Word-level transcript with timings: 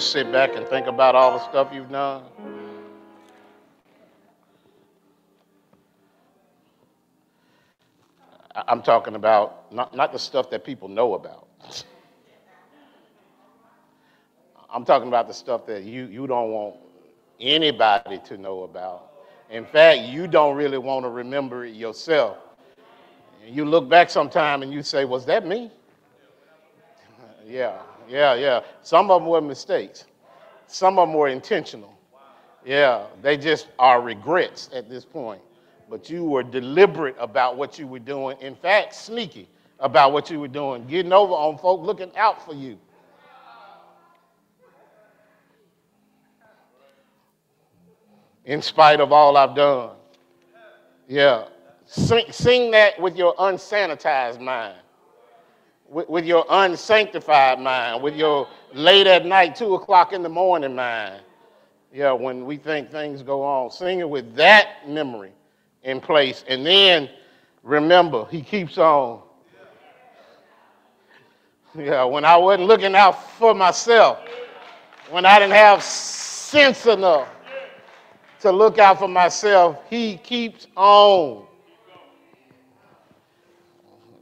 just 0.00 0.12
sit 0.12 0.32
back 0.32 0.56
and 0.56 0.66
think 0.66 0.86
about 0.86 1.14
all 1.14 1.32
the 1.32 1.44
stuff 1.50 1.68
you've 1.74 1.90
done? 1.90 2.22
I'm 8.54 8.80
talking 8.80 9.14
about 9.14 9.70
not, 9.70 9.94
not 9.94 10.12
the 10.12 10.18
stuff 10.18 10.48
that 10.50 10.64
people 10.64 10.88
know 10.88 11.12
about. 11.12 11.48
I'm 14.70 14.86
talking 14.86 15.08
about 15.08 15.28
the 15.28 15.34
stuff 15.34 15.66
that 15.66 15.82
you, 15.82 16.06
you 16.06 16.26
don't 16.26 16.50
want 16.50 16.76
anybody 17.38 18.20
to 18.24 18.38
know 18.38 18.62
about. 18.62 19.12
In 19.50 19.66
fact, 19.66 20.00
you 20.00 20.26
don't 20.26 20.56
really 20.56 20.78
want 20.78 21.04
to 21.04 21.10
remember 21.10 21.66
it 21.66 21.74
yourself. 21.74 22.38
You 23.46 23.66
look 23.66 23.86
back 23.86 24.08
sometime 24.08 24.62
and 24.62 24.72
you 24.72 24.82
say, 24.82 25.04
Was 25.04 25.26
that 25.26 25.46
me? 25.46 25.70
Yeah, 27.46 27.78
yeah, 28.10 28.34
yeah. 28.34 28.60
Some 28.82 29.10
of 29.10 29.22
them 29.22 29.30
were 29.30 29.40
mistakes, 29.40 30.04
some 30.66 30.98
of 30.98 31.08
them 31.08 31.16
were 31.16 31.28
intentional. 31.28 31.96
Yeah, 32.64 33.06
they 33.22 33.36
just 33.36 33.68
are 33.78 34.02
regrets 34.02 34.68
at 34.74 34.90
this 34.90 35.04
point. 35.04 35.40
But 35.88 36.10
you 36.10 36.24
were 36.24 36.42
deliberate 36.42 37.16
about 37.18 37.56
what 37.56 37.78
you 37.78 37.86
were 37.86 37.98
doing. 37.98 38.36
In 38.40 38.54
fact, 38.54 38.94
sneaky 38.94 39.48
about 39.78 40.12
what 40.12 40.30
you 40.30 40.38
were 40.38 40.48
doing, 40.48 40.86
getting 40.86 41.12
over 41.12 41.32
on 41.32 41.56
folk 41.56 41.80
looking 41.80 42.14
out 42.16 42.44
for 42.44 42.54
you. 42.54 42.78
In 48.44 48.60
spite 48.60 49.00
of 49.00 49.12
all 49.12 49.36
I've 49.36 49.54
done. 49.54 49.90
Yeah. 51.08 51.46
Sing, 51.86 52.24
sing 52.30 52.70
that 52.72 53.00
with 53.00 53.16
your 53.16 53.34
unsanitized 53.36 54.40
mind 54.40 54.79
with, 55.90 56.08
with 56.08 56.24
your 56.24 56.46
unsanctified 56.48 57.58
mind, 57.58 58.02
with 58.02 58.14
your 58.14 58.48
late 58.72 59.06
at 59.06 59.26
night, 59.26 59.56
two 59.56 59.74
o'clock 59.74 60.12
in 60.12 60.22
the 60.22 60.28
morning 60.28 60.74
mind. 60.74 61.20
Yeah, 61.92 62.12
when 62.12 62.46
we 62.46 62.56
think 62.56 62.90
things 62.90 63.22
go 63.22 63.42
on, 63.42 63.70
sing 63.70 63.98
it 63.98 64.08
with 64.08 64.34
that 64.36 64.88
memory 64.88 65.32
in 65.82 66.00
place. 66.00 66.44
And 66.46 66.64
then 66.64 67.10
remember, 67.64 68.26
he 68.30 68.40
keeps 68.40 68.78
on. 68.78 69.22
Yeah, 71.76 72.04
when 72.04 72.24
I 72.24 72.36
wasn't 72.36 72.68
looking 72.68 72.94
out 72.94 73.30
for 73.32 73.54
myself, 73.54 74.20
when 75.10 75.26
I 75.26 75.40
didn't 75.40 75.54
have 75.54 75.82
sense 75.82 76.86
enough 76.86 77.28
to 78.40 78.52
look 78.52 78.78
out 78.78 79.00
for 79.00 79.08
myself, 79.08 79.78
he 79.90 80.16
keeps 80.16 80.68
on 80.76 81.44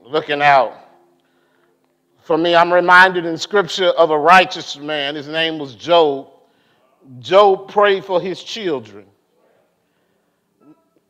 looking 0.03 0.41
out 0.41 0.88
for 2.29 2.37
me, 2.37 2.55
I'm 2.55 2.71
reminded 2.71 3.25
in 3.25 3.39
scripture 3.39 3.87
of 3.87 4.11
a 4.11 4.19
righteous 4.19 4.77
man. 4.77 5.15
His 5.15 5.29
name 5.29 5.59
was 5.59 5.75
Job. 5.75 6.29
Job 7.21 7.71
prayed 7.71 8.05
for 8.05 8.21
his 8.21 8.43
children. 8.43 9.07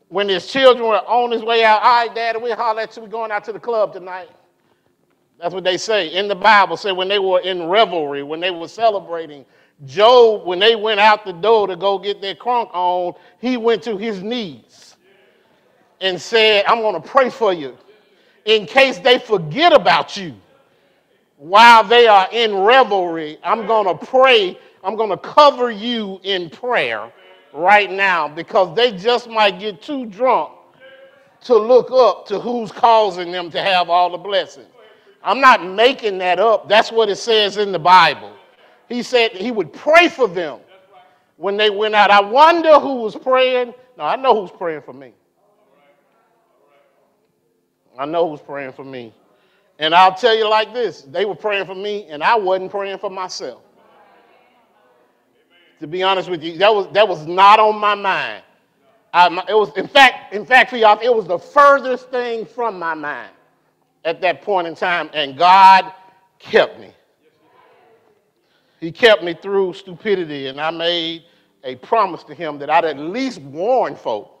When 0.07 0.29
his 0.29 0.47
children 0.47 0.87
were 0.87 1.05
on 1.05 1.31
his 1.31 1.43
way 1.43 1.65
out, 1.65 1.81
all 1.83 2.05
right, 2.05 2.15
Daddy, 2.15 2.39
we'll 2.39 2.55
holler 2.55 2.83
at 2.83 2.95
you. 2.95 3.01
We're 3.01 3.09
going 3.09 3.31
out 3.31 3.43
to 3.43 3.51
the 3.51 3.59
club 3.59 3.91
tonight. 3.91 4.29
That's 5.41 5.53
what 5.53 5.65
they 5.65 5.75
say 5.75 6.07
in 6.07 6.29
the 6.29 6.35
Bible. 6.35 6.77
Say 6.77 6.93
when 6.93 7.09
they 7.09 7.19
were 7.19 7.41
in 7.41 7.67
revelry, 7.67 8.23
when 8.23 8.39
they 8.39 8.51
were 8.51 8.69
celebrating. 8.69 9.45
Job, 9.85 10.45
when 10.45 10.57
they 10.57 10.77
went 10.77 11.01
out 11.01 11.25
the 11.25 11.33
door 11.33 11.67
to 11.67 11.75
go 11.75 11.99
get 11.99 12.21
their 12.21 12.35
crunk 12.35 12.69
on, 12.73 13.13
he 13.41 13.57
went 13.57 13.83
to 13.83 13.97
his 13.97 14.23
knees 14.23 14.95
and 15.99 16.21
said, 16.21 16.63
I'm 16.65 16.79
going 16.79 16.95
to 16.95 17.05
pray 17.05 17.29
for 17.29 17.51
you 17.51 17.77
in 18.45 18.65
case 18.65 18.99
they 18.99 19.19
forget 19.19 19.73
about 19.73 20.15
you 20.15 20.33
while 21.39 21.85
they 21.85 22.05
are 22.05 22.27
in 22.33 22.53
revelry, 22.53 23.39
I'm 23.43 23.65
going 23.65 23.97
to 23.97 24.05
pray. 24.05 24.59
I'm 24.83 24.97
going 24.97 25.09
to 25.09 25.17
cover 25.17 25.71
you 25.71 26.19
in 26.23 26.49
prayer 26.49 27.11
right 27.53 27.89
now 27.89 28.27
because 28.27 28.75
they 28.75 28.91
just 28.91 29.29
might 29.29 29.57
get 29.57 29.81
too 29.81 30.05
drunk 30.05 30.51
to 31.45 31.55
look 31.55 31.91
up 31.91 32.27
to 32.27 32.39
who's 32.41 32.73
causing 32.73 33.31
them 33.31 33.49
to 33.51 33.61
have 33.61 33.89
all 33.89 34.09
the 34.09 34.17
blessings. 34.17 34.67
I'm 35.23 35.39
not 35.39 35.65
making 35.65 36.17
that 36.17 36.39
up. 36.39 36.67
That's 36.67 36.91
what 36.91 37.07
it 37.07 37.15
says 37.15 37.55
in 37.55 37.71
the 37.71 37.79
Bible. 37.79 38.33
He 38.89 39.01
said 39.01 39.31
he 39.31 39.51
would 39.51 39.71
pray 39.71 40.09
for 40.09 40.27
them 40.27 40.59
when 41.37 41.55
they 41.55 41.69
went 41.69 41.95
out. 41.95 42.11
I 42.11 42.19
wonder 42.19 42.79
who 42.79 42.95
was 42.95 43.15
praying. 43.15 43.73
No, 43.97 44.03
I 44.03 44.17
know 44.17 44.41
who's 44.41 44.51
praying 44.51 44.81
for 44.81 44.93
me. 44.93 45.13
I 47.97 48.05
know 48.05 48.29
who's 48.29 48.41
praying 48.41 48.73
for 48.73 48.83
me. 48.83 49.13
And 49.79 49.95
I'll 49.95 50.13
tell 50.13 50.35
you 50.35 50.47
like 50.47 50.73
this 50.73 51.01
they 51.03 51.25
were 51.25 51.35
praying 51.35 51.65
for 51.65 51.75
me, 51.75 52.05
and 52.09 52.21
I 52.21 52.35
wasn't 52.35 52.69
praying 52.69 52.99
for 52.99 53.09
myself. 53.09 53.61
To 55.79 55.87
be 55.87 56.03
honest 56.03 56.29
with 56.29 56.43
you, 56.43 56.57
that 56.57 56.73
was, 56.73 56.91
that 56.91 57.07
was 57.07 57.25
not 57.25 57.57
on 57.57 57.79
my 57.79 57.95
mind. 57.95 58.43
I, 59.13 59.27
it 59.47 59.55
was, 59.55 59.75
in 59.77 59.87
fact, 59.87 60.33
in 60.33 60.45
fact, 60.45 60.69
for 60.69 60.77
y'all, 60.77 60.99
it 61.01 61.13
was 61.13 61.25
the 61.25 61.39
furthest 61.39 62.09
thing 62.09 62.45
from 62.45 62.77
my 62.77 62.93
mind 62.93 63.31
at 64.03 64.21
that 64.21 64.41
point 64.41 64.67
in 64.67 64.75
time, 64.75 65.09
and 65.13 65.37
God 65.37 65.91
kept 66.37 66.79
me. 66.79 66.93
He 68.79 68.91
kept 68.91 69.23
me 69.23 69.33
through 69.33 69.73
stupidity, 69.73 70.47
and 70.47 70.59
I 70.59 70.69
made 70.71 71.23
a 71.63 71.75
promise 71.75 72.23
to 72.23 72.33
him 72.33 72.59
that 72.59 72.69
I'd 72.69 72.85
at 72.85 72.97
least 72.97 73.41
warn 73.41 73.95
folk. 73.95 74.35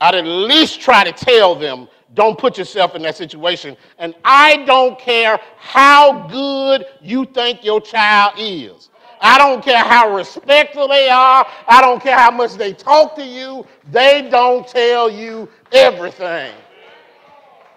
I'd 0.00 0.14
at 0.14 0.26
least 0.26 0.80
try 0.80 1.04
to 1.04 1.12
tell 1.12 1.54
them, 1.54 1.88
don't 2.14 2.38
put 2.38 2.56
yourself 2.58 2.94
in 2.94 3.02
that 3.02 3.16
situation. 3.16 3.76
And 3.98 4.14
I 4.24 4.64
don't 4.64 4.98
care 4.98 5.40
how 5.58 6.26
good 6.28 6.86
you 7.02 7.24
think 7.26 7.64
your 7.64 7.80
child 7.80 8.34
is. 8.38 8.90
I 9.20 9.38
don't 9.38 9.64
care 9.64 9.82
how 9.82 10.14
respectful 10.14 10.88
they 10.88 11.08
are. 11.08 11.46
I 11.66 11.80
don't 11.80 12.02
care 12.02 12.18
how 12.18 12.30
much 12.30 12.54
they 12.54 12.72
talk 12.72 13.16
to 13.16 13.24
you. 13.24 13.66
They 13.90 14.28
don't 14.30 14.66
tell 14.66 15.10
you 15.10 15.48
everything. 15.72 16.54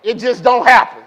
It 0.03 0.15
just 0.15 0.43
don't 0.43 0.65
happen. 0.65 1.03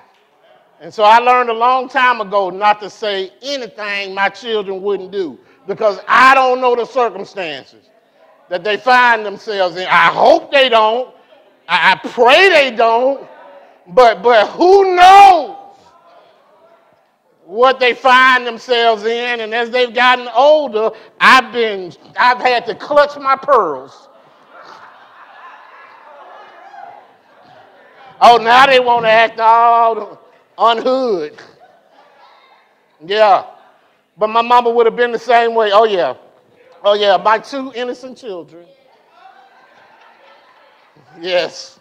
And 0.80 0.92
so 0.92 1.04
I 1.04 1.19
learned 1.19 1.48
a 1.48 1.54
long 1.54 1.88
time 1.88 2.20
ago 2.20 2.50
not 2.50 2.80
to 2.80 2.90
say 2.90 3.32
anything 3.40 4.14
my 4.14 4.28
children 4.28 4.82
wouldn't 4.82 5.12
do 5.12 5.38
because 5.66 6.00
I 6.08 6.34
don't 6.34 6.60
know 6.60 6.74
the 6.74 6.84
circumstances 6.84 7.88
that 8.48 8.64
they 8.64 8.76
find 8.76 9.24
themselves 9.24 9.76
in. 9.76 9.86
I 9.86 10.06
hope 10.06 10.50
they 10.50 10.69
don't. 10.69 11.14
I, 11.72 11.92
I 11.92 12.08
pray 12.08 12.50
they 12.50 12.76
don't. 12.76 13.26
But 13.88 14.22
but 14.22 14.48
who 14.50 14.94
knows 14.94 15.56
what 17.44 17.80
they 17.80 17.94
find 17.94 18.46
themselves 18.46 19.04
in? 19.04 19.40
And 19.40 19.54
as 19.54 19.70
they've 19.70 19.94
gotten 19.94 20.28
older, 20.34 20.90
I've 21.19 21.52
been 21.52 21.92
I've 22.19 22.38
had 22.38 22.66
to 22.66 22.74
clutch 22.74 23.19
my 23.19 23.36
pearls. 23.36 24.08
Oh, 28.20 28.36
now 28.36 28.66
they 28.66 28.78
want 28.78 29.04
to 29.04 29.10
act 29.10 29.40
all 29.40 30.20
unhood. 30.58 31.40
Yeah. 33.04 33.46
But 34.16 34.28
my 34.28 34.42
mama 34.42 34.70
would 34.70 34.86
have 34.86 34.94
been 34.94 35.10
the 35.10 35.19
same 35.19 35.54
way. 35.54 35.70
Oh, 35.72 35.84
yeah. 35.84 36.14
Oh, 36.84 36.94
yeah. 36.94 37.16
My 37.16 37.38
two 37.38 37.72
innocent 37.74 38.19
children. 38.19 38.66
Yes. 41.20 41.81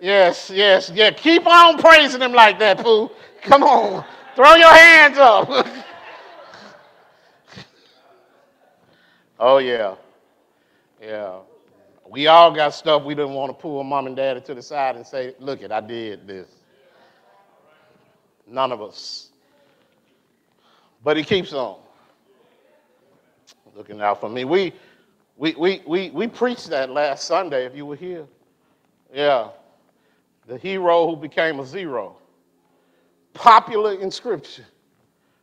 Yes, 0.00 0.50
yes, 0.50 0.90
yeah. 0.94 1.10
Keep 1.10 1.46
on 1.46 1.78
praising 1.78 2.22
him 2.22 2.32
like 2.32 2.58
that, 2.58 2.78
Pooh. 2.78 3.10
Come 3.42 3.62
on. 3.62 4.04
Throw 4.34 4.54
your 4.54 4.72
hands 4.72 5.18
up. 5.18 5.66
oh, 9.38 9.58
yeah. 9.58 9.94
Yeah. 11.02 11.40
We 12.08 12.26
all 12.26 12.50
got 12.50 12.74
stuff 12.74 13.04
we 13.04 13.14
didn't 13.14 13.34
want 13.34 13.50
to 13.50 13.62
pull 13.62 13.84
mom 13.84 14.06
and 14.06 14.16
daddy 14.16 14.40
to 14.40 14.54
the 14.54 14.62
side 14.62 14.96
and 14.96 15.06
say, 15.06 15.34
look 15.38 15.62
it, 15.62 15.70
I 15.70 15.80
did 15.80 16.26
this. 16.26 16.48
None 18.46 18.72
of 18.72 18.82
us. 18.82 19.30
But 21.04 21.16
he 21.16 21.22
keeps 21.22 21.52
on 21.52 21.78
looking 23.76 24.00
out 24.00 24.20
for 24.20 24.28
me. 24.28 24.44
We, 24.44 24.72
we, 25.36 25.54
we, 25.54 25.82
we, 25.86 26.10
we 26.10 26.26
preached 26.26 26.68
that 26.70 26.90
last 26.90 27.26
Sunday, 27.26 27.64
if 27.64 27.76
you 27.76 27.86
were 27.86 27.96
here. 27.96 28.26
Yeah. 29.12 29.48
the 30.46 30.58
hero 30.58 31.06
who 31.06 31.16
became 31.16 31.60
a 31.60 31.66
zero. 31.66 32.16
Popular 33.34 33.94
in 33.94 34.10
Scripture. 34.10 34.66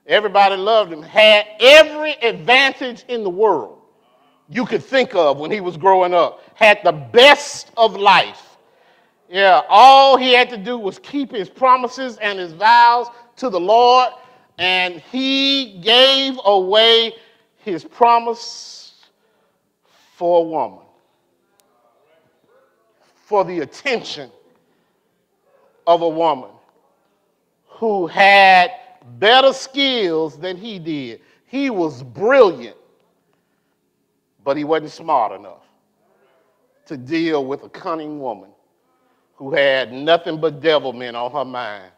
Everybody 0.05 0.55
loved 0.55 0.91
him, 0.91 1.01
had 1.01 1.45
every 1.59 2.13
advantage 2.13 3.03
in 3.07 3.23
the 3.23 3.29
world 3.29 3.81
you 4.49 4.65
could 4.65 4.83
think 4.83 5.13
of 5.15 5.37
when 5.39 5.51
he 5.51 5.59
was 5.59 5.75
growing 5.75 6.13
up, 6.13 6.41
had 6.55 6.79
the 6.83 6.91
best 6.91 7.71
of 7.75 7.95
life. 7.95 8.57
Yeah, 9.29 9.61
all 9.67 10.15
he 10.15 10.33
had 10.33 10.49
to 10.51 10.57
do 10.57 10.77
was 10.77 10.99
keep 10.99 11.31
his 11.31 11.49
promises 11.49 12.17
and 12.17 12.39
his 12.39 12.53
vows 12.53 13.07
to 13.37 13.49
the 13.49 13.59
Lord, 13.59 14.13
and 14.57 15.01
he 15.11 15.79
gave 15.79 16.39
away 16.45 17.13
his 17.57 17.83
promise 17.83 18.93
for 20.15 20.39
a 20.39 20.47
woman, 20.47 20.85
for 23.27 23.44
the 23.44 23.59
attention 23.59 24.31
of 25.85 26.01
a 26.01 26.07
woman 26.07 26.50
who 27.65 28.07
had 28.07 28.71
better 29.19 29.51
skills 29.51 30.39
than 30.39 30.56
he 30.56 30.79
did. 30.79 31.19
He 31.45 31.69
was 31.69 32.03
brilliant, 32.03 32.77
but 34.45 34.56
he 34.56 34.63
wasn't 34.63 34.91
smart 34.91 35.38
enough 35.38 35.65
to 36.85 36.95
deal 36.95 37.44
with 37.44 37.63
a 37.63 37.69
cunning 37.69 38.21
woman 38.21 38.50
who 39.35 39.53
had 39.53 39.91
nothing 39.91 40.39
but 40.39 40.62
devilment 40.62 41.18
on 41.18 41.30
her 41.33 41.44
mind. 41.44 41.91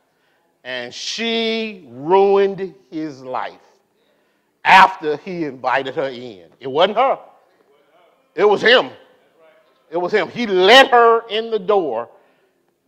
And 0.64 0.92
she 0.92 1.88
ruined 1.92 2.74
his 2.90 3.22
life 3.22 3.54
after 4.66 5.18
he 5.18 5.44
invited 5.44 5.94
her 5.94 6.10
in. 6.10 6.48
It 6.60 6.72
wasn't 6.72 6.98
her, 6.98 7.20
it 8.34 8.46
was 8.46 8.64
him. 8.64 8.90
It 9.91 9.97
was 9.97 10.12
him. 10.12 10.30
He 10.30 10.45
let 10.45 10.89
her 10.91 11.27
in 11.30 11.50
the 11.50 11.59
door 11.59 12.09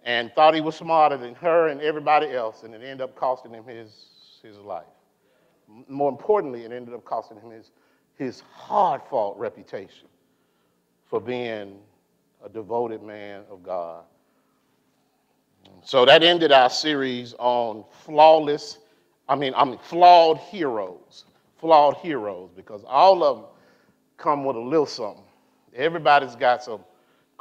and 0.03 0.31
thought 0.33 0.53
he 0.53 0.62
was 0.62 0.75
smarter 0.75 1.18
than 1.18 1.36
her 1.36 1.68
and 1.68 1.81
everybody 1.81 2.31
else, 2.31 2.63
and 2.63 2.74
it 2.74 2.81
ended 2.81 3.01
up 3.01 3.15
costing 3.15 3.53
him 3.53 3.65
his, 3.65 4.07
his 4.44 4.57
life. 4.57 4.86
More 5.88 6.09
importantly, 6.09 6.63
it 6.63 6.71
ended 6.71 6.94
up 6.94 7.06
costing 7.06 7.39
him 7.39 7.51
his, 7.51 7.71
his 8.18 8.42
hard 8.53 9.01
fought 9.09 9.38
reputation 9.38 10.07
for 11.06 11.19
being 11.19 11.77
a 12.44 12.50
devoted 12.50 13.03
man 13.03 13.44
of 13.50 13.63
God. 13.63 14.03
So 15.83 16.06
that 16.06 16.24
ended 16.24 16.51
our 16.51 16.69
series 16.69 17.33
on 17.38 17.83
flawless, 18.03 18.80
I 19.30 19.36
mean, 19.36 19.53
I 19.56 19.63
mean, 19.65 19.77
flawed 19.77 20.38
heroes. 20.38 21.25
Flawed 21.59 21.98
heroes, 21.98 22.50
because 22.56 22.83
all 22.88 23.24
of 23.24 23.38
them 23.38 23.45
come 24.18 24.44
with 24.44 24.56
a 24.56 24.59
little 24.59 24.88
something. 24.88 25.24
Everybody's 25.75 26.36
got 26.36 26.63
some 26.63 26.81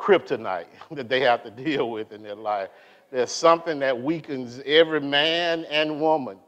kryptonite 0.00 0.66
that 0.92 1.08
they 1.08 1.20
have 1.20 1.42
to 1.44 1.50
deal 1.50 1.90
with 1.90 2.12
in 2.12 2.22
their 2.22 2.34
life. 2.34 2.70
There's 3.10 3.30
something 3.32 3.78
that 3.80 4.00
weakens 4.00 4.60
every 4.64 5.00
man 5.00 5.64
and 5.66 6.00
woman. 6.00 6.38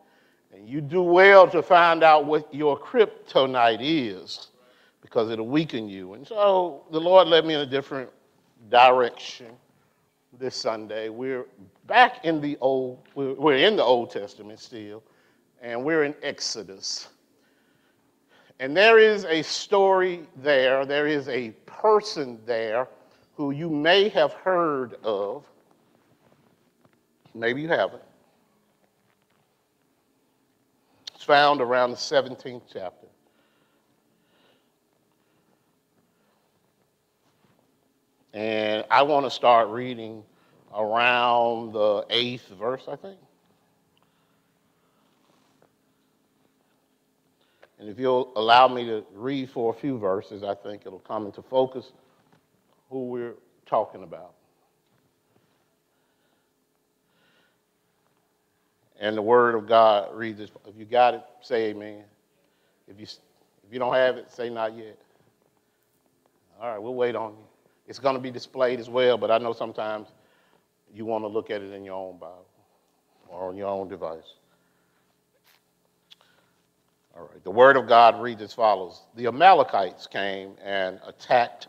And 0.54 0.69
you 0.69 0.81
do 0.81 1.02
well 1.02 1.49
to 1.49 1.62
find 1.62 2.02
out 2.02 2.26
what 2.26 2.52
your 2.54 2.78
kryptonite 2.78 3.81
is 3.81 4.49
because 5.00 5.31
it'll 5.31 5.49
weaken 5.49 5.88
you. 5.88 6.14
And 6.14 6.26
so 6.26 6.84
the 6.90 7.00
Lord 7.00 7.28
led 7.28 7.44
me 7.44 7.54
in 7.54 7.60
a 7.60 7.66
different 7.66 8.10
direction 8.70 9.49
this 10.38 10.55
Sunday. 10.55 11.08
We're 11.08 11.46
back 11.87 12.25
in 12.25 12.40
the 12.40 12.56
Old, 12.60 13.00
we're 13.14 13.56
in 13.56 13.76
the 13.76 13.82
Old 13.82 14.10
Testament 14.10 14.60
still, 14.60 15.02
and 15.60 15.82
we're 15.82 16.05
in 16.05 16.14
Exodus. 16.22 17.08
And 18.60 18.76
there 18.76 18.98
is 18.98 19.25
a 19.25 19.43
story 19.43 20.22
there, 20.37 20.87
there 20.87 21.06
is 21.06 21.28
a 21.28 21.50
person 21.66 22.38
there 22.46 22.88
who 23.42 23.50
you 23.50 23.68
may 23.68 24.08
have 24.08 24.32
heard 24.34 24.94
of. 25.02 25.44
Maybe 27.34 27.60
you 27.60 27.66
haven't. 27.66 28.04
It's 31.12 31.24
found 31.24 31.60
around 31.60 31.90
the 31.90 31.96
17th 31.96 32.62
chapter. 32.72 33.08
And 38.32 38.84
I 38.88 39.02
want 39.02 39.26
to 39.26 39.30
start 39.30 39.70
reading 39.70 40.22
around 40.72 41.72
the 41.72 42.06
eighth 42.10 42.46
verse, 42.50 42.84
I 42.86 42.94
think. 42.94 43.18
And 47.80 47.88
if 47.88 47.98
you'll 47.98 48.32
allow 48.36 48.68
me 48.68 48.84
to 48.84 49.04
read 49.12 49.50
for 49.50 49.72
a 49.72 49.76
few 49.76 49.98
verses, 49.98 50.44
I 50.44 50.54
think 50.54 50.82
it'll 50.86 51.00
come 51.00 51.26
into 51.26 51.42
focus 51.42 51.90
who 52.92 53.06
we're 53.06 53.34
talking 53.64 54.02
about. 54.02 54.34
And 59.00 59.16
the 59.16 59.22
word 59.22 59.54
of 59.54 59.66
God 59.66 60.14
reads 60.14 60.38
this. 60.38 60.50
If 60.68 60.76
you 60.76 60.84
got 60.84 61.14
it, 61.14 61.22
say 61.40 61.70
amen. 61.70 62.04
If 62.86 63.00
you, 63.00 63.06
if 63.66 63.72
you 63.72 63.78
don't 63.78 63.94
have 63.94 64.18
it, 64.18 64.30
say 64.30 64.50
not 64.50 64.76
yet. 64.76 64.98
All 66.60 66.70
right, 66.70 66.81
we'll 66.81 66.94
wait 66.94 67.17
on 67.17 67.32
you. 67.32 67.44
It's 67.88 67.98
going 67.98 68.14
to 68.14 68.20
be 68.20 68.31
displayed 68.31 68.78
as 68.78 68.88
well, 68.90 69.17
but 69.17 69.31
I 69.31 69.38
know 69.38 69.55
sometimes 69.55 70.08
you 70.94 71.06
want 71.06 71.24
to 71.24 71.28
look 71.28 71.50
at 71.50 71.62
it 71.62 71.72
in 71.72 71.82
your 71.82 71.94
own 71.94 72.19
Bible 72.19 72.46
or 73.28 73.48
on 73.48 73.56
your 73.56 73.69
own 73.69 73.88
device. 73.88 74.34
All 77.17 77.22
right, 77.22 77.43
the 77.43 77.50
word 77.50 77.76
of 77.76 77.88
God 77.88 78.20
reads 78.20 78.43
as 78.43 78.52
follows 78.52 79.02
The 79.17 79.26
Amalekites 79.26 80.06
came 80.06 80.52
and 80.62 81.00
attacked 81.06 81.69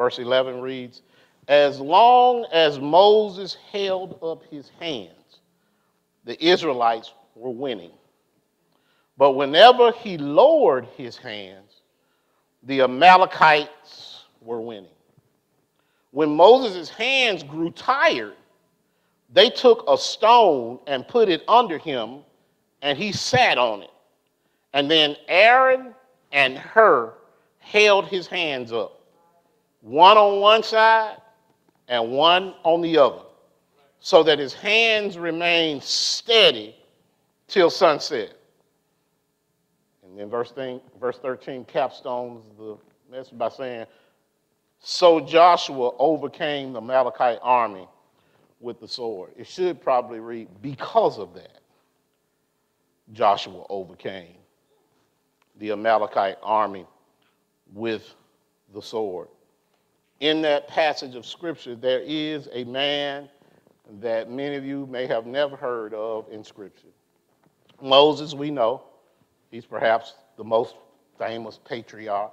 Verse 0.00 0.18
11 0.18 0.62
reads, 0.62 1.02
As 1.46 1.78
long 1.78 2.46
as 2.54 2.80
Moses 2.80 3.58
held 3.70 4.18
up 4.22 4.42
his 4.50 4.70
hands, 4.80 5.40
the 6.24 6.42
Israelites 6.42 7.12
were 7.34 7.50
winning. 7.50 7.90
But 9.18 9.32
whenever 9.32 9.92
he 9.92 10.16
lowered 10.16 10.86
his 10.96 11.18
hands, 11.18 11.82
the 12.62 12.80
Amalekites 12.80 14.24
were 14.40 14.62
winning. 14.62 14.88
When 16.12 16.34
Moses' 16.34 16.88
hands 16.88 17.42
grew 17.42 17.70
tired, 17.70 18.36
they 19.34 19.50
took 19.50 19.84
a 19.86 19.98
stone 19.98 20.78
and 20.86 21.06
put 21.06 21.28
it 21.28 21.42
under 21.46 21.76
him, 21.76 22.20
and 22.80 22.96
he 22.96 23.12
sat 23.12 23.58
on 23.58 23.82
it. 23.82 23.92
And 24.72 24.90
then 24.90 25.14
Aaron 25.28 25.94
and 26.32 26.56
Hur 26.56 27.12
held 27.58 28.06
his 28.06 28.26
hands 28.26 28.72
up 28.72 28.96
one 29.80 30.16
on 30.16 30.40
one 30.40 30.62
side 30.62 31.16
and 31.88 32.10
one 32.10 32.54
on 32.62 32.80
the 32.80 32.98
other, 32.98 33.22
so 34.00 34.22
that 34.22 34.38
his 34.38 34.52
hands 34.52 35.18
remain 35.18 35.80
steady 35.80 36.76
till 37.48 37.70
sunset. 37.70 38.34
And 40.04 40.18
then 40.18 40.28
verse, 40.28 40.50
thing, 40.52 40.80
verse 41.00 41.18
13 41.18 41.64
capstones 41.64 42.42
the 42.58 42.76
message 43.10 43.36
by 43.36 43.48
saying, 43.48 43.86
So 44.80 45.20
Joshua 45.20 45.92
overcame 45.98 46.72
the 46.72 46.80
Amalekite 46.80 47.38
army 47.42 47.88
with 48.60 48.80
the 48.80 48.88
sword. 48.88 49.32
It 49.36 49.46
should 49.46 49.80
probably 49.80 50.20
read, 50.20 50.48
Because 50.62 51.18
of 51.18 51.34
that, 51.34 51.60
Joshua 53.12 53.64
overcame 53.68 54.36
the 55.58 55.72
Amalekite 55.72 56.38
army 56.42 56.86
with 57.72 58.14
the 58.72 58.80
sword 58.80 59.28
in 60.20 60.42
that 60.42 60.68
passage 60.68 61.14
of 61.14 61.24
Scripture, 61.26 61.74
there 61.74 62.00
is 62.00 62.48
a 62.52 62.64
man 62.64 63.28
that 64.00 64.30
many 64.30 64.54
of 64.54 64.64
you 64.64 64.86
may 64.86 65.06
have 65.06 65.26
never 65.26 65.56
heard 65.56 65.94
of 65.94 66.26
in 66.30 66.44
Scripture. 66.44 66.88
Moses, 67.82 68.34
we 68.34 68.50
know, 68.50 68.82
he's 69.50 69.64
perhaps 69.64 70.14
the 70.36 70.44
most 70.44 70.76
famous 71.18 71.58
patriarch 71.64 72.32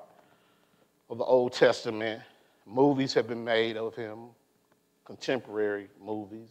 of 1.09 1.17
the 1.17 1.23
Old 1.23 1.53
Testament. 1.53 2.21
Movies 2.65 3.13
have 3.13 3.27
been 3.27 3.43
made 3.43 3.77
of 3.77 3.95
him, 3.95 4.19
contemporary 5.05 5.87
movies, 6.03 6.49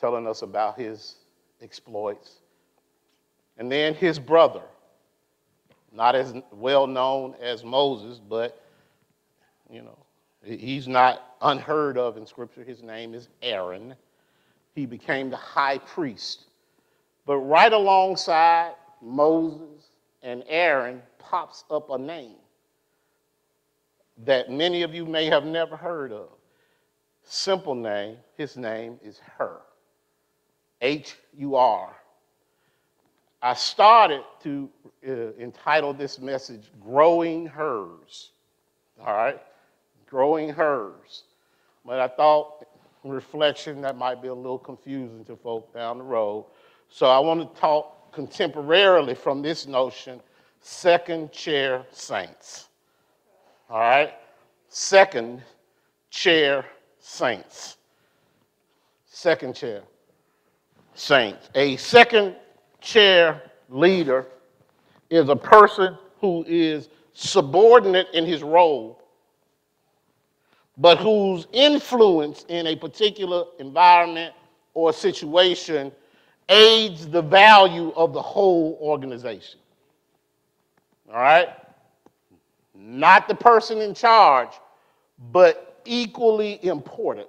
telling 0.00 0.26
us 0.26 0.40
about 0.40 0.78
his 0.78 1.16
exploits. 1.60 2.38
And 3.58 3.70
then 3.70 3.94
his 3.94 4.18
brother, 4.18 4.62
not 5.92 6.14
as 6.14 6.32
well 6.50 6.86
known 6.86 7.34
as 7.40 7.62
Moses, 7.62 8.18
but 8.18 8.58
you 9.72 9.82
know, 9.82 9.98
He's 10.44 10.88
not 10.88 11.36
unheard 11.40 11.96
of 11.96 12.16
in 12.16 12.26
Scripture. 12.26 12.64
His 12.64 12.82
name 12.82 13.14
is 13.14 13.28
Aaron. 13.42 13.94
He 14.74 14.86
became 14.86 15.30
the 15.30 15.36
high 15.36 15.78
priest. 15.78 16.46
But 17.26 17.36
right 17.38 17.72
alongside 17.72 18.72
Moses 19.00 19.86
and 20.22 20.42
Aaron 20.48 21.00
pops 21.18 21.64
up 21.70 21.90
a 21.90 21.98
name 21.98 22.36
that 24.24 24.50
many 24.50 24.82
of 24.82 24.94
you 24.94 25.06
may 25.06 25.26
have 25.26 25.44
never 25.44 25.76
heard 25.76 26.12
of. 26.12 26.28
Simple 27.24 27.76
name, 27.76 28.16
his 28.36 28.56
name 28.56 28.98
is 29.02 29.20
Hur. 29.38 29.60
H 30.80 31.16
U 31.38 31.54
R. 31.54 31.94
I 33.40 33.54
started 33.54 34.22
to 34.42 34.68
uh, 35.06 35.12
entitle 35.38 35.92
this 35.92 36.18
message 36.18 36.70
Growing 36.80 37.46
Hurs. 37.46 38.30
All 39.00 39.14
right? 39.14 39.40
Growing 40.12 40.50
Hurs. 40.50 41.22
But 41.86 41.98
I 41.98 42.06
thought, 42.06 42.66
reflection, 43.02 43.80
that 43.80 43.96
might 43.96 44.20
be 44.20 44.28
a 44.28 44.34
little 44.34 44.58
confusing 44.58 45.24
to 45.24 45.36
folk 45.36 45.72
down 45.72 45.96
the 45.96 46.04
road. 46.04 46.44
So 46.90 47.06
I 47.06 47.18
want 47.18 47.40
to 47.40 47.58
talk 47.58 48.12
contemporarily 48.12 49.16
from 49.16 49.40
this 49.40 49.66
notion 49.66 50.20
second 50.60 51.32
chair 51.32 51.86
saints. 51.90 52.68
All 53.70 53.80
right? 53.80 54.12
Second 54.68 55.42
chair 56.10 56.66
saints. 56.98 57.78
Second 59.06 59.56
chair 59.56 59.80
saints. 60.92 61.48
A 61.54 61.76
second 61.78 62.36
chair 62.82 63.50
leader 63.70 64.26
is 65.08 65.30
a 65.30 65.36
person 65.36 65.96
who 66.20 66.44
is 66.46 66.90
subordinate 67.14 68.08
in 68.12 68.26
his 68.26 68.42
role, 68.42 69.01
but 70.82 70.98
whose 70.98 71.46
influence 71.52 72.44
in 72.48 72.66
a 72.66 72.74
particular 72.74 73.44
environment 73.60 74.34
or 74.74 74.92
situation 74.92 75.92
aids 76.48 77.06
the 77.06 77.22
value 77.22 77.92
of 77.92 78.12
the 78.12 78.20
whole 78.20 78.76
organization. 78.82 79.60
All 81.08 81.20
right? 81.20 81.50
Not 82.74 83.28
the 83.28 83.34
person 83.36 83.80
in 83.80 83.94
charge, 83.94 84.48
but 85.30 85.80
equally 85.84 86.58
important 86.64 87.28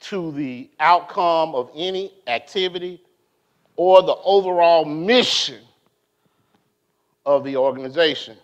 to 0.00 0.30
the 0.32 0.68
outcome 0.80 1.54
of 1.54 1.70
any 1.74 2.12
activity 2.26 3.00
or 3.76 4.02
the 4.02 4.16
overall 4.22 4.84
mission 4.84 5.62
of 7.24 7.42
the 7.42 7.56
organization. 7.56 8.36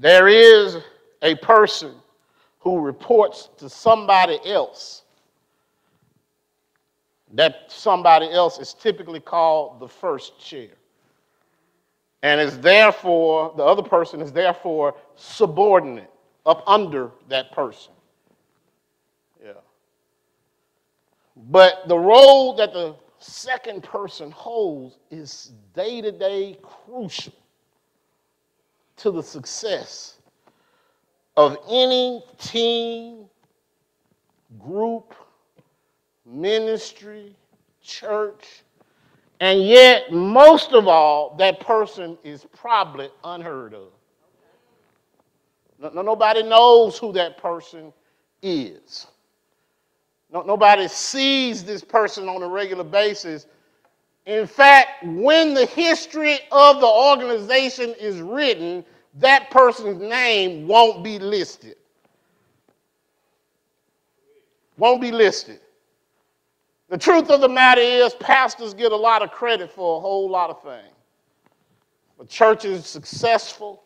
There 0.00 0.26
is 0.26 0.78
a 1.22 1.34
person 1.36 1.94
who 2.60 2.80
reports 2.80 3.50
to 3.58 3.68
somebody 3.68 4.38
else. 4.44 5.02
That 7.32 7.66
somebody 7.68 8.30
else 8.30 8.58
is 8.58 8.74
typically 8.74 9.20
called 9.20 9.80
the 9.80 9.88
first 9.88 10.38
chair. 10.40 10.70
And 12.22 12.40
is 12.40 12.58
therefore, 12.58 13.54
the 13.56 13.62
other 13.62 13.82
person 13.82 14.20
is 14.20 14.32
therefore 14.32 14.94
subordinate 15.16 16.10
up 16.44 16.62
under 16.66 17.10
that 17.28 17.52
person. 17.52 17.92
Yeah. 19.42 19.52
But 21.36 21.88
the 21.88 21.98
role 21.98 22.54
that 22.56 22.72
the 22.72 22.94
second 23.18 23.82
person 23.82 24.30
holds 24.30 24.98
is 25.10 25.52
day 25.74 26.00
to 26.00 26.12
day 26.12 26.58
crucial 26.62 27.34
to 28.96 29.10
the 29.10 29.22
success 29.22 30.19
of 31.40 31.56
any 31.70 32.22
team, 32.38 33.24
group, 34.58 35.14
ministry, 36.26 37.34
church, 37.82 38.62
and 39.40 39.62
yet, 39.62 40.12
most 40.12 40.72
of 40.72 40.86
all, 40.86 41.34
that 41.38 41.60
person 41.60 42.18
is 42.22 42.46
probably 42.54 43.08
unheard 43.24 43.72
of. 43.72 43.88
No, 45.78 46.02
nobody 46.02 46.42
knows 46.42 46.98
who 46.98 47.10
that 47.14 47.38
person 47.38 47.90
is. 48.42 49.06
No, 50.30 50.42
nobody 50.42 50.88
sees 50.88 51.64
this 51.64 51.82
person 51.82 52.28
on 52.28 52.42
a 52.42 52.48
regular 52.48 52.84
basis. 52.84 53.46
In 54.26 54.46
fact, 54.46 55.04
when 55.04 55.54
the 55.54 55.64
history 55.64 56.38
of 56.52 56.80
the 56.80 56.86
organization 56.86 57.94
is 57.98 58.20
written, 58.20 58.84
that 59.14 59.50
person's 59.50 60.00
name 60.00 60.66
won't 60.68 61.02
be 61.02 61.18
listed. 61.18 61.76
Won't 64.76 65.00
be 65.00 65.10
listed. 65.10 65.60
The 66.88 66.98
truth 66.98 67.30
of 67.30 67.40
the 67.40 67.48
matter 67.48 67.80
is, 67.80 68.14
pastors 68.14 68.74
get 68.74 68.92
a 68.92 68.96
lot 68.96 69.22
of 69.22 69.30
credit 69.30 69.70
for 69.70 69.98
a 69.98 70.00
whole 70.00 70.28
lot 70.28 70.50
of 70.50 70.62
things. 70.62 70.94
A 72.20 72.24
church 72.26 72.64
is 72.64 72.86
successful, 72.86 73.82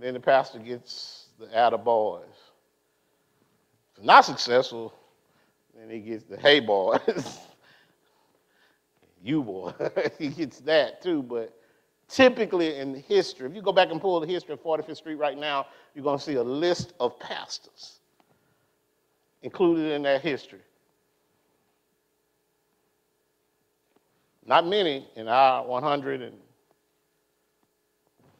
then 0.00 0.14
the 0.14 0.20
pastor 0.20 0.58
gets 0.58 1.28
the 1.38 1.46
attaboys. 1.46 2.24
If 3.96 4.04
not 4.04 4.24
successful, 4.24 4.92
then 5.76 5.88
he 5.88 6.00
gets 6.00 6.24
the 6.24 6.36
hey 6.36 6.60
boys. 6.60 7.38
you 9.22 9.42
boy. 9.42 9.72
he 10.18 10.28
gets 10.28 10.60
that 10.60 11.02
too, 11.02 11.22
but 11.22 11.56
typically 12.08 12.76
in 12.76 12.94
history, 12.94 13.48
if 13.48 13.54
you 13.54 13.62
go 13.62 13.72
back 13.72 13.90
and 13.90 14.00
pull 14.00 14.20
the 14.20 14.26
history 14.26 14.54
of 14.54 14.62
45th 14.62 14.96
Street 14.96 15.14
right 15.16 15.38
now, 15.38 15.66
you're 15.94 16.04
going 16.04 16.18
to 16.18 16.24
see 16.24 16.34
a 16.34 16.42
list 16.42 16.92
of 17.00 17.18
pastors 17.18 18.00
included 19.42 19.92
in 19.92 20.02
that 20.02 20.20
history. 20.22 20.60
Not 24.44 24.66
many 24.66 25.08
in 25.14 25.28
our 25.28 25.64
100 25.66 26.22
and 26.22 26.36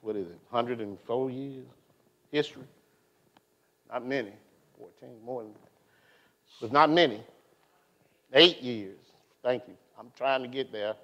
what 0.00 0.16
is 0.16 0.26
it, 0.26 0.38
104 0.50 1.30
years 1.30 1.66
history. 2.32 2.64
Not 3.90 4.04
many. 4.06 4.32
14, 4.78 5.08
more 5.24 5.42
than, 5.42 5.52
that. 5.52 5.70
but 6.60 6.72
not 6.72 6.90
many. 6.90 7.22
Eight 8.32 8.60
years. 8.62 8.98
Thank 9.44 9.64
you. 9.68 9.74
I'm 10.02 10.10
trying 10.16 10.42
to 10.42 10.48
get 10.48 10.72
there. 10.72 10.96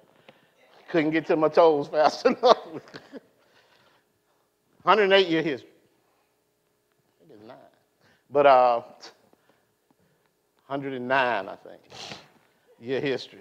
Couldn't 0.89 1.11
get 1.11 1.25
to 1.27 1.37
my 1.37 1.47
toes 1.47 1.87
fast 1.91 2.25
enough. 2.25 2.57
108 4.83 5.25
year 5.25 5.41
history. 5.41 5.69
I 7.21 7.27
think 7.29 7.39
it's 7.39 7.47
nine. 7.47 7.57
But 8.29 8.45
uh, 8.45 8.81
109, 10.67 11.47
I 11.47 11.55
think, 11.55 11.79
year 12.81 12.99
history. 12.99 13.39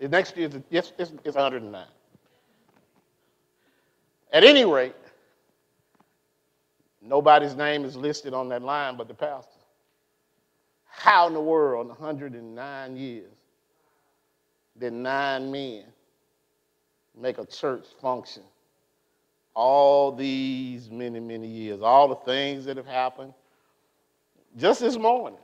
Next 0.00 0.36
year, 0.36 0.48
it's, 0.70 0.92
it's, 0.96 1.12
it's 1.24 1.34
109. 1.34 1.84
At 4.32 4.44
any 4.44 4.64
rate, 4.64 4.94
nobody's 7.02 7.56
name 7.56 7.84
is 7.84 7.96
listed 7.96 8.32
on 8.32 8.48
that 8.50 8.62
line 8.62 8.96
but 8.96 9.08
the 9.08 9.14
pastor. 9.14 9.50
How 10.84 11.26
in 11.26 11.34
the 11.34 11.40
world, 11.40 11.88
109 11.88 12.96
years, 12.96 13.37
did 14.78 14.92
nine 14.92 15.50
men 15.50 15.84
make 17.18 17.38
a 17.38 17.44
church 17.44 17.86
function? 18.00 18.42
All 19.54 20.12
these 20.12 20.90
many, 20.90 21.20
many 21.20 21.48
years, 21.48 21.80
all 21.82 22.08
the 22.08 22.14
things 22.16 22.64
that 22.66 22.76
have 22.76 22.86
happened 22.86 23.34
just 24.56 24.80
this 24.80 24.96
morning 24.96 25.38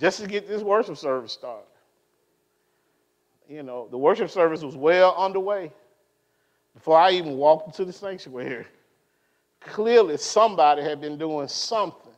just 0.00 0.20
to 0.20 0.26
get 0.26 0.48
this 0.48 0.62
worship 0.62 0.96
service 0.96 1.32
started. 1.32 1.66
You 3.48 3.62
know, 3.62 3.86
the 3.90 3.98
worship 3.98 4.30
service 4.30 4.62
was 4.62 4.74
well 4.74 5.14
underway 5.16 5.70
before 6.74 6.98
I 6.98 7.10
even 7.12 7.36
walked 7.36 7.68
into 7.68 7.84
the 7.84 7.92
sanctuary. 7.92 8.66
Clearly, 9.60 10.16
somebody 10.16 10.82
had 10.82 11.00
been 11.00 11.18
doing 11.18 11.46
something 11.46 12.12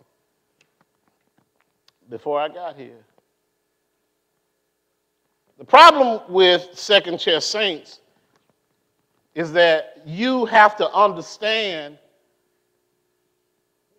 before 2.09 2.41
I 2.41 2.49
got 2.49 2.77
here. 2.77 3.05
The 5.65 5.71
problem 5.71 6.21
with 6.29 6.69
second 6.75 7.19
chair 7.19 7.41
saints 7.41 8.01
is 9.35 9.53
that 9.53 10.03
you 10.05 10.45
have 10.45 10.77
to 10.77 10.91
understand 10.91 11.97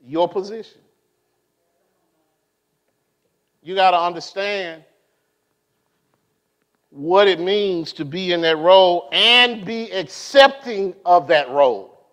your 0.04 0.30
position 0.30 0.82
you 3.66 3.74
got 3.74 3.92
to 3.92 4.00
understand 4.00 4.84
what 6.92 7.28
it 7.28 7.40
means 7.40 7.94
to 7.94 8.06
be 8.06 8.32
in 8.32 8.42
that 8.42 8.58
role 8.58 9.10
and 9.12 9.66
be 9.66 9.90
accepting 9.92 10.94
of 11.04 11.28
that 11.28 11.50
role. 11.50 12.06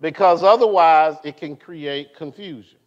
Because 0.00 0.44
otherwise, 0.44 1.16
it 1.24 1.36
can 1.36 1.56
create 1.56 2.14
confusion. 2.14 2.78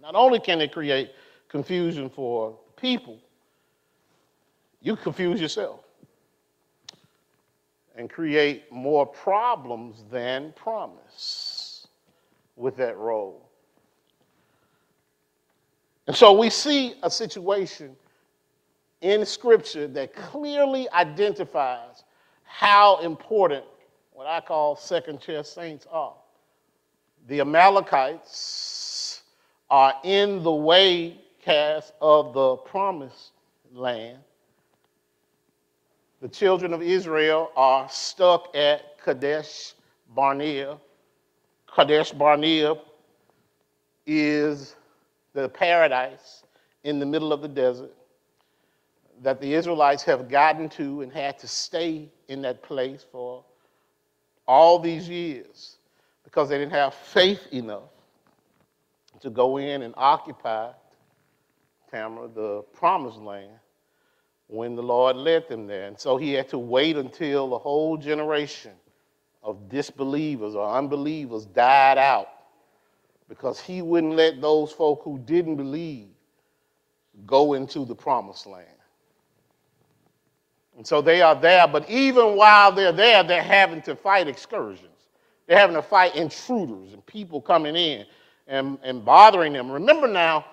Not 0.00 0.14
only 0.14 0.40
can 0.40 0.62
it 0.62 0.72
create 0.72 1.10
confusion 1.50 2.08
for 2.08 2.58
people, 2.80 3.18
you 4.80 4.96
confuse 4.96 5.40
yourself. 5.40 5.80
and 7.96 8.08
create 8.08 8.70
more 8.72 9.04
problems 9.04 10.04
than 10.10 10.52
promise 10.54 11.86
with 12.56 12.76
that 12.76 12.96
role. 12.96 13.50
And 16.06 16.16
so 16.16 16.32
we 16.32 16.48
see 16.50 16.94
a 17.02 17.10
situation 17.10 17.94
in 19.02 19.26
Scripture 19.26 19.86
that 19.88 20.14
clearly 20.14 20.88
identifies 20.92 22.04
how 22.44 23.00
important 23.00 23.64
what 24.12 24.26
I 24.26 24.40
call 24.40 24.76
second 24.76 25.20
chair 25.20 25.44
saints 25.44 25.86
are. 25.90 26.14
The 27.28 27.40
Amalekites 27.40 29.22
are 29.68 29.94
in 30.04 30.42
the 30.42 30.52
way 30.52 31.20
cast 31.42 31.92
of 32.00 32.32
the 32.34 32.56
promised 32.56 33.32
land. 33.72 34.18
The 36.20 36.28
children 36.28 36.72
of 36.74 36.82
Israel 36.82 37.50
are 37.56 37.88
stuck 37.88 38.54
at 38.54 39.00
Kadesh 39.02 39.74
Barnea. 40.14 40.78
Kadesh 41.74 42.12
Barnea 42.12 42.74
is 44.06 44.76
the 45.32 45.48
paradise 45.48 46.42
in 46.84 46.98
the 46.98 47.06
middle 47.06 47.32
of 47.32 47.42
the 47.42 47.48
desert 47.48 47.94
that 49.22 49.40
the 49.40 49.54
Israelites 49.54 50.02
have 50.02 50.28
gotten 50.28 50.68
to 50.70 51.02
and 51.02 51.12
had 51.12 51.38
to 51.38 51.48
stay 51.48 52.08
in 52.28 52.42
that 52.42 52.62
place 52.62 53.04
for 53.10 53.44
all 54.48 54.78
these 54.78 55.08
years 55.08 55.76
because 56.24 56.48
they 56.48 56.58
didn't 56.58 56.72
have 56.72 56.94
faith 56.94 57.46
enough 57.52 57.82
to 59.20 59.30
go 59.30 59.58
in 59.58 59.82
and 59.82 59.94
occupy 59.96 60.70
The 61.92 62.64
promised 62.72 63.18
land, 63.18 63.58
when 64.46 64.76
the 64.76 64.82
Lord 64.82 65.16
led 65.16 65.48
them 65.48 65.66
there. 65.66 65.86
And 65.86 65.98
so 65.98 66.16
he 66.16 66.32
had 66.32 66.48
to 66.50 66.58
wait 66.58 66.96
until 66.96 67.48
the 67.50 67.58
whole 67.58 67.96
generation 67.96 68.72
of 69.42 69.68
disbelievers 69.68 70.54
or 70.54 70.68
unbelievers 70.76 71.46
died 71.46 71.98
out 71.98 72.28
because 73.28 73.60
he 73.60 73.80
wouldn't 73.82 74.14
let 74.14 74.40
those 74.40 74.72
folk 74.72 75.02
who 75.04 75.18
didn't 75.18 75.56
believe 75.56 76.08
go 77.26 77.54
into 77.54 77.84
the 77.84 77.94
promised 77.94 78.46
land. 78.46 78.66
And 80.76 80.86
so 80.86 81.00
they 81.00 81.22
are 81.22 81.34
there, 81.34 81.68
but 81.68 81.88
even 81.90 82.36
while 82.36 82.72
they're 82.72 82.92
there, 82.92 83.22
they're 83.22 83.42
having 83.42 83.82
to 83.82 83.94
fight 83.94 84.28
excursions. 84.28 84.88
They're 85.46 85.58
having 85.58 85.76
to 85.76 85.82
fight 85.82 86.16
intruders 86.16 86.92
and 86.92 87.04
people 87.06 87.40
coming 87.40 87.76
in 87.76 88.06
and, 88.46 88.78
and 88.82 89.04
bothering 89.04 89.52
them. 89.52 89.70
Remember 89.70 90.08
now, 90.08 90.44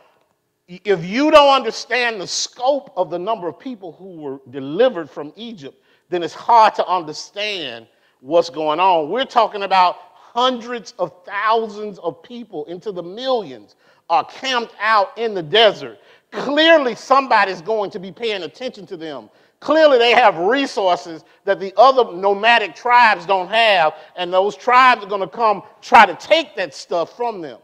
if 0.68 1.06
you 1.06 1.32
don't 1.32 1.56
understand 1.56 2.20
the 2.20 2.28
scope 2.28 2.92
of 2.98 3.10
the 3.10 3.18
number 3.20 3.48
of 3.48 3.58
people 3.58 3.94
who 3.94 4.18
were 4.18 4.40
delivered 4.50 5.10
from 5.10 5.32
Egypt, 5.36 5.82
then 6.10 6.24
it's 6.24 6.34
hard 6.34 6.76
to 6.76 6.86
understand 6.86 7.88
what's 8.20 8.50
going 8.50 8.80
on. 8.80 9.10
We're 9.10 9.26
talking 9.26 9.64
about 9.64 9.98
hundreds 10.12 10.94
of 11.00 11.14
thousands 11.26 12.00
of 12.00 12.22
people 12.22 12.66
into 12.66 12.92
the 12.92 13.04
millions 13.04 13.76
are 14.10 14.26
camped 14.26 14.74
out 14.80 15.18
in 15.18 15.34
the 15.34 15.44
desert. 15.44 16.00
Clearly, 16.32 16.96
somebody's 16.96 17.62
going 17.62 17.90
to 17.92 18.00
be 18.00 18.12
paying 18.12 18.44
attention 18.44 18.86
to 18.88 18.98
them. 18.98 19.30
Clearly, 19.60 19.98
they 19.98 20.12
have 20.12 20.38
resources 20.38 21.24
that 21.46 21.60
the 21.60 21.74
other 21.78 22.12
nomadic 22.16 22.76
tribes 22.76 23.26
don't 23.26 23.48
have, 23.48 23.96
and 24.18 24.32
those 24.32 24.56
tribes 24.56 25.04
are 25.04 25.08
going 25.08 25.22
to 25.22 25.28
come 25.28 25.64
try 25.82 26.06
to 26.06 26.16
take 26.16 26.56
that 26.58 26.74
stuff 26.74 27.16
from 27.16 27.42
them. 27.42 27.60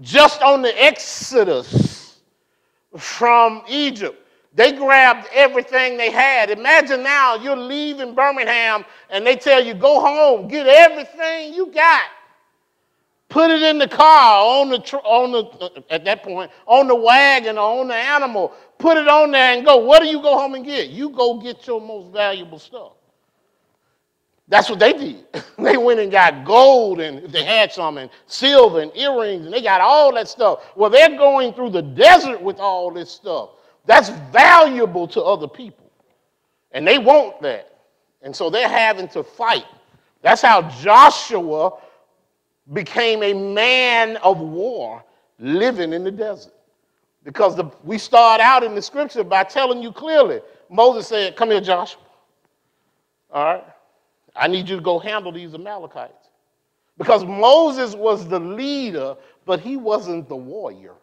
Just 0.00 0.42
on 0.42 0.62
the 0.62 0.82
Exodus 0.82 2.07
from 2.96 3.62
Egypt, 3.68 4.16
they 4.54 4.72
grabbed 4.72 5.28
everything 5.32 5.96
they 5.96 6.10
had. 6.10 6.50
Imagine 6.50 7.02
now 7.02 7.36
you're 7.36 7.56
leaving 7.56 8.14
Birmingham 8.14 8.84
and 9.10 9.26
they 9.26 9.36
tell 9.36 9.64
you, 9.64 9.74
go 9.74 10.00
home, 10.00 10.48
get 10.48 10.66
everything 10.66 11.54
you 11.54 11.66
got. 11.66 12.02
Put 13.28 13.50
it 13.50 13.62
in 13.62 13.76
the 13.76 13.88
car, 13.88 14.42
on 14.42 14.70
the, 14.70 14.78
on 15.04 15.32
the, 15.32 15.44
uh, 15.62 15.80
at 15.90 16.04
that 16.06 16.22
point, 16.22 16.50
on 16.66 16.88
the 16.88 16.94
wagon 16.94 17.58
on 17.58 17.88
the 17.88 17.94
animal. 17.94 18.54
Put 18.78 18.96
it 18.96 19.06
on 19.06 19.32
there 19.32 19.54
and 19.54 19.66
go. 19.66 19.76
What 19.76 20.00
do 20.00 20.08
you 20.08 20.22
go 20.22 20.38
home 20.38 20.54
and 20.54 20.64
get? 20.64 20.88
You 20.88 21.10
go 21.10 21.38
get 21.38 21.66
your 21.66 21.80
most 21.80 22.10
valuable 22.10 22.58
stuff. 22.58 22.92
That's 24.48 24.70
what 24.70 24.78
they 24.78 24.92
did. 24.94 25.24
they 25.58 25.76
went 25.76 26.00
and 26.00 26.10
got 26.10 26.44
gold 26.44 27.00
and 27.00 27.18
if 27.24 27.32
they 27.32 27.44
had 27.44 27.72
some 27.72 27.98
and 27.98 28.10
silver 28.26 28.80
and 28.80 28.96
earrings 28.96 29.44
and 29.44 29.52
they 29.52 29.62
got 29.62 29.80
all 29.80 30.12
that 30.14 30.28
stuff. 30.28 30.64
Well, 30.74 30.90
they're 30.90 31.16
going 31.16 31.52
through 31.52 31.70
the 31.70 31.82
desert 31.82 32.40
with 32.40 32.58
all 32.58 32.90
this 32.90 33.10
stuff. 33.10 33.50
That's 33.84 34.08
valuable 34.32 35.06
to 35.08 35.22
other 35.22 35.48
people. 35.48 35.90
And 36.72 36.86
they 36.86 36.98
want 36.98 37.40
that. 37.42 37.78
And 38.22 38.34
so 38.34 38.50
they're 38.50 38.68
having 38.68 39.08
to 39.08 39.22
fight. 39.22 39.64
That's 40.22 40.42
how 40.42 40.62
Joshua 40.62 41.78
became 42.72 43.22
a 43.22 43.32
man 43.32 44.16
of 44.18 44.40
war 44.40 45.04
living 45.38 45.92
in 45.92 46.04
the 46.04 46.10
desert. 46.10 46.52
Because 47.22 47.54
the, 47.56 47.64
we 47.84 47.98
start 47.98 48.40
out 48.40 48.62
in 48.62 48.74
the 48.74 48.82
scripture 48.82 49.24
by 49.24 49.44
telling 49.44 49.82
you 49.82 49.92
clearly 49.92 50.40
Moses 50.70 51.06
said, 51.06 51.36
Come 51.36 51.50
here, 51.50 51.60
Joshua. 51.60 52.00
All 53.30 53.44
right? 53.44 53.64
I 54.38 54.46
need 54.46 54.68
you 54.68 54.76
to 54.76 54.82
go 54.82 54.98
handle 54.98 55.32
these 55.32 55.54
Amalekites. 55.54 56.28
Because 56.96 57.24
Moses 57.24 57.94
was 57.94 58.26
the 58.26 58.40
leader, 58.40 59.16
but 59.44 59.60
he 59.60 59.76
wasn't 59.76 60.28
the 60.28 60.36
warrior. 60.36 60.94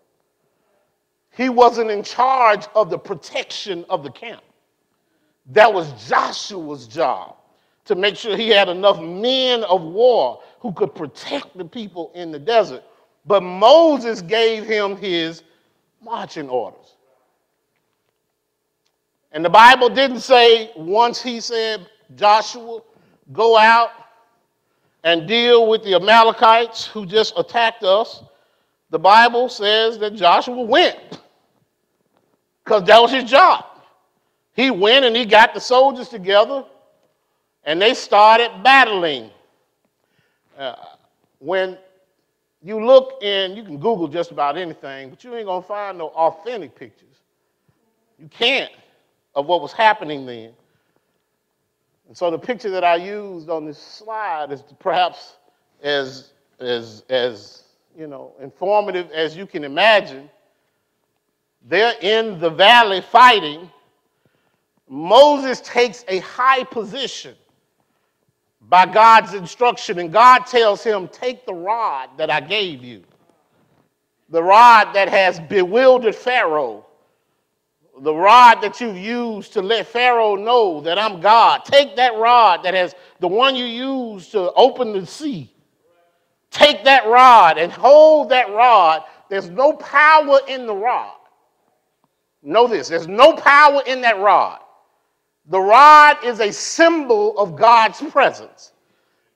He 1.32 1.50
wasn't 1.50 1.92
in 1.92 2.04
charge 2.04 2.66
of 2.76 2.90
the 2.90 2.98
protection 2.98 3.86
of 3.90 4.04
the 4.04 4.12
camp. 4.12 4.42
That 5.48 5.74
was 5.74 5.92
Joshua's 6.10 6.88
job 6.88 7.36
to 7.86 7.96
make 7.96 8.16
sure 8.16 8.36
he 8.36 8.50
had 8.50 8.68
enough 8.68 9.00
men 9.00 9.64
of 9.66 9.82
war 9.84 10.42
who 10.60 10.74
could 10.74 10.96
protect 10.96 11.58
the 11.58 11.66
people 11.66 12.12
in 12.16 12.32
the 12.32 12.40
desert. 12.40 12.84
But 13.26 13.42
Moses 13.42 14.22
gave 14.22 14.66
him 14.66 14.98
his 14.98 15.44
marching 16.02 16.50
orders. 16.50 16.96
And 19.32 19.44
the 19.44 19.50
Bible 19.50 19.90
didn't 19.90 20.22
say 20.22 20.72
once 20.76 21.22
he 21.22 21.40
said, 21.42 21.88
Joshua, 22.16 22.82
go 23.32 23.58
out 23.58 23.92
and 25.04 25.28
deal 25.28 25.68
with 25.68 25.84
the 25.84 25.96
Amalekites 25.96 26.86
who 26.88 27.06
just 27.06 27.34
attacked 27.38 27.84
us. 27.84 28.24
The 28.90 29.00
Bible 29.00 29.50
says 29.50 29.98
that 30.00 30.16
Joshua 30.16 30.62
went 30.62 30.98
because 32.64 32.84
that 32.84 33.02
was 33.02 33.12
his 33.12 33.24
job. 33.24 33.66
He 34.54 34.72
went 34.72 35.06
and 35.06 35.16
he 35.16 35.26
got 35.26 35.54
the 35.54 35.60
soldiers 35.60 36.10
together 36.10 36.66
and 37.66 37.82
they 37.82 37.94
started 37.94 38.52
battling. 38.64 39.30
Uh, 40.58 40.76
when 41.40 41.78
you 42.64 42.84
look 42.84 43.22
in, 43.22 43.56
you 43.56 43.64
can 43.64 43.78
Google 43.78 44.08
just 44.08 44.32
about 44.32 44.58
anything, 44.58 45.10
but 45.10 45.24
you 45.24 45.36
ain't 45.36 45.46
gonna 45.46 45.62
find 45.62 45.98
no 45.98 46.08
authentic 46.10 46.76
pictures. 46.76 47.06
You 48.18 48.28
can't 48.30 48.72
of 49.36 49.46
what 49.46 49.62
was 49.62 49.74
happening 49.74 50.26
then. 50.26 50.52
And 52.08 52.16
so 52.16 52.30
the 52.30 52.38
picture 52.38 52.70
that 52.70 52.84
I 52.84 52.96
used 52.96 53.50
on 53.50 53.66
this 53.66 53.80
slide 53.80 54.52
is 54.52 54.64
perhaps 54.80 55.38
as, 55.82 56.32
as, 56.60 57.04
as 57.10 57.64
you 57.98 58.08
know, 58.08 58.34
informative 58.42 59.10
as 59.12 59.36
you 59.36 59.46
can 59.46 59.64
imagine. 59.64 60.30
They're 61.68 61.96
in 62.02 62.40
the 62.40 62.50
valley 62.50 63.02
fighting. 63.02 63.72
Moses 64.88 65.62
takes 65.62 66.06
a 66.08 66.20
high 66.20 66.64
position 66.64 67.36
by 68.70 68.86
God's 68.86 69.34
instruction, 69.34 70.00
and 70.00 70.12
God 70.12 70.40
tells 70.46 70.84
him, 70.84 71.08
Take 71.08 71.46
the 71.46 71.54
rod 71.54 72.10
that 72.18 72.30
I 72.30 72.40
gave 72.40 72.84
you, 72.84 73.04
the 74.30 74.44
rod 74.44 74.94
that 74.94 75.10
has 75.10 75.40
bewildered 75.40 76.16
Pharaoh, 76.16 76.85
the 78.00 78.14
rod 78.14 78.62
that 78.62 78.82
you've 78.82 78.98
used 78.98 79.54
to 79.54 79.62
let 79.62 79.88
Pharaoh 79.88 80.36
know 80.36 80.82
that 80.82 80.98
I'm 81.00 81.22
God. 81.22 81.64
Take 81.66 81.96
that 81.96 82.16
rod 82.16 82.64
that 82.64 82.74
has 82.74 82.94
the 83.20 83.28
one 83.28 83.56
you 83.56 83.66
used 83.66 84.32
to 84.32 84.52
open 84.54 84.92
the 84.94 85.06
sea. 85.06 85.52
Take 86.52 86.84
that 86.84 87.06
rod 87.08 87.58
and 87.58 87.72
hold 87.72 88.30
that 88.30 88.50
rod. 88.50 89.04
There's 89.30 89.50
no 89.50 89.74
power 89.74 90.40
in 90.48 90.68
the 90.68 90.76
rod. 90.76 91.16
Know 92.44 92.68
this 92.68 92.88
there's 92.88 93.08
no 93.08 93.34
power 93.34 93.82
in 93.88 94.02
that 94.02 94.20
rod. 94.20 94.60
The 95.48 95.60
rod 95.60 96.18
is 96.24 96.40
a 96.40 96.52
symbol 96.52 97.38
of 97.38 97.56
God's 97.56 98.02
presence. 98.02 98.72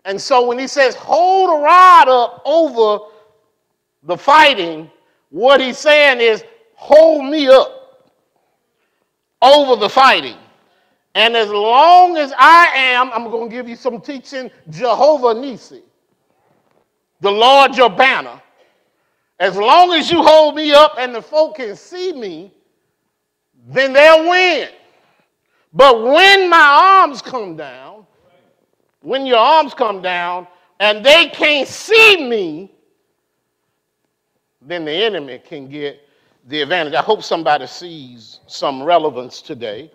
And 0.06 0.20
so 0.20 0.46
when 0.46 0.58
he 0.58 0.68
says, 0.68 0.96
hold 0.96 1.50
a 1.50 1.64
rod 1.64 2.08
up 2.08 2.42
over 2.46 3.06
the 4.04 4.18
fighting, 4.18 4.90
what 5.30 5.62
he's 5.62 5.78
saying 5.78 6.20
is, 6.20 6.44
hold 6.74 7.30
me 7.30 7.48
up 7.48 7.79
over 9.42 9.76
the 9.80 9.90
fighting. 9.90 10.38
And 11.16 11.36
as 11.36 11.50
long 11.50 12.18
as 12.18 12.34
I 12.38 12.68
am, 12.76 13.12
I'm 13.14 13.32
going 13.32 13.50
to 13.50 13.56
give 13.56 13.70
you 13.70 13.76
some 13.76 14.02
teaching, 14.02 14.52
Jehovah 14.70 15.34
Nisi, 15.34 15.84
the 17.22 17.32
Lord 17.32 17.76
your 17.78 17.90
banner. 17.90 18.42
As 19.40 19.56
long 19.58 19.94
as 19.94 20.12
you 20.12 20.24
hold 20.24 20.56
me 20.56 20.72
up 20.74 20.96
and 21.00 21.16
the 21.16 21.22
folk 21.22 21.58
can 21.58 21.76
see 21.76 22.14
me, 22.14 22.54
then 23.70 23.94
they'll 23.94 24.30
win. 24.30 24.70
But 25.74 26.04
when 26.04 26.50
my 26.50 27.02
arms 27.02 27.22
come 27.22 27.58
down, 27.58 28.06
When 29.02 29.26
your 29.26 29.38
arms 29.38 29.74
come 29.74 30.02
down 30.02 30.48
and 30.80 31.06
they 31.06 31.28
can't 31.30 31.68
see 31.68 32.28
me, 32.30 32.72
then 34.62 34.86
the 34.86 34.92
enemy 34.92 35.40
can 35.40 35.70
get 35.70 36.02
the 36.50 36.64
advantage. 36.64 36.96
I 36.96 37.02
hope 37.02 37.22
somebody 37.22 37.68
sees 37.68 38.40
some 38.48 38.82
relevance 38.82 39.42
today. 39.42 39.92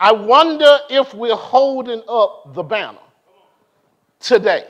I 0.00 0.10
wonder 0.10 0.78
if 0.88 1.12
we're 1.12 1.36
holding 1.36 2.02
up 2.08 2.54
the 2.54 2.62
banner 2.62 2.98
today. 4.18 4.64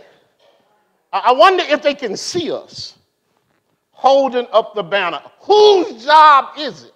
I 1.13 1.33
wonder 1.33 1.63
if 1.69 1.81
they 1.81 1.95
can 1.95 2.17
see 2.17 2.51
us 2.51 2.99
holding 3.93 4.49
up 4.53 4.75
the 4.75 4.83
banner. 4.83 5.23
Whose 5.41 6.05
job 6.05 6.59
is 6.59 6.85
it 6.85 6.95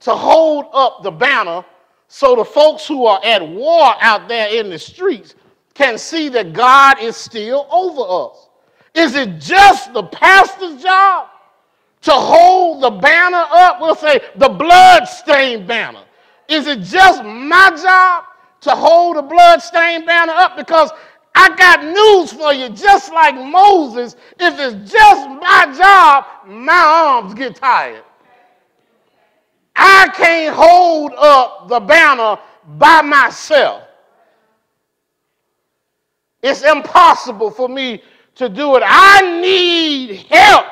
to 0.00 0.14
hold 0.14 0.66
up 0.72 1.04
the 1.04 1.12
banner 1.12 1.64
so 2.08 2.34
the 2.34 2.44
folks 2.44 2.88
who 2.88 3.06
are 3.06 3.24
at 3.24 3.46
war 3.46 3.94
out 4.00 4.26
there 4.26 4.48
in 4.48 4.68
the 4.68 4.78
streets 4.78 5.36
can 5.74 5.96
see 5.96 6.28
that 6.30 6.52
God 6.52 7.00
is 7.00 7.16
still 7.16 7.68
over 7.70 8.02
us? 8.26 8.48
Is 8.94 9.14
it 9.14 9.38
just 9.38 9.92
the 9.92 10.02
pastor's 10.02 10.82
job 10.82 11.28
to 12.02 12.10
hold 12.12 12.82
the 12.82 12.90
banner 12.90 13.44
up? 13.50 13.80
We'll 13.80 13.94
say 13.94 14.20
the 14.36 14.48
blood-stained 14.48 15.66
banner. 15.66 16.04
Is 16.48 16.66
it 16.66 16.80
just 16.80 17.24
my 17.24 17.70
job 17.82 18.24
to 18.62 18.70
hold 18.70 19.16
the 19.16 19.22
blood-stained 19.22 20.06
banner 20.06 20.32
up? 20.32 20.56
Because 20.56 20.90
I 21.34 21.54
got 21.56 21.84
news 21.84 22.32
for 22.32 22.52
you. 22.52 22.68
Just 22.68 23.12
like 23.12 23.34
Moses, 23.34 24.16
if 24.38 24.58
it's 24.58 24.92
just 24.92 25.28
my 25.28 25.74
job, 25.76 26.26
my 26.46 26.72
arms 26.72 27.34
get 27.34 27.56
tired. 27.56 28.04
I 29.74 30.10
can't 30.14 30.54
hold 30.54 31.12
up 31.16 31.68
the 31.68 31.80
banner 31.80 32.38
by 32.76 33.00
myself. 33.00 33.84
It's 36.42 36.62
impossible 36.62 37.50
for 37.50 37.68
me 37.68 38.02
to 38.34 38.48
do 38.48 38.76
it. 38.76 38.82
I 38.84 39.40
need 39.40 40.26
help 40.28 40.66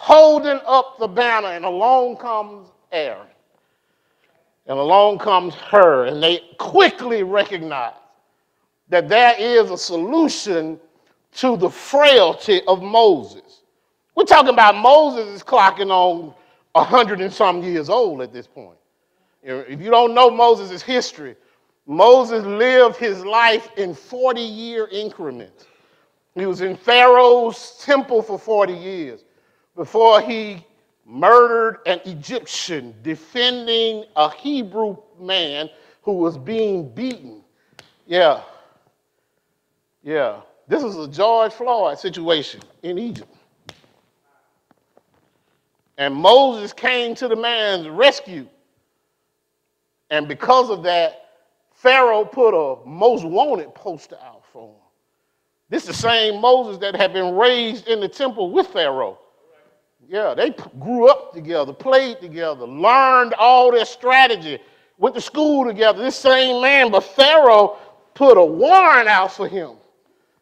holding 0.00 0.58
up 0.66 0.98
the 0.98 1.06
banner, 1.06 1.48
and 1.48 1.66
along 1.66 2.16
comes 2.16 2.68
Aaron. 2.90 3.26
And 4.66 4.78
along 4.78 5.18
comes 5.18 5.54
Hur, 5.54 6.06
and 6.06 6.22
they 6.22 6.40
quickly 6.56 7.22
recognize 7.22 7.92
that 8.88 9.10
there 9.10 9.34
is 9.38 9.70
a 9.70 9.76
solution 9.76 10.80
to 11.34 11.58
the 11.58 11.68
frailty 11.68 12.62
of 12.66 12.82
Moses. 12.82 13.60
We're 14.14 14.24
talking 14.24 14.54
about 14.54 14.74
Moses 14.74 15.28
is 15.34 15.42
clocking 15.42 15.90
on 15.90 16.32
a 16.74 16.82
hundred 16.82 17.20
and 17.20 17.32
some 17.32 17.62
years 17.62 17.90
old 17.90 18.22
at 18.22 18.32
this 18.32 18.46
point. 18.46 18.78
If 19.42 19.82
you 19.82 19.90
don't 19.90 20.14
know 20.14 20.30
Moses' 20.30 20.80
history, 20.80 21.36
Moses 21.86 22.42
lived 22.46 22.96
his 22.96 23.22
life 23.22 23.68
in 23.76 23.94
40 23.94 24.40
year 24.40 24.88
increments. 24.90 25.66
He 26.34 26.46
was 26.46 26.62
in 26.62 26.74
Pharaoh's 26.74 27.76
temple 27.84 28.22
for 28.22 28.38
40 28.38 28.72
years 28.72 29.24
before 29.74 30.20
he 30.20 30.64
murdered 31.06 31.80
an 31.86 32.00
Egyptian 32.04 32.94
defending 33.02 34.04
a 34.16 34.30
Hebrew 34.30 34.96
man 35.18 35.68
who 36.02 36.12
was 36.14 36.38
being 36.38 36.88
beaten. 36.88 37.42
Yeah, 38.06 38.42
yeah, 40.02 40.40
this 40.68 40.82
is 40.82 40.96
a 40.96 41.08
George 41.08 41.52
Floyd 41.52 41.98
situation 41.98 42.60
in 42.82 42.98
Egypt. 42.98 43.34
And 45.98 46.14
Moses 46.14 46.72
came 46.72 47.14
to 47.16 47.28
the 47.28 47.36
man's 47.36 47.88
rescue. 47.88 48.46
And 50.10 50.26
because 50.26 50.70
of 50.70 50.82
that, 50.84 51.28
Pharaoh 51.74 52.24
put 52.24 52.54
a 52.54 52.84
most 52.86 53.24
wanted 53.24 53.74
poster 53.74 54.16
out 54.24 54.44
for 54.52 54.68
him. 54.68 54.80
This 55.68 55.82
is 55.82 55.88
the 55.88 55.94
same 55.94 56.40
Moses 56.40 56.78
that 56.78 56.96
had 56.96 57.12
been 57.12 57.34
raised 57.34 57.86
in 57.86 58.00
the 58.00 58.08
temple 58.08 58.50
with 58.50 58.68
Pharaoh. 58.68 59.18
Yeah, 60.10 60.34
they 60.34 60.52
grew 60.80 61.08
up 61.08 61.32
together, 61.32 61.72
played 61.72 62.20
together, 62.20 62.66
learned 62.66 63.32
all 63.34 63.70
their 63.70 63.84
strategy, 63.84 64.58
went 64.98 65.14
to 65.14 65.20
school 65.20 65.64
together. 65.64 66.02
This 66.02 66.16
same 66.16 66.60
man, 66.60 66.90
but 66.90 67.04
Pharaoh 67.04 67.78
put 68.14 68.36
a 68.36 68.44
warrant 68.44 69.06
out 69.06 69.32
for 69.32 69.46
him. 69.46 69.76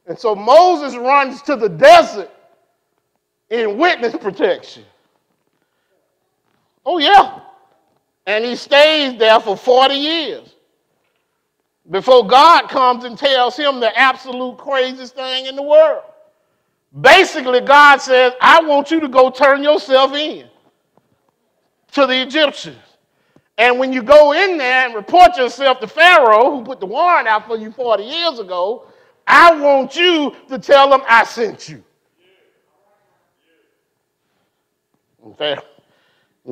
And 0.07 0.19
so 0.19 0.35
Moses 0.35 0.97
runs 0.97 1.43
to 1.43 1.55
the 1.55 1.69
desert 1.69 2.31
in 3.51 3.77
witness 3.77 4.17
protection. 4.17 4.85
Oh, 6.87 6.97
yeah. 6.97 7.41
And 8.25 8.47
he 8.47 8.57
stays 8.57 9.19
there 9.19 9.39
for 9.39 9.55
40 9.55 9.95
years 9.95 10.55
before 11.91 12.27
God 12.27 12.71
comes 12.71 13.05
and 13.05 13.19
tells 13.19 13.55
him 13.55 13.81
the 13.81 13.95
absolute 13.99 14.57
craziest 14.57 15.15
thing 15.15 15.45
in 15.45 15.57
the 15.57 15.63
world. 15.63 16.05
Basically, 16.99 17.61
God 17.61 17.99
says, 17.99 18.33
I 18.41 18.63
want 18.63 18.91
you 18.91 19.01
to 19.01 19.09
go 19.09 19.31
turn 19.31 19.63
yourself 19.63 20.15
in 20.15 20.47
to 21.93 22.07
the 22.07 22.23
Egyptians. 22.23 22.79
And 23.59 23.79
when 23.79 23.93
you 23.93 24.03
go 24.03 24.33
in 24.33 24.57
there 24.57 24.87
and 24.87 24.95
report 24.95 25.37
yourself 25.37 25.81
to 25.81 25.89
Pharaoh, 25.89 26.51
who 26.51 26.65
put 26.65 26.81
the 26.81 26.87
warrant 26.87 27.27
out 27.27 27.47
for 27.47 27.57
you 27.57 27.73
40 27.73 28.05
years 28.05 28.39
ago, 28.39 28.87
I 29.27 29.55
want 29.61 29.97
you 29.97 30.35
to 30.49 30.59
tell 30.59 30.89
them 30.89 31.03
I 31.07 31.25
sent 31.25 31.69
you. 31.69 31.85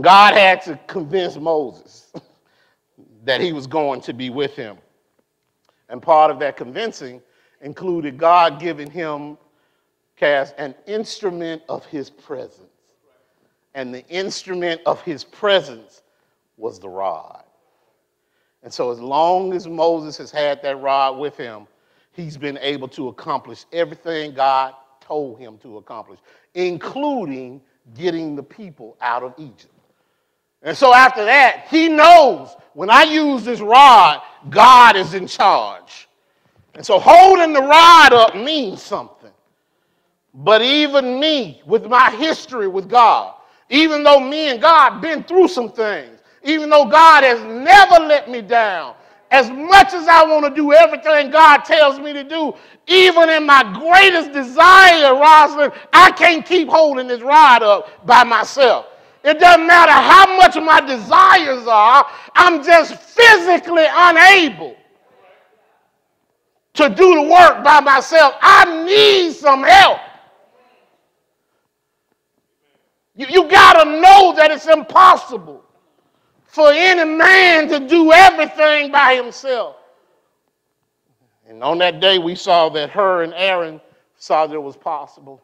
God 0.01 0.35
had 0.35 0.63
to 0.63 0.79
convince 0.87 1.37
Moses 1.37 2.13
that 3.25 3.41
he 3.41 3.53
was 3.53 3.67
going 3.67 4.01
to 4.03 4.13
be 4.13 4.29
with 4.29 4.55
him. 4.55 4.77
And 5.89 6.03
part 6.03 6.31
of 6.31 6.39
that 6.41 6.57
convincing 6.57 7.23
included 7.63 8.19
God 8.19 8.61
giving 8.61 8.91
him 8.91 9.39
cast 10.17 10.55
an 10.59 10.75
instrument 10.87 11.63
of 11.69 11.85
his 11.87 12.11
presence. 12.11 12.63
And 13.75 13.95
the 13.95 14.07
instrument 14.09 14.81
of 14.87 15.03
his 15.03 15.23
presence 15.23 16.03
was 16.57 16.81
the 16.81 16.89
rod. 16.89 17.45
And 18.63 18.73
so, 18.73 18.91
as 18.91 18.99
long 18.99 19.53
as 19.53 19.69
Moses 19.69 20.17
has 20.17 20.31
had 20.31 20.63
that 20.63 20.81
rod 20.81 21.19
with 21.19 21.37
him, 21.37 21.67
he's 22.13 22.37
been 22.37 22.59
able 22.63 22.89
to 22.89 23.09
accomplish 23.09 23.65
everything 23.73 24.33
God 24.33 24.75
told 25.01 25.39
him 25.39 25.59
to 25.59 25.77
accomplish, 25.77 26.19
including 26.55 27.61
getting 27.95 28.35
the 28.35 28.43
people 28.43 28.97
out 29.01 29.23
of 29.23 29.35
Egypt. 29.39 29.73
And 30.63 30.77
so 30.77 30.93
after 30.93 31.25
that, 31.25 31.67
he 31.71 31.89
knows 31.89 32.57
when 32.75 32.91
I 32.91 33.05
use 33.05 33.45
this 33.45 33.61
rod, 33.61 34.21
God 34.49 34.97
is 34.97 35.15
in 35.15 35.27
charge. 35.29 36.09
And 36.75 36.85
so 36.85 36.99
holding 36.99 37.53
the 37.53 37.63
rod 37.63 38.13
up 38.13 38.35
means 38.35 38.83
something. 38.83 39.16
But 40.37 40.61
even 40.61 41.19
me, 41.19 41.63
with 41.65 41.87
my 41.87 42.11
history 42.11 42.69
with 42.69 42.91
God, 42.91 43.35
even 43.71 44.03
though 44.03 44.21
me 44.21 44.49
and 44.49 44.61
God 44.61 45.01
been 45.01 45.25
through 45.25 45.49
some 45.49 45.71
things, 45.73 46.21
even 46.43 46.69
though 46.69 46.85
God 46.85 47.25
has 47.25 47.41
never 47.43 48.05
let 48.05 48.31
me 48.31 48.43
down, 48.43 48.95
as 49.31 49.51
much 49.51 49.95
as 49.95 50.07
I 50.07 50.25
want 50.25 50.45
to 50.45 50.55
do 50.55 50.73
everything 50.73 51.31
God 51.31 51.65
tells 51.65 51.99
me 51.99 52.13
to 52.13 52.23
do, 52.23 52.55
even 52.87 53.31
in 53.31 53.47
my 53.47 53.63
greatest 53.81 54.33
desire, 54.33 55.15
Rosalind, 55.15 55.73
I 55.93 56.13
can't 56.13 56.45
keep 56.45 56.69
holding 56.69 57.09
this 57.09 57.23
rod 57.23 57.63
up 57.63 58.07
by 58.07 58.23
myself. 58.23 58.87
It 59.25 59.41
doesn't 59.41 59.67
matter 59.67 59.91
how 59.91 60.37
much 60.37 60.55
my 60.57 60.81
desires 60.81 61.67
are, 61.67 62.07
I'm 62.35 62.63
just 62.63 62.95
physically 62.95 63.87
unable 63.91 64.77
to 66.75 66.91
do 66.91 67.15
the 67.15 67.23
work 67.23 67.65
by 67.65 67.81
myself. 67.81 68.35
I 68.41 68.85
need 68.85 69.33
some 69.33 69.65
help. 69.65 69.99
You, 73.17 73.27
you 73.29 73.49
got 73.49 73.83
to 73.83 74.01
know 74.01 74.35
that 74.37 74.51
it's 74.51 74.67
impossible 74.67 75.65
for 76.45 76.71
any 76.71 77.05
man 77.05 77.69
to 77.69 77.81
do 77.81 78.13
everything 78.13 78.93
by 78.93 79.15
himself. 79.15 79.77
And 81.49 81.63
on 81.63 81.79
that 81.79 82.01
day, 82.01 82.19
we 82.19 82.35
saw 82.35 82.69
that 82.71 82.91
Hur 82.91 83.23
and 83.23 83.33
Aaron 83.35 83.81
saw 84.19 84.47
that 84.47 84.55
it 84.55 84.63
was 84.63 84.77
possible 84.77 85.43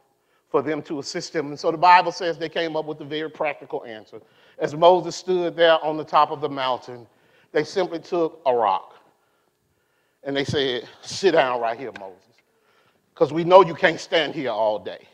for 0.50 0.62
them 0.62 0.82
to 0.82 0.98
assist 0.98 1.34
him. 1.34 1.48
And 1.48 1.58
so 1.58 1.70
the 1.70 1.78
Bible 1.78 2.12
says 2.12 2.38
they 2.38 2.48
came 2.48 2.76
up 2.76 2.84
with 2.84 3.00
a 3.00 3.04
very 3.04 3.30
practical 3.30 3.84
answer. 3.84 4.20
As 4.58 4.74
Moses 4.74 5.16
stood 5.16 5.56
there 5.56 5.82
on 5.84 5.96
the 5.96 6.04
top 6.04 6.30
of 6.30 6.40
the 6.40 6.48
mountain, 6.48 7.06
they 7.52 7.64
simply 7.64 7.98
took 8.00 8.40
a 8.46 8.54
rock 8.54 8.94
and 10.24 10.36
they 10.36 10.44
said, 10.44 10.88
Sit 11.00 11.32
down 11.32 11.60
right 11.60 11.78
here, 11.78 11.92
Moses, 11.98 12.22
because 13.14 13.32
we 13.32 13.44
know 13.44 13.62
you 13.62 13.74
can't 13.74 14.00
stand 14.00 14.34
here 14.34 14.50
all 14.50 14.78
day. 14.78 15.08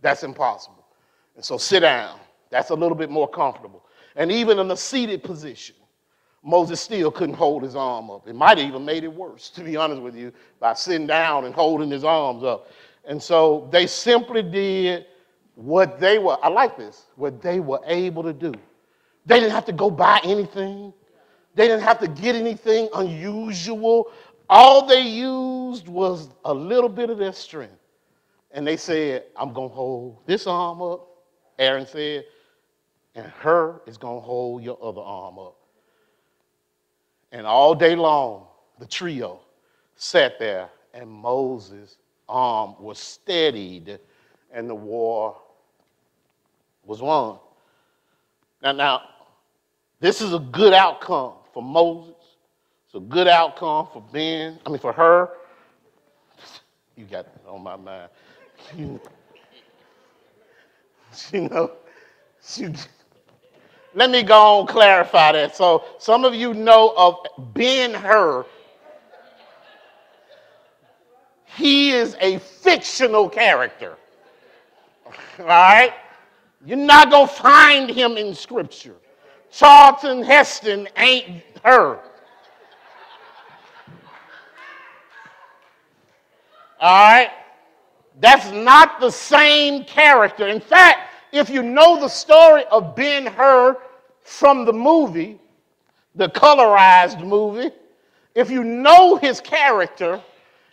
That's 0.00 0.22
impossible. 0.22 0.77
And 1.38 1.44
so 1.44 1.56
sit 1.56 1.80
down. 1.80 2.18
That's 2.50 2.70
a 2.70 2.74
little 2.74 2.96
bit 2.96 3.10
more 3.10 3.28
comfortable. 3.28 3.86
And 4.16 4.32
even 4.32 4.58
in 4.58 4.68
a 4.72 4.76
seated 4.76 5.22
position, 5.22 5.76
Moses 6.42 6.80
still 6.80 7.12
couldn't 7.12 7.36
hold 7.36 7.62
his 7.62 7.76
arm 7.76 8.10
up. 8.10 8.26
It 8.26 8.34
might 8.34 8.58
have 8.58 8.66
even 8.66 8.84
made 8.84 9.04
it 9.04 9.14
worse, 9.14 9.48
to 9.50 9.62
be 9.62 9.76
honest 9.76 10.02
with 10.02 10.16
you, 10.16 10.32
by 10.58 10.74
sitting 10.74 11.06
down 11.06 11.44
and 11.44 11.54
holding 11.54 11.92
his 11.92 12.02
arms 12.02 12.42
up. 12.42 12.72
And 13.04 13.22
so 13.22 13.68
they 13.70 13.86
simply 13.86 14.42
did 14.42 15.06
what 15.54 16.00
they 16.00 16.18
were, 16.18 16.36
I 16.42 16.48
like 16.48 16.76
this, 16.76 17.06
what 17.14 17.40
they 17.40 17.60
were 17.60 17.82
able 17.86 18.24
to 18.24 18.32
do. 18.32 18.52
They 19.24 19.38
didn't 19.38 19.52
have 19.52 19.66
to 19.66 19.72
go 19.72 19.92
buy 19.92 20.20
anything. 20.24 20.92
They 21.54 21.68
didn't 21.68 21.84
have 21.84 22.00
to 22.00 22.08
get 22.08 22.34
anything 22.34 22.88
unusual 22.94 24.10
All 24.50 24.86
they 24.86 25.02
used 25.02 25.88
was 25.88 26.30
a 26.44 26.54
little 26.54 26.88
bit 26.88 27.10
of 27.10 27.18
their 27.18 27.32
strength. 27.32 27.74
And 28.50 28.66
they 28.66 28.76
said, 28.76 29.26
I'm 29.36 29.52
going 29.52 29.68
to 29.68 29.74
hold 29.74 30.18
this 30.26 30.46
arm 30.46 30.82
up, 30.82 31.07
Aaron 31.58 31.86
said, 31.86 32.24
and 33.14 33.26
Hur 33.26 33.80
is 33.86 33.96
going 33.96 34.16
to 34.16 34.24
hold 34.24 34.62
your 34.62 34.78
other 34.82 35.00
arm 35.00 35.38
up. 35.38 35.56
And 37.32 37.46
all 37.46 37.74
day 37.74 37.96
long, 37.96 38.46
the 38.78 38.86
trio 38.86 39.40
sat 39.96 40.38
there, 40.38 40.68
and 40.94 41.10
Moses' 41.10 41.96
arm 42.28 42.76
was 42.78 42.98
steadied, 42.98 43.98
and 44.52 44.70
the 44.70 44.74
war 44.74 45.36
was 46.84 47.02
won. 47.02 47.38
Now, 48.62 48.72
now, 48.72 49.02
this 50.00 50.20
is 50.20 50.32
a 50.32 50.38
good 50.38 50.72
outcome 50.72 51.34
for 51.52 51.62
Moses. 51.62 52.14
It's 52.86 52.94
a 52.94 53.00
good 53.00 53.28
outcome 53.28 53.88
for 53.92 54.00
Ben. 54.12 54.58
I 54.64 54.70
mean, 54.70 54.78
for 54.78 54.92
Hur. 54.92 55.30
You 56.96 57.04
got 57.04 57.26
on 57.46 57.62
my 57.62 57.76
mind. 57.76 58.10
You, 61.32 61.48
know, 61.48 61.72
let 63.94 64.10
me 64.10 64.22
go 64.22 64.60
on 64.60 64.66
clarify 64.66 65.32
that. 65.32 65.56
So 65.56 65.84
some 65.98 66.24
of 66.24 66.34
you 66.34 66.54
know 66.54 66.94
of 66.96 67.26
Ben 67.52 67.92
Hur. 67.92 68.46
He 71.44 71.90
is 71.90 72.16
a 72.20 72.38
fictional 72.38 73.28
character. 73.28 73.96
All 75.40 75.46
right? 75.46 75.92
You're 76.64 76.76
not 76.76 77.10
going 77.10 77.26
to 77.26 77.34
find 77.34 77.90
him 77.90 78.16
in 78.16 78.34
Scripture. 78.34 78.94
Charlton 79.50 80.22
Heston 80.22 80.88
ain't 80.96 81.42
Hur. 81.64 82.00
All 86.80 87.08
right? 87.12 87.30
That's 88.20 88.50
not 88.52 89.00
the 89.00 89.10
same 89.10 89.84
character. 89.84 90.48
In 90.48 90.60
fact, 90.60 91.07
if 91.32 91.50
you 91.50 91.62
know 91.62 92.00
the 92.00 92.08
story 92.08 92.64
of 92.70 92.94
Ben 92.94 93.26
Hur 93.26 93.76
from 94.22 94.64
the 94.64 94.72
movie, 94.72 95.38
the 96.14 96.28
colorized 96.28 97.24
movie, 97.24 97.70
if 98.34 98.50
you 98.50 98.64
know 98.64 99.16
his 99.16 99.40
character, 99.40 100.20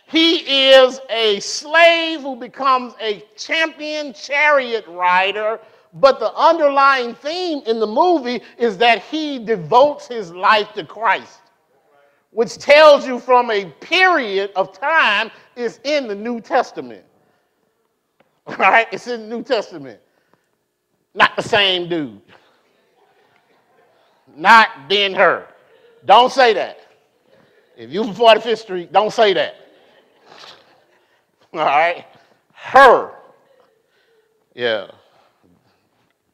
he 0.06 0.70
is 0.70 1.00
a 1.10 1.40
slave 1.40 2.20
who 2.20 2.36
becomes 2.36 2.94
a 3.00 3.24
champion 3.36 4.12
chariot 4.12 4.86
rider 4.86 5.60
but 5.96 6.20
the 6.20 6.32
underlying 6.34 7.14
theme 7.14 7.62
in 7.66 7.80
the 7.80 7.86
movie 7.86 8.42
is 8.58 8.76
that 8.78 9.02
he 9.02 9.38
devotes 9.38 10.06
his 10.06 10.30
life 10.30 10.72
to 10.74 10.84
Christ, 10.84 11.40
which 12.32 12.58
tells 12.58 13.06
you 13.06 13.18
from 13.18 13.50
a 13.50 13.64
period 13.80 14.50
of 14.56 14.78
time 14.78 15.30
is 15.56 15.80
in 15.84 16.06
the 16.06 16.14
New 16.14 16.40
Testament. 16.40 17.04
All 18.46 18.56
right? 18.56 18.86
It's 18.92 19.06
in 19.06 19.22
the 19.28 19.36
New 19.36 19.42
Testament. 19.42 20.00
Not 21.16 21.34
the 21.34 21.42
same 21.42 21.88
dude. 21.88 22.20
Not 24.36 24.86
Ben 24.86 25.14
Hur. 25.14 25.48
Don't 26.04 26.30
say 26.30 26.52
that. 26.52 26.78
If 27.74 27.90
you 27.90 28.04
from 28.04 28.14
45th 28.14 28.58
Street, 28.58 28.92
don't 28.92 29.10
say 29.10 29.32
that. 29.32 29.54
All 31.54 31.60
right? 31.60 32.04
Hur. 32.52 33.14
Yeah. 34.54 34.88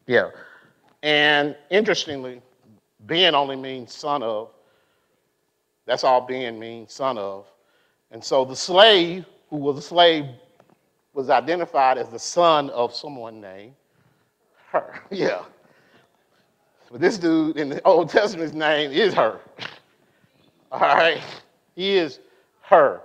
Yeah. 0.09 0.31
And 1.05 1.57
interestingly, 1.71 2.43
Ben 3.01 3.37
only 3.37 3.57
means 3.57 3.95
son 3.95 4.25
of. 4.25 4.51
That's 5.87 6.03
all 6.03 6.23
Ben 6.23 6.59
means, 6.59 6.93
son 6.93 7.19
of. 7.19 7.47
And 8.11 8.23
so 8.23 8.45
the 8.45 8.57
slave, 8.57 9.27
who 9.49 9.57
was 9.59 9.79
a 9.79 9.83
slave, 9.83 10.27
was 11.15 11.31
identified 11.31 11.99
as 11.99 12.09
the 12.09 12.19
son 12.19 12.69
of 12.71 12.93
someone 12.93 13.41
named 13.41 13.75
Hur. 14.73 15.01
Yeah. 15.11 15.43
But 16.91 17.01
this 17.01 17.17
dude 17.17 17.57
in 17.57 17.71
the 17.71 17.83
Old 17.85 18.11
Testament's 18.11 18.55
name 18.55 18.91
is 18.91 19.15
Hur. 19.15 19.41
All 20.73 20.81
right? 20.81 21.23
He 21.75 21.97
is 21.97 22.21
Hur. 22.63 23.01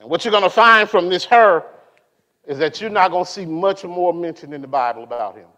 And 0.00 0.10
what 0.10 0.24
you're 0.24 0.32
going 0.32 0.42
to 0.42 0.50
find 0.50 0.88
from 0.88 1.08
this 1.08 1.24
Hur 1.24 1.64
is 2.46 2.58
that 2.58 2.80
you're 2.80 2.90
not 2.90 3.10
going 3.10 3.24
to 3.24 3.30
see 3.30 3.46
much 3.46 3.84
more 3.84 4.12
mentioned 4.12 4.52
in 4.54 4.60
the 4.60 4.68
Bible 4.68 5.02
about 5.02 5.36
him. 5.36 5.48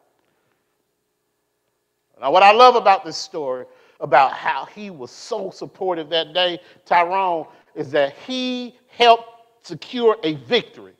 Now, 2.20 2.32
what 2.32 2.42
I 2.42 2.52
love 2.52 2.74
about 2.74 3.04
this 3.04 3.16
story, 3.16 3.64
about 4.00 4.32
how 4.32 4.64
he 4.66 4.90
was 4.90 5.10
so 5.10 5.50
supportive 5.50 6.08
that 6.10 6.32
day, 6.32 6.60
Tyrone, 6.84 7.46
is 7.74 7.90
that 7.92 8.14
he 8.26 8.76
helped 8.88 9.28
secure 9.62 10.16
a 10.22 10.34
victory. 10.34 10.94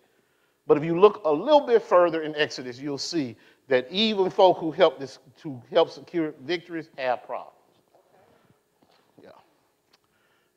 But 0.69 0.77
if 0.77 0.85
you 0.85 1.01
look 1.01 1.23
a 1.25 1.33
little 1.33 1.67
bit 1.67 1.83
further 1.83 2.23
in 2.23 2.37
Exodus, 2.37 2.79
you'll 2.79 2.99
see 2.99 3.37
that 3.69 3.87
even 3.91 4.31
folk 4.31 4.59
who 4.59 4.71
help 4.71 4.99
this 4.99 5.19
to 5.43 5.61
help 5.71 5.91
secure 5.91 6.33
victories 6.45 6.89
have 6.97 7.25
problems. 7.25 7.55
Yeah. 9.23 9.31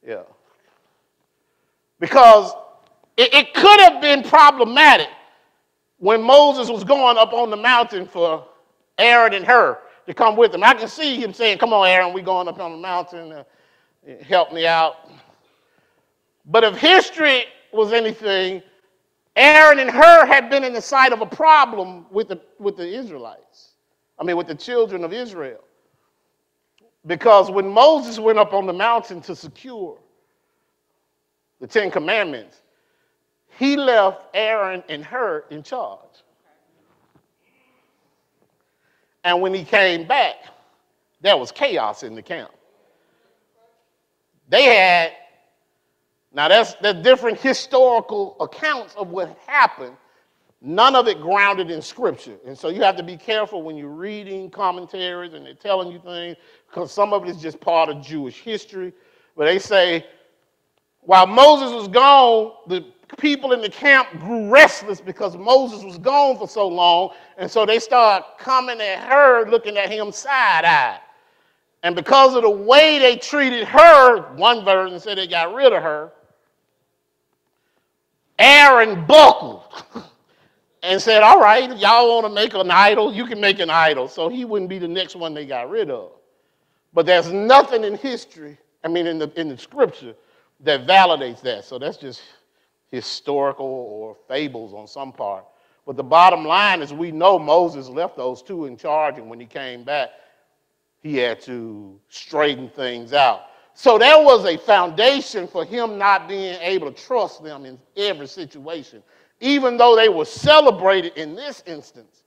Yeah. 0.06 0.24
Because 2.00 2.54
it, 3.17 3.34
it 3.34 3.54
could 3.54 3.80
have 3.82 4.02
been 4.02 4.24
problematic 4.24 5.10
when 6.00 6.21
Moses 6.21 6.69
was 6.69 6.84
going 6.84 7.17
up 7.17 7.34
on 7.34 7.50
the 7.50 7.58
mountain 7.58 8.08
for 8.08 8.47
Aaron 8.97 9.34
and 9.34 9.45
Hur 9.45 9.78
to 10.08 10.13
come 10.13 10.36
with 10.36 10.54
him. 10.54 10.63
I 10.63 10.74
can 10.74 10.88
see 10.88 11.21
him 11.21 11.34
saying, 11.34 11.60
Come 11.60 11.74
on, 11.74 11.88
Aaron, 11.88 12.13
we're 12.13 12.24
going 12.24 12.47
up 12.47 12.60
on 12.60 12.71
the 12.71 12.78
mountain. 12.78 13.32
Uh, 13.32 13.43
help 14.24 14.52
me 14.52 14.65
out. 14.65 15.10
But 16.45 16.63
if 16.63 16.78
history 16.78 17.45
was 17.71 17.93
anything, 17.93 18.63
Aaron 19.36 19.80
and 19.80 19.89
Hur 19.89 20.26
had 20.26 20.50
been 20.50 20.63
in 20.63 20.74
the 20.74 20.82
sight 20.82 21.13
of 21.13 21.22
a 21.22 21.26
problem 21.26 22.06
with 22.12 22.28
the, 22.28 22.41
with 22.60 22.78
the 22.78 22.88
Israelites. 22.88 23.72
I 24.20 24.24
mean, 24.24 24.38
with 24.38 24.48
the 24.48 24.56
children 24.56 25.04
of 25.04 25.13
Israel. 25.13 25.63
Because 27.08 27.50
when 27.50 27.67
Moses 27.67 28.20
went 28.20 28.38
up 28.38 28.54
on 28.54 28.67
the 28.67 28.74
mountain 28.74 29.22
to 29.22 29.36
secure 29.36 29.98
the 31.60 31.67
Ten 31.67 31.89
Commandments, 31.89 32.62
he 33.58 33.76
left 33.76 34.26
Aaron 34.34 34.84
and 34.89 35.04
Hur 35.04 35.46
in 35.50 35.63
charge. 35.63 36.00
And 39.24 39.41
when 39.41 39.54
he 39.54 39.63
came 39.63 40.08
back, 40.08 40.36
there 41.22 41.38
was 41.38 41.52
chaos 41.52 42.04
in 42.04 42.15
the 42.15 42.22
camp. 42.22 42.52
They 44.50 44.63
had, 44.63 45.13
now 46.34 46.48
that's 46.48 46.76
the 46.76 46.94
different 46.94 47.39
historical 47.39 48.38
accounts 48.39 48.96
of 48.96 49.10
what 49.10 49.38
happened, 49.46 49.96
none 50.62 50.96
of 50.96 51.08
it 51.08 51.20
grounded 51.20 51.70
in 51.70 51.82
scripture. 51.82 52.38
And 52.46 52.58
so 52.58 52.70
you 52.70 52.82
have 52.82 52.96
to 52.98 53.04
be 53.04 53.17
careful 53.17 53.63
when 53.63 53.76
you're 53.76 53.89
reading 53.89 54.50
commentaries 54.50 55.34
and 55.34 55.46
they're 55.46 55.54
telling 55.54 55.91
you 55.91 56.00
things, 56.00 56.38
because 56.70 56.91
some 56.91 57.13
of 57.13 57.24
it 57.26 57.30
is 57.30 57.41
just 57.41 57.60
part 57.60 57.89
of 57.89 58.02
Jewish 58.02 58.39
history. 58.39 58.94
But 59.36 59.46
they 59.46 59.60
say, 59.60 60.06
while 61.02 61.28
Moses 61.28 61.72
was 61.72 61.88
gone, 61.88 62.54
the 62.67 62.86
people 63.17 63.52
in 63.52 63.62
the 63.62 63.70
camp 63.70 64.08
grew 64.20 64.50
restless 64.50 65.02
because 65.02 65.36
Moses 65.36 65.84
was 65.84 65.98
gone 65.98 66.38
for 66.38 66.48
so 66.48 66.67
long. 66.67 67.10
And 67.38 67.50
so 67.50 67.65
they 67.65 67.80
started 67.80 68.26
coming 68.38 68.80
at 68.80 69.00
Hur, 69.00 69.50
looking 69.50 69.78
at 69.78 69.91
him 69.91 70.12
side 70.12 70.63
eyed. 70.63 71.00
And 71.84 71.96
because 71.96 72.36
of 72.36 72.44
the 72.44 72.50
way 72.50 73.00
they 73.00 73.17
treated 73.17 73.67
Hur, 73.67 74.34
one 74.36 74.63
version 74.63 75.00
said 75.00 75.17
they 75.17 75.28
got 75.28 75.54
rid 75.54 75.74
of 75.74 75.82
Hur, 75.82 76.12
Aaron 78.41 79.06
buckled 79.06 79.63
and 80.84 81.01
said, 81.01 81.21
All 81.21 81.39
right, 81.39 81.77
y'all 81.77 82.10
want 82.10 82.25
to 82.25 82.34
make 82.34 82.54
an 82.54 82.71
idol, 82.71 83.13
you 83.13 83.25
can 83.25 83.39
make 83.39 83.60
an 83.60 83.69
idol. 83.69 84.08
So 84.08 84.30
he 84.30 84.45
wouldn't 84.45 84.69
be 84.69 84.80
the 84.80 84.88
next 84.88 85.15
one 85.15 85.34
they 85.34 85.45
got 85.45 85.69
rid 85.69 85.89
of. 85.89 86.12
But 86.93 87.06
there's 87.06 87.32
nothing 87.32 87.84
in 87.84 87.95
history, 87.95 88.58
I 88.84 88.88
mean, 88.88 89.08
in 89.08 89.19
the, 89.19 89.32
in 89.39 89.47
the 89.47 89.58
scripture, 89.58 90.15
that 90.62 90.86
validates 90.86 91.41
that. 91.41 91.63
So 91.65 91.80
that's 91.80 91.97
just 91.97 92.21
historical 92.89 93.65
or 93.65 94.17
fables 94.27 94.73
on 94.73 94.88
some 94.88 95.13
part. 95.13 95.45
But 95.86 95.95
the 95.95 96.04
bottom 96.04 96.45
line 96.45 96.82
is 96.82 96.93
we 96.93 97.12
know 97.12 97.39
Moses 97.39 97.89
left 97.89 98.17
those 98.17 98.41
two 98.43 98.65
in 98.65 98.77
charge, 98.77 99.17
and 99.17 99.30
when 99.30 99.39
he 99.39 99.45
came 99.45 99.84
back, 99.84 100.10
he 100.99 101.17
had 101.17 101.41
to 101.41 101.99
straighten 102.10 102.69
things 102.69 103.13
out. 103.13 103.43
So 103.82 103.98
there 103.98 104.24
was 104.24 104.46
a 104.46 104.58
foundation 104.58 105.48
for 105.48 105.65
him 105.65 105.98
not 105.98 106.30
being 106.30 106.56
able 106.62 106.91
to 106.91 107.04
trust 107.04 107.44
them 107.44 107.65
in 107.65 107.80
every 107.98 108.28
situation, 108.28 109.02
even 109.39 109.76
though 109.76 109.96
they 109.96 110.08
were 110.08 110.24
celebrated 110.24 111.13
in 111.17 111.34
this 111.34 111.63
instance. 111.65 112.22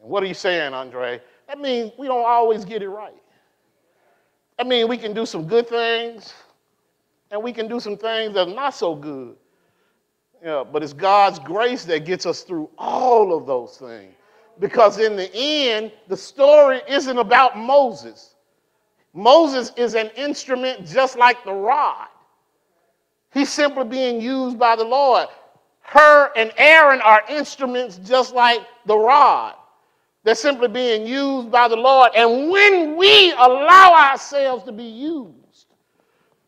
And 0.00 0.08
what 0.08 0.22
are 0.22 0.26
you 0.26 0.34
saying, 0.34 0.72
Andre? 0.72 1.20
That 1.48 1.58
means 1.58 1.90
we 1.98 2.06
don't 2.06 2.24
always 2.24 2.64
get 2.64 2.80
it 2.80 2.88
right. 2.90 3.20
I 4.56 4.62
mean, 4.62 4.86
we 4.86 4.96
can 4.96 5.14
do 5.14 5.26
some 5.26 5.48
good 5.48 5.68
things, 5.68 6.32
and 7.32 7.42
we 7.42 7.52
can 7.52 7.66
do 7.66 7.80
some 7.80 7.96
things 7.96 8.34
that 8.34 8.46
are 8.46 8.54
not 8.54 8.72
so 8.72 8.94
good. 8.94 9.34
Yeah, 10.44 10.62
but 10.62 10.84
it's 10.84 10.92
God's 10.92 11.40
grace 11.40 11.84
that 11.86 12.04
gets 12.04 12.24
us 12.24 12.42
through 12.42 12.70
all 12.78 13.36
of 13.36 13.48
those 13.48 13.78
things. 13.78 14.14
Because 14.60 15.00
in 15.00 15.16
the 15.16 15.28
end, 15.34 15.90
the 16.06 16.16
story 16.16 16.82
isn't 16.86 17.18
about 17.18 17.58
Moses. 17.58 18.29
Moses 19.12 19.72
is 19.76 19.94
an 19.94 20.10
instrument 20.16 20.86
just 20.86 21.16
like 21.16 21.44
the 21.44 21.52
rod. 21.52 22.08
He's 23.32 23.48
simply 23.48 23.84
being 23.84 24.20
used 24.20 24.58
by 24.58 24.76
the 24.76 24.84
Lord. 24.84 25.28
Hur 25.80 26.32
and 26.36 26.52
Aaron 26.56 27.00
are 27.00 27.22
instruments 27.28 27.98
just 27.98 28.34
like 28.34 28.60
the 28.86 28.96
rod. 28.96 29.54
They're 30.22 30.34
simply 30.34 30.68
being 30.68 31.06
used 31.06 31.50
by 31.50 31.68
the 31.68 31.76
Lord. 31.76 32.10
And 32.14 32.50
when 32.50 32.96
we 32.96 33.32
allow 33.32 34.10
ourselves 34.10 34.64
to 34.64 34.72
be 34.72 34.84
used 34.84 35.66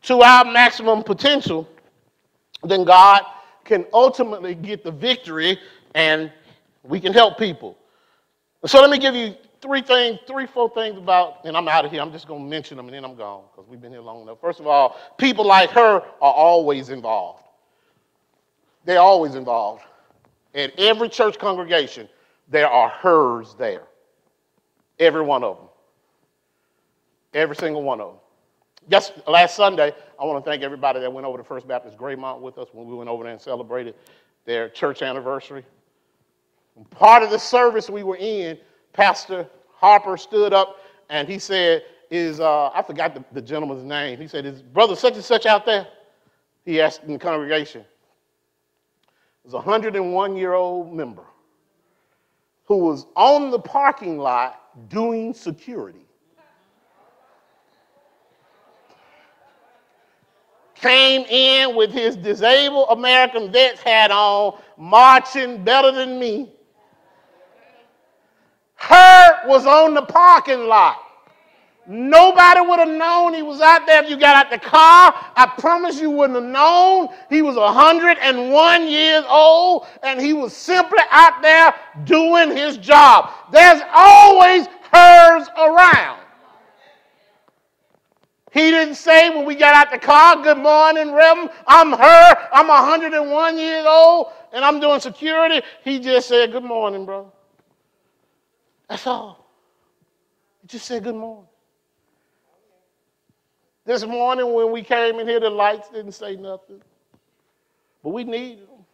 to 0.03 0.21
our 0.21 0.45
maximum 0.45 1.03
potential, 1.03 1.69
then 2.63 2.85
God 2.85 3.23
can 3.65 3.87
ultimately 3.93 4.55
get 4.55 4.85
the 4.85 4.91
victory 4.91 5.59
and 5.95 6.33
we 6.83 7.01
can 7.01 7.13
help 7.13 7.39
people. 7.39 7.79
So 8.67 8.81
let 8.81 8.91
me 8.91 8.99
give 8.99 9.15
you 9.15 9.35
three 9.63 9.81
things, 9.81 10.19
three, 10.27 10.47
four 10.47 10.69
things 10.69 10.99
about, 10.99 11.45
and 11.45 11.57
I'm 11.57 11.69
out 11.69 11.85
of 11.85 11.93
here. 11.93 12.03
I'm 12.03 12.13
just 12.13 12.27
going 12.27 12.43
to 12.43 12.51
mention 12.51 12.77
them 12.77 12.87
and 12.87 12.95
then 12.95 13.05
I'm 13.05 13.15
gone 13.15 13.45
because 13.51 13.71
we've 13.71 13.81
been 13.81 13.93
here 13.93 14.01
long 14.01 14.23
enough. 14.23 14.41
First 14.41 14.61
of 14.61 14.67
all, 14.67 14.97
people 15.17 15.47
like 15.47 15.71
Hur 15.71 15.97
are 15.97 16.05
always 16.21 16.91
involved. 16.91 17.45
They're 18.85 18.99
always 18.99 19.37
involved. 19.37 19.85
At 20.55 20.79
every 20.79 21.09
church 21.09 21.39
congregation, 21.39 22.09
there 22.49 22.69
are 22.69 22.89
Hurs 22.89 23.55
there. 23.57 23.85
Every 24.99 25.23
one 25.23 25.45
of 25.45 25.57
them. 25.57 25.69
Every 27.33 27.57
single 27.57 27.83
one 27.83 28.01
of 28.01 28.09
them. 28.09 28.19
Just 28.91 29.13
last 29.29 29.55
Sunday, 29.55 29.95
I 30.21 30.25
want 30.25 30.45
to 30.45 30.51
thank 30.51 30.63
everybody 30.65 30.99
that 31.01 31.11
went 31.11 31.25
over 31.25 31.39
to 31.39 31.45
First 31.45 31.69
Baptist 31.69 31.97
Graymont 31.97 32.41
with 32.41 32.59
us 32.59 32.69
when 32.73 32.89
we 32.89 32.95
went 32.95 33.09
over 33.09 33.23
there 33.23 33.33
and 33.33 33.41
celebrated 33.41 33.95
their 34.45 34.69
church 34.69 35.03
anniversary. 35.03 35.65
Part 36.91 37.23
of 37.23 37.31
the 37.31 37.39
service 37.39 37.89
we 37.89 38.03
were 38.03 38.17
in, 38.17 38.59
Pastor 38.93 39.49
Harper 39.75 40.17
stood 40.17 40.53
up 40.53 40.79
and 41.09 41.29
he 41.29 41.39
said, 41.39 41.85
Is 42.11 42.41
uh, 42.41 42.71
I 42.71 42.83
forgot 42.83 43.15
the, 43.15 43.25
the 43.33 43.43
gentleman's 43.43 43.85
name. 43.85 44.19
He 44.19 44.29
said, 44.29 44.47
Is 44.47 44.63
brother 44.63 44.97
such 44.97 45.15
and 45.15 45.25
such 45.25 45.47
out 45.47 45.67
there? 45.67 45.87
He 46.65 46.81
asked 46.81 47.03
in 47.05 47.13
the 47.13 47.19
congregation. 47.19 47.85
There's 49.45 49.55
a 49.55 49.57
101 49.57 50.37
year 50.37 50.53
old 50.53 50.95
member 50.95 51.25
who 52.65 52.77
was 52.77 53.07
on 53.17 53.51
the 53.51 53.59
parking 53.59 54.19
lot 54.19 54.89
doing 54.89 55.35
security. 55.35 56.07
Came 60.75 61.23
in 61.27 61.77
with 61.77 61.93
his 61.93 62.17
disabled 62.17 62.89
American 62.91 63.53
vets 63.53 63.81
hat 63.81 64.11
on, 64.11 64.59
marching 64.77 65.63
better 65.63 65.93
than 65.93 66.19
me. 66.19 66.53
Hur 68.83 69.47
was 69.47 69.65
on 69.65 69.95
the 69.95 70.03
parking 70.03 70.67
lot. 70.67 70.99
Nobody 71.87 72.61
would 72.61 72.81
have 72.81 72.89
known 72.89 73.33
he 73.33 73.43
was 73.43 73.61
out 73.61 73.87
there 73.87 74.03
if 74.03 74.11
you 74.11 74.17
got 74.17 74.35
out 74.35 74.51
the 74.51 74.59
car. 74.59 75.15
I 75.37 75.47
promise 75.57 76.01
you 76.01 76.11
wouldn't 76.11 76.35
have 76.35 76.51
known. 76.51 77.09
He 77.31 77.43
was 77.43 77.55
101 77.55 78.89
years 78.89 79.25
old 79.29 79.87
and 80.03 80.21
he 80.21 80.33
was 80.33 80.53
simply 80.53 80.99
out 81.11 81.41
there 81.43 81.73
doing 82.03 82.57
his 82.57 82.77
job. 82.77 83.31
There's 83.53 83.83
always 83.95 84.67
Hurs 84.93 85.49
around. 85.57 86.21
He 88.53 88.71
didn't 88.71 88.97
say 88.97 89.31
when 89.31 89.47
we 89.47 89.55
got 89.55 89.75
out 89.75 89.93
the 89.93 89.99
car, 89.99 90.43
Good 90.43 90.59
morning, 90.59 91.13
Reverend. 91.13 91.51
I'm 91.69 91.93
Hur. 91.93 92.49
I'm 92.53 92.67
101 92.67 93.59
years 93.59 93.87
old 93.89 94.33
and 94.53 94.65
I'm 94.65 94.81
doing 94.81 94.99
security. 94.99 95.63
He 95.85 96.01
just 96.01 96.27
said, 96.29 96.51
Good 96.51 96.65
morning, 96.65 97.07
bro. 97.07 97.33
That's 98.93 99.07
all. 99.07 99.49
Just 100.67 100.85
said, 100.85 101.05
Good 101.05 101.15
morning. 101.15 101.47
This 103.87 104.05
morning 104.05 104.53
when 104.53 104.71
we 104.71 104.83
came 104.83 105.19
in 105.19 105.27
here, 105.27 105.41
the 105.41 105.49
lights 105.49 105.89
didn't 105.89 106.13
say 106.13 106.37
nothing. 106.37 106.83
But 108.03 108.11
we 108.11 108.25
need 108.25 108.59
them. 108.59 108.85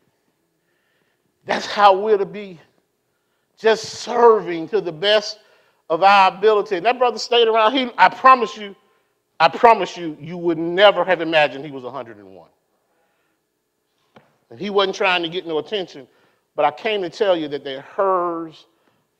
That's 1.46 1.66
how 1.66 1.98
we're 1.98 2.16
to 2.16 2.24
be. 2.24 2.60
Just 3.56 3.86
serving 3.86 4.68
to 4.68 4.80
the 4.80 4.92
best 4.92 5.40
of 5.90 6.04
our 6.04 6.28
ability. 6.28 6.76
And 6.76 6.86
that 6.86 6.96
brother 6.96 7.18
stayed 7.18 7.48
around. 7.48 7.72
He, 7.72 7.90
I 7.98 8.08
promise 8.08 8.56
you, 8.56 8.76
I 9.40 9.48
promise 9.48 9.96
you, 9.96 10.16
you 10.20 10.36
would 10.38 10.58
never 10.58 11.04
have 11.04 11.20
imagined 11.20 11.64
he 11.64 11.72
was 11.72 11.82
101. 11.82 12.48
And 14.50 14.60
he 14.60 14.70
wasn't 14.70 14.94
trying 14.94 15.24
to 15.24 15.28
get 15.28 15.44
no 15.44 15.58
attention, 15.58 16.06
but 16.54 16.64
I 16.64 16.70
came 16.70 17.02
to 17.02 17.10
tell 17.10 17.36
you 17.36 17.48
that 17.48 17.64
they're 17.64 17.80
Hurs 17.80 18.66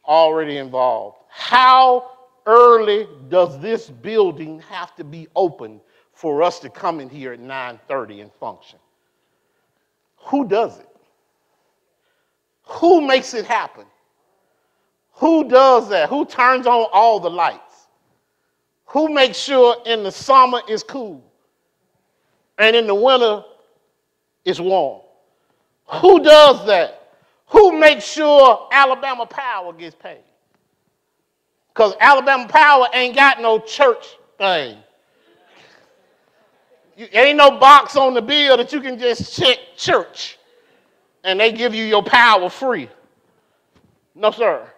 already 0.09 0.57
involved. 0.57 1.19
How 1.29 2.13
early 2.47 3.07
does 3.29 3.61
this 3.61 3.91
building 3.91 4.61
have 4.61 4.97
to 4.97 5.05
be 5.05 5.29
open 5.37 5.81
for 6.13 6.43
us 6.43 6.59
to 6.61 6.71
come 6.71 6.99
in 6.99 7.09
here 7.09 7.33
at 7.35 7.41
9:30 7.41 8.23
and 8.23 8.33
function? 8.33 8.79
Who 10.17 10.49
does 10.49 10.79
it? 10.81 10.89
Who 12.63 13.01
makes 13.01 13.35
it 13.35 13.45
happen? 13.45 13.87
Who 15.13 15.49
does 15.49 15.89
that? 15.91 16.09
Who 16.09 16.25
turns 16.25 16.67
on 16.67 16.87
all 16.93 17.21
the 17.21 17.31
lights? 17.31 17.89
Who 18.87 19.09
makes 19.09 19.37
sure 19.37 19.77
in 19.85 20.03
the 20.03 20.13
summer 20.13 20.63
it's 20.67 20.83
cool 20.83 21.23
and 22.57 22.75
in 22.75 22.87
the 22.87 22.95
winter 22.95 23.45
it's 24.45 24.61
warm? 24.61 25.03
Who 26.01 26.21
does 26.23 26.67
that? 26.67 26.98
Who 27.49 27.79
makes 27.79 28.05
sure 28.05 28.69
Alabama 28.71 29.27
Power 29.27 29.73
gets 29.73 29.97
paid? 29.97 30.23
Because 31.73 31.95
Alabama 32.01 32.49
Power 32.49 32.89
ain't 32.93 33.15
got 33.15 33.41
no 33.41 33.59
church 33.59 34.05
thing. 34.37 34.79
You, 36.97 37.07
ain't 37.13 37.39
no 37.39 37.59
box 37.59 37.97
on 37.97 38.15
the 38.15 38.23
bill 38.23 38.57
that 38.57 38.73
you 38.73 38.81
can 38.81 38.99
just 38.99 39.39
check 39.39 39.59
church 39.77 40.39
and 41.23 41.39
they 41.39 41.53
give 41.53 41.75
you 41.75 41.85
your 41.85 42.03
power 42.03 42.51
free. 42.51 42.89
No, 44.15 44.31
sir. 44.31 44.69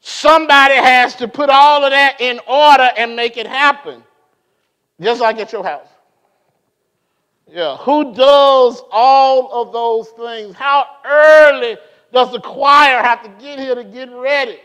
Somebody 0.00 0.74
has 0.74 1.16
to 1.16 1.26
put 1.26 1.48
all 1.48 1.82
of 1.82 1.90
that 1.90 2.20
in 2.20 2.38
order 2.46 2.90
and 2.98 3.16
make 3.16 3.38
it 3.38 3.46
happen, 3.46 4.02
just 5.00 5.22
like 5.22 5.38
at 5.38 5.50
your 5.50 5.64
house. 5.64 5.88
Yeah, 7.50 7.76
who 7.76 8.14
does 8.14 8.82
all 8.90 9.52
of 9.52 9.72
those 9.72 10.08
things? 10.10 10.56
How 10.56 10.86
early 11.04 11.76
does 12.12 12.32
the 12.32 12.40
choir 12.40 13.02
have 13.02 13.22
to 13.22 13.28
get 13.42 13.58
here 13.58 13.74
to 13.74 13.84
get 13.84 14.10
ready? 14.12 14.58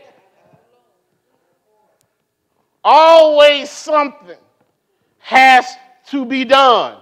Always 2.82 3.70
something 3.70 4.38
has 5.18 5.66
to 6.06 6.24
be 6.24 6.44
done 6.44 7.00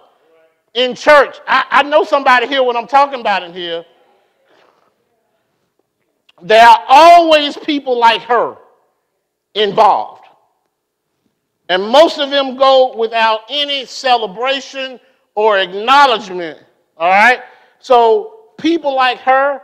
in 0.74 0.94
church. 0.94 1.38
I, 1.46 1.64
I 1.70 1.82
know 1.84 2.04
somebody 2.04 2.46
here 2.48 2.62
what 2.62 2.76
I'm 2.76 2.88
talking 2.88 3.20
about 3.20 3.42
in 3.42 3.52
here. 3.52 3.84
There 6.42 6.64
are 6.64 6.84
always 6.88 7.56
people 7.56 7.98
like 7.98 8.22
Hur 8.22 8.56
involved. 9.54 10.24
And 11.68 11.82
most 11.82 12.18
of 12.18 12.30
them 12.30 12.56
go 12.56 12.96
without 12.96 13.40
any 13.48 13.84
celebration 13.84 14.98
or 15.38 15.56
acknowledgement. 15.56 16.58
All 16.96 17.08
right? 17.10 17.42
So 17.78 18.46
people 18.58 18.96
like 18.96 19.18
Hur 19.18 19.62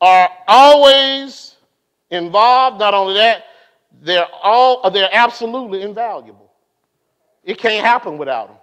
are 0.00 0.28
always 0.48 1.54
involved. 2.10 2.80
Not 2.80 2.92
only 2.92 3.14
that, 3.14 3.44
they're 4.00 4.26
all 4.42 4.90
they're 4.90 5.08
absolutely 5.12 5.82
invaluable. 5.82 6.50
It 7.44 7.56
can't 7.56 7.86
happen 7.86 8.18
without 8.18 8.48
them. 8.48 8.56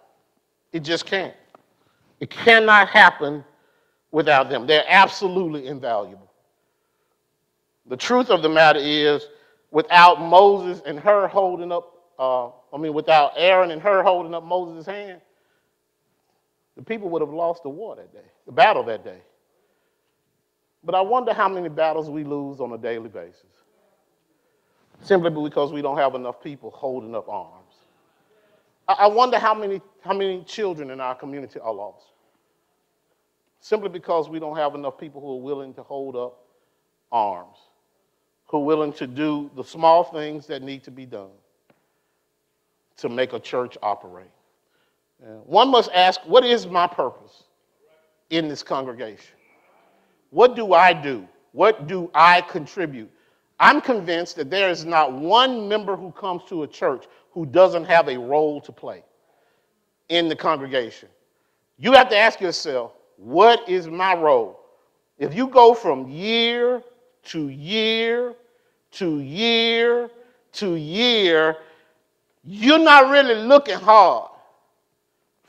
It 0.73 0.81
just 0.81 1.05
can't. 1.05 1.33
It 2.19 2.29
cannot 2.29 2.89
happen 2.89 3.45
without 4.11 4.49
them. 4.49 4.67
They're 4.67 4.83
absolutely 4.85 5.67
invaluable. 5.67 6.29
The 7.85 7.95
truth 7.95 8.29
of 8.29 8.41
the 8.41 8.49
matter 8.49 8.79
is, 8.81 9.27
without 9.71 10.21
Moses 10.21 10.81
and 10.85 10.99
Hur 10.99 11.29
holding 11.29 11.71
up, 11.71 11.93
uh, 12.19 12.47
I 12.73 12.77
mean, 12.77 12.93
without 12.93 13.31
Aaron 13.37 13.71
and 13.71 13.81
Hur 13.81 14.03
holding 14.03 14.33
up 14.33 14.43
Moses' 14.43 14.85
hand, 14.85 15.21
the 16.75 16.83
people 16.83 17.09
would 17.09 17.21
have 17.21 17.33
lost 17.33 17.63
the 17.63 17.69
war 17.69 17.95
that 17.95 18.13
day, 18.13 18.27
the 18.45 18.51
battle 18.51 18.83
that 18.83 19.03
day. 19.03 19.19
But 20.83 20.95
I 20.95 21.01
wonder 21.01 21.33
how 21.33 21.49
many 21.49 21.69
battles 21.69 22.09
we 22.09 22.23
lose 22.23 22.59
on 22.61 22.71
a 22.71 22.77
daily 22.77 23.09
basis 23.09 23.45
simply 25.01 25.29
because 25.29 25.71
we 25.71 25.81
don't 25.81 25.97
have 25.97 26.15
enough 26.15 26.41
people 26.43 26.71
holding 26.71 27.15
up 27.15 27.27
arms. 27.29 27.75
I 28.87 29.07
wonder 29.07 29.37
how 29.37 29.53
many, 29.53 29.81
how 30.01 30.13
many 30.13 30.43
children 30.43 30.89
in 30.89 30.99
our 30.99 31.13
community 31.13 31.59
are 31.59 31.73
lost. 31.73 32.05
Simply 33.59 33.89
because 33.89 34.29
we 34.29 34.39
don't 34.39 34.55
have 34.55 34.73
enough 34.73 34.97
people 34.97 35.21
who 35.21 35.33
are 35.33 35.41
willing 35.41 35.73
to 35.75 35.83
hold 35.83 36.15
up 36.15 36.39
arms, 37.11 37.57
who 38.47 38.57
are 38.57 38.63
willing 38.63 38.93
to 38.93 39.05
do 39.05 39.51
the 39.55 39.63
small 39.63 40.03
things 40.03 40.47
that 40.47 40.63
need 40.63 40.83
to 40.85 40.91
be 40.91 41.05
done 41.05 41.29
to 42.97 43.09
make 43.09 43.33
a 43.33 43.39
church 43.39 43.77
operate. 43.83 44.31
Uh, 45.21 45.31
one 45.45 45.69
must 45.69 45.91
ask, 45.93 46.21
what 46.25 46.45
is 46.45 46.65
my 46.65 46.87
purpose 46.87 47.43
in 48.29 48.47
this 48.47 48.63
congregation? 48.63 49.35
What 50.29 50.55
do 50.55 50.73
I 50.73 50.93
do? 50.93 51.27
What 51.51 51.87
do 51.87 52.09
I 52.13 52.41
contribute? 52.41 53.11
I'm 53.59 53.81
convinced 53.81 54.37
that 54.37 54.49
there 54.49 54.69
is 54.69 54.85
not 54.85 55.11
one 55.11 55.67
member 55.67 55.95
who 55.97 56.11
comes 56.11 56.43
to 56.47 56.63
a 56.63 56.67
church 56.67 57.05
who 57.31 57.45
doesn't 57.45 57.83
have 57.85 58.07
a 58.07 58.17
role 58.17 58.61
to 58.61 58.71
play 58.71 59.03
in 60.07 60.29
the 60.29 60.35
congregation. 60.35 61.09
You 61.77 61.91
have 61.93 62.09
to 62.09 62.17
ask 62.17 62.39
yourself, 62.39 62.93
what 63.17 63.67
is 63.67 63.87
my 63.87 64.15
role? 64.15 64.61
If 65.17 65.35
you 65.35 65.47
go 65.47 65.73
from 65.73 66.07
year 66.07 66.81
to 67.25 67.49
year 67.49 68.35
to 68.91 69.19
year 69.19 70.09
to 70.53 70.75
year, 70.75 71.57
you're 72.45 72.79
not 72.79 73.09
really 73.09 73.35
looking 73.35 73.77
hard 73.77 74.28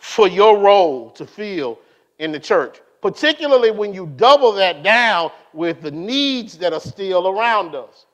for 0.00 0.26
your 0.26 0.58
role 0.58 1.10
to 1.10 1.26
fill 1.26 1.78
in 2.18 2.32
the 2.32 2.40
church, 2.40 2.80
particularly 3.02 3.70
when 3.70 3.94
you 3.94 4.06
double 4.16 4.50
that 4.52 4.82
down 4.82 5.30
with 5.52 5.82
the 5.82 5.90
needs 5.90 6.56
that 6.58 6.72
are 6.72 6.80
still 6.80 7.28
around 7.28 7.74
us. 7.74 8.06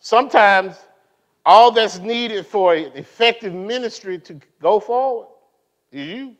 Sometimes 0.00 0.76
all 1.44 1.70
that's 1.70 1.98
needed 1.98 2.46
for 2.46 2.74
an 2.74 2.92
effective 2.94 3.52
ministry 3.52 4.18
to 4.18 4.40
go 4.60 4.80
forward 4.80 5.28
is 5.92 6.08
you. 6.08 6.36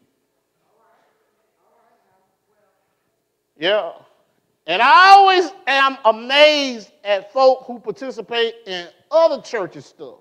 Yeah. 3.58 3.92
And 4.66 4.80
I 4.80 5.10
always 5.10 5.50
am 5.66 5.98
amazed 6.06 6.92
at 7.04 7.30
folk 7.30 7.64
who 7.66 7.78
participate 7.78 8.54
in 8.66 8.88
other 9.10 9.42
churches' 9.42 9.84
stuff. 9.84 10.20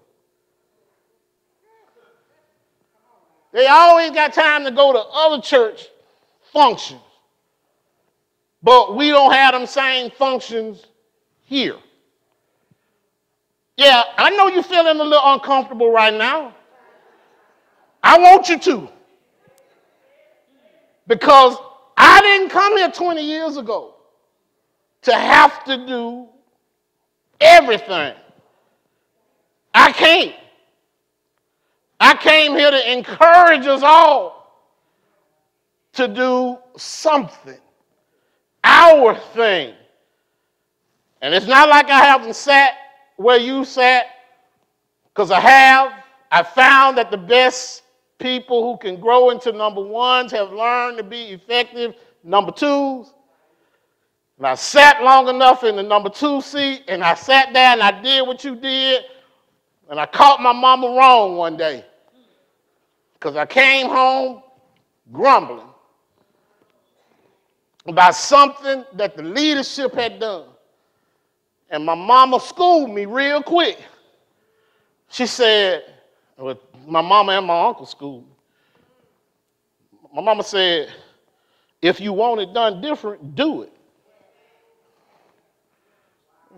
They 3.52 3.68
always 3.68 4.12
got 4.12 4.34
time 4.34 4.64
to 4.66 4.72
go 4.72 4.93
to 4.93 5.00
other 5.00 5.41
church 5.41 5.88
functions. 6.54 7.02
But 8.62 8.95
we 8.95 9.10
don't 9.10 9.32
have 9.32 9.54
them 9.54 9.66
same 9.66 10.12
functions 10.12 10.86
here. 11.45 11.78
Yeah, 13.78 14.04
I 14.18 14.30
know 14.32 14.47
you're 14.47 14.62
feeling 14.62 15.00
a 15.00 15.04
little 15.04 15.34
uncomfortable 15.34 15.89
right 15.91 16.14
now. 16.14 16.54
I 18.04 18.20
want 18.20 18.50
you 18.50 18.60
to. 18.60 18.89
Because 21.08 21.58
I 21.97 22.22
didn't 22.22 22.50
come 22.50 22.78
here 22.78 22.91
20 22.91 23.22
years 23.22 23.58
ago 23.58 23.95
to 25.04 25.14
have 25.14 25.64
to 25.64 25.86
do 25.86 26.28
everything. 27.39 28.14
I 29.74 29.91
can't. 29.91 30.36
I 32.00 32.16
came 32.16 32.54
here 32.54 32.72
to 32.72 32.91
encourage 32.91 33.66
us 33.68 33.82
all 33.84 34.39
to 35.93 36.08
do 36.08 36.58
something, 36.78 37.60
our 38.64 39.16
thing. 39.34 39.74
And 41.22 41.34
it's 41.34 41.47
not 41.47 41.68
like 41.68 41.89
I 41.89 42.00
haven't 42.00 42.36
sat 42.36 42.74
where 43.18 43.38
you 43.38 43.66
sat, 43.66 44.06
because 45.14 45.32
I 45.32 45.41
have. 45.41 45.91
I 46.32 46.43
found 46.43 46.97
that 46.97 47.12
the 47.12 47.18
best 47.18 47.84
people 48.20 48.64
who 48.64 48.78
can 48.78 49.00
grow 49.00 49.32
into 49.32 49.52
number 49.52 49.82
ones 49.82 50.32
have 50.32 50.54
learned 50.54 50.97
to 50.97 51.04
be 51.04 51.32
effective 51.32 51.95
number 52.24 52.52
twos. 52.52 53.14
And 54.38 54.47
I 54.47 54.56
sat 54.56 55.04
long 55.04 55.28
enough 55.28 55.66
in 55.66 55.76
the 55.76 55.84
number 55.84 56.10
two 56.10 56.39
seat, 56.39 56.84
and 56.88 57.04
I 57.04 57.16
sat 57.16 57.52
there 57.52 57.74
and 57.74 57.82
I 57.82 58.02
did 58.02 58.26
what 58.26 58.45
you 58.45 58.56
did, 58.56 59.04
and 59.89 60.00
I 60.00 60.06
caught 60.06 60.41
my 60.41 60.54
mama 60.54 60.88
wrong 60.88 61.36
one 61.36 61.58
day. 61.58 61.84
Because 63.20 63.36
I 63.36 63.46
came 63.46 63.90
home 63.90 64.42
grumbling 65.12 65.68
about 67.86 68.16
something 68.16 68.86
that 68.94 69.18
the 69.18 69.24
leadership 69.24 69.94
had 69.94 70.20
done. 70.20 70.46
And 71.70 71.86
my 71.86 71.96
mama 71.96 72.40
schooled 72.40 72.90
me 72.92 73.06
real 73.06 73.44
quick. 73.44 73.78
She 75.10 75.26
said, 75.26 75.84
well, 76.38 76.60
my 76.88 77.02
mama 77.02 77.34
and 77.34 77.46
my 77.46 77.68
uncle 77.68 77.86
schooled 77.86 78.24
me. 78.24 78.36
My 80.14 80.22
mama 80.22 80.44
said, 80.44 80.90
if 81.82 82.00
you 82.00 82.14
want 82.14 82.40
it 82.42 82.54
done 82.54 82.82
different, 82.82 83.36
do 83.36 83.64
it. 83.64 83.74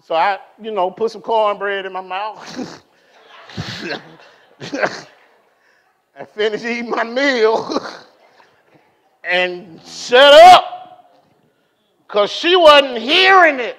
So 0.03 0.16
I, 0.16 0.39
you 0.62 0.72
know, 0.72 0.91
put 0.91 1.12
some 1.12 1.22
cornbread 1.22 1.86
in 1.86 1.93
my 1.93 2.01
mouth 2.01 2.84
and 6.16 6.28
finished 6.30 6.66
eating 6.66 6.89
my 6.89 7.03
meal 7.03 7.80
and 9.24 9.82
shut 9.86 10.34
up 10.34 11.22
because 12.07 12.32
she 12.32 12.55
wasn't 12.55 12.97
hearing 12.97 13.59
it. 13.59 13.78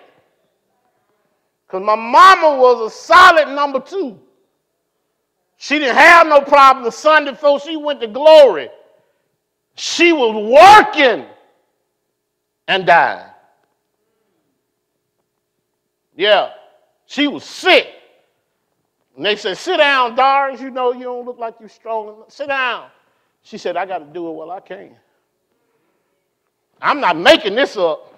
Because 1.66 1.85
my 1.85 1.97
mama 1.97 2.59
was 2.59 2.93
a 2.93 2.95
solid 2.95 3.49
number 3.55 3.80
two. 3.80 4.18
She 5.57 5.78
didn't 5.78 5.97
have 5.97 6.26
no 6.26 6.41
problem 6.41 6.85
the 6.85 6.91
Sunday 6.91 7.30
before 7.33 7.61
she 7.61 7.76
went 7.76 8.01
to 8.01 8.09
glory. 8.09 8.68
She 9.74 10.12
was 10.12 10.35
working 10.35 11.26
and 12.68 12.87
died. 12.87 13.30
Yeah, 16.16 16.51
she 17.07 17.26
was 17.26 17.45
sick. 17.45 17.89
And 19.16 19.24
they 19.24 19.36
said, 19.36 19.58
Sit 19.58 19.78
down, 19.78 20.14
Doris. 20.14 20.60
You 20.60 20.70
know 20.70 20.92
you 20.92 21.04
don't 21.04 21.24
look 21.24 21.38
like 21.38 21.54
you're 21.60 21.68
strong. 21.68 22.24
Sit 22.28 22.48
down. 22.48 22.88
She 23.42 23.58
said, 23.58 23.76
I 23.76 23.86
got 23.86 23.98
to 23.98 24.04
do 24.06 24.28
it 24.28 24.32
while 24.32 24.50
I 24.50 24.60
can. 24.60 24.96
I'm 26.80 27.00
not 27.00 27.16
making 27.16 27.54
this 27.54 27.76
up. 27.76 28.12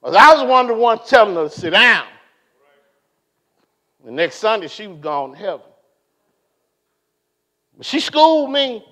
Because 0.00 0.16
I 0.16 0.34
was 0.34 0.48
one 0.48 0.70
of 0.70 0.76
the 0.76 0.82
ones 0.82 1.02
telling 1.06 1.34
her 1.34 1.44
to 1.44 1.50
sit 1.50 1.70
down. 1.70 2.06
The 4.04 4.10
next 4.10 4.36
Sunday, 4.36 4.68
she 4.68 4.86
was 4.86 4.98
gone 4.98 5.32
to 5.32 5.36
heaven. 5.36 5.66
But 7.76 7.86
she 7.86 8.00
schooled 8.00 8.50
me. 8.50 8.84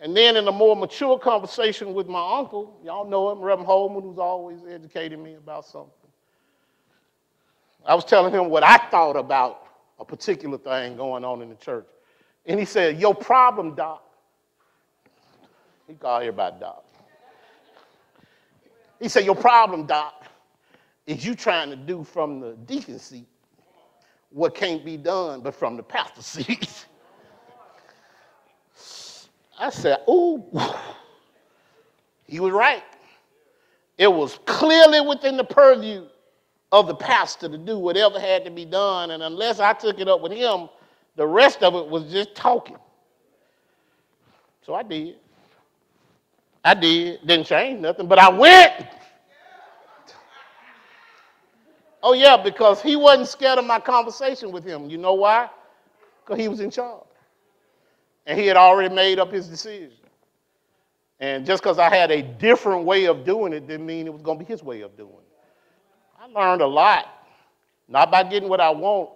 And 0.00 0.16
then 0.16 0.36
in 0.36 0.46
a 0.46 0.52
more 0.52 0.76
mature 0.76 1.18
conversation 1.18 1.94
with 1.94 2.06
my 2.06 2.38
uncle, 2.38 2.78
y'all 2.84 3.08
know 3.08 3.30
him, 3.30 3.40
Reverend 3.40 3.66
Holman, 3.66 4.02
who's 4.02 4.18
always 4.18 4.60
educating 4.68 5.22
me 5.22 5.34
about 5.34 5.64
something. 5.64 5.90
I 7.86 7.94
was 7.94 8.04
telling 8.04 8.32
him 8.32 8.50
what 8.50 8.64
I 8.64 8.76
thought 8.90 9.16
about 9.16 9.62
a 9.98 10.04
particular 10.04 10.58
thing 10.58 10.96
going 10.96 11.24
on 11.24 11.42
in 11.42 11.48
the 11.48 11.54
church. 11.54 11.86
And 12.46 12.58
he 12.58 12.66
said, 12.66 13.00
Your 13.00 13.14
problem, 13.14 13.74
Doc. 13.74 14.02
He 15.86 15.94
called 15.94 16.22
everybody 16.22 16.56
Doc. 16.60 16.84
He 19.00 19.08
said, 19.08 19.24
Your 19.24 19.36
problem, 19.36 19.86
Doc, 19.86 20.26
is 21.06 21.24
you 21.24 21.34
trying 21.34 21.70
to 21.70 21.76
do 21.76 22.02
from 22.04 22.40
the 22.40 22.52
deacon 22.66 22.98
seat 22.98 23.26
what 24.30 24.54
can't 24.54 24.84
be 24.84 24.96
done 24.96 25.40
but 25.40 25.54
from 25.54 25.76
the 25.76 25.82
pastor 25.82 26.22
seat. 26.44 26.86
I 29.58 29.70
said, 29.70 29.98
Ooh. 30.08 30.44
He 32.24 32.40
was 32.40 32.52
right. 32.52 32.82
It 33.98 34.12
was 34.12 34.38
clearly 34.46 35.00
within 35.00 35.36
the 35.36 35.44
purview 35.44 36.06
of 36.72 36.86
the 36.86 36.94
pastor 36.94 37.48
to 37.48 37.58
do 37.58 37.78
whatever 37.78 38.18
had 38.18 38.44
to 38.44 38.50
be 38.50 38.64
done. 38.64 39.12
And 39.12 39.22
unless 39.22 39.60
I 39.60 39.72
took 39.72 40.00
it 40.00 40.08
up 40.08 40.20
with 40.20 40.32
him, 40.32 40.68
the 41.16 41.26
rest 41.26 41.62
of 41.62 41.74
it 41.74 41.86
was 41.88 42.10
just 42.10 42.34
talking. 42.34 42.76
So 44.62 44.74
I 44.74 44.82
did. 44.82 45.16
I 46.64 46.74
did. 46.74 47.26
Didn't 47.26 47.46
change 47.46 47.80
nothing, 47.80 48.08
but 48.08 48.18
I 48.18 48.28
went. 48.28 48.88
Oh, 52.02 52.12
yeah, 52.12 52.36
because 52.36 52.82
he 52.82 52.94
wasn't 52.96 53.28
scared 53.28 53.58
of 53.58 53.64
my 53.64 53.80
conversation 53.80 54.52
with 54.52 54.64
him. 54.64 54.90
You 54.90 54.98
know 54.98 55.14
why? 55.14 55.48
Because 56.24 56.40
he 56.40 56.48
was 56.48 56.60
in 56.60 56.70
charge. 56.70 57.02
And 58.26 58.38
he 58.38 58.46
had 58.46 58.56
already 58.56 58.94
made 58.94 59.18
up 59.18 59.32
his 59.32 59.48
decision. 59.48 59.92
And 61.18 61.46
just 61.46 61.62
because 61.62 61.78
I 61.78 61.88
had 61.88 62.10
a 62.10 62.22
different 62.22 62.84
way 62.84 63.06
of 63.06 63.24
doing 63.24 63.52
it 63.52 63.66
didn't 63.66 63.86
mean 63.86 64.06
it 64.06 64.12
was 64.12 64.22
going 64.22 64.38
to 64.38 64.44
be 64.44 64.48
his 64.48 64.62
way 64.62 64.82
of 64.82 64.96
doing 64.96 65.14
it. 65.14 65.25
I 66.34 66.40
learned 66.40 66.62
a 66.62 66.66
lot, 66.66 67.06
not 67.88 68.10
by 68.10 68.22
getting 68.22 68.48
what 68.48 68.60
I 68.60 68.70
want, 68.70 69.10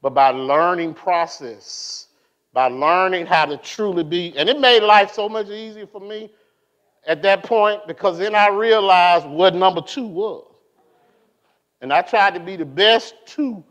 but 0.00 0.14
by 0.14 0.30
learning 0.30 0.94
process, 0.94 2.08
by 2.52 2.68
learning 2.68 3.26
how 3.26 3.44
to 3.46 3.56
truly 3.58 4.04
be. 4.04 4.36
And 4.36 4.48
it 4.48 4.58
made 4.58 4.82
life 4.82 5.12
so 5.12 5.28
much 5.28 5.48
easier 5.48 5.86
for 5.86 6.00
me 6.00 6.30
at 7.06 7.22
that 7.22 7.42
point 7.42 7.86
because 7.86 8.18
then 8.18 8.34
I 8.34 8.48
realized 8.48 9.26
what 9.26 9.54
number 9.54 9.82
two 9.82 10.06
was. 10.06 10.44
And 11.80 11.92
I 11.92 12.02
tried 12.02 12.34
to 12.34 12.40
be 12.40 12.56
the 12.56 12.64
best 12.64 13.14
two 13.26 13.62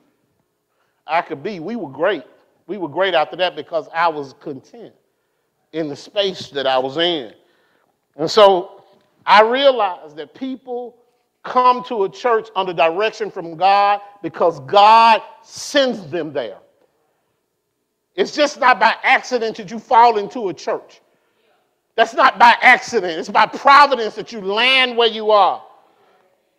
I 1.06 1.22
could 1.22 1.42
be. 1.42 1.60
We 1.60 1.76
were 1.76 1.90
great. 1.90 2.24
We 2.68 2.78
were 2.78 2.90
great 2.90 3.14
after 3.14 3.36
that 3.38 3.56
because 3.56 3.88
I 3.94 4.08
was 4.08 4.34
content 4.40 4.94
in 5.72 5.90
the 5.90 5.96
space 5.96 6.50
that 6.50 6.68
I 6.68 6.78
was 6.78 6.98
in. 6.98 7.34
And 8.18 8.30
so 8.30 8.84
I 9.26 9.42
realized 9.42 10.16
that 10.18 10.34
people 10.34 10.98
come 11.48 11.84
to 11.86 12.04
a 12.04 12.10
church 12.10 12.50
under 12.56 12.74
direction 12.74 13.32
from 13.32 13.56
God 13.56 14.02
because 14.22 14.60
God 14.62 15.22
sends 15.42 16.10
them 16.10 16.34
there. 16.34 16.58
It's 18.16 18.36
just 18.36 18.60
not 18.60 18.80
by 18.80 18.96
accident 19.04 19.58
that 19.58 19.72
you 19.72 19.80
fall 19.80 20.18
into 20.18 20.50
a 20.50 20.54
church. 20.54 21.02
That's 21.96 22.14
not 22.14 22.38
by 22.38 22.56
accident. 22.62 23.20
It's 23.20 23.30
by 23.30 23.46
providence 23.46 24.16
that 24.16 24.32
you 24.32 24.42
land 24.42 24.98
where 24.98 25.08
you 25.08 25.32
are. 25.32 25.64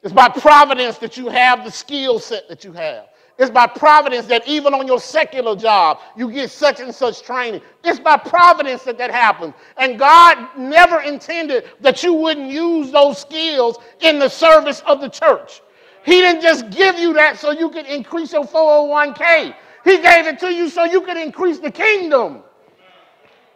It's 0.02 0.12
by 0.12 0.28
providence 0.28 0.98
that 0.98 1.16
you 1.16 1.28
have 1.28 1.64
the 1.64 1.70
skill 1.70 2.18
set 2.18 2.48
that 2.48 2.64
you 2.64 2.72
have. 2.72 3.07
It's 3.38 3.50
by 3.52 3.68
providence 3.68 4.26
that 4.26 4.46
even 4.48 4.74
on 4.74 4.88
your 4.88 4.98
secular 4.98 5.54
job, 5.54 6.00
you 6.16 6.28
get 6.30 6.50
such 6.50 6.80
and 6.80 6.92
such 6.92 7.22
training. 7.22 7.60
It's 7.84 8.00
by 8.00 8.16
providence 8.16 8.82
that 8.82 8.98
that 8.98 9.12
happens. 9.12 9.54
And 9.76 9.96
God 9.96 10.58
never 10.58 11.02
intended 11.02 11.70
that 11.80 12.02
you 12.02 12.14
wouldn't 12.14 12.50
use 12.50 12.90
those 12.90 13.18
skills 13.18 13.78
in 14.00 14.18
the 14.18 14.28
service 14.28 14.80
of 14.86 15.00
the 15.00 15.08
church. 15.08 15.62
He 16.04 16.20
didn't 16.20 16.42
just 16.42 16.68
give 16.70 16.98
you 16.98 17.12
that 17.14 17.38
so 17.38 17.52
you 17.52 17.70
could 17.70 17.86
increase 17.86 18.32
your 18.32 18.44
401k. 18.44 19.54
He 19.84 19.98
gave 19.98 20.26
it 20.26 20.40
to 20.40 20.52
you 20.52 20.68
so 20.68 20.82
you 20.82 21.00
could 21.02 21.16
increase 21.16 21.60
the 21.60 21.70
kingdom. 21.70 22.42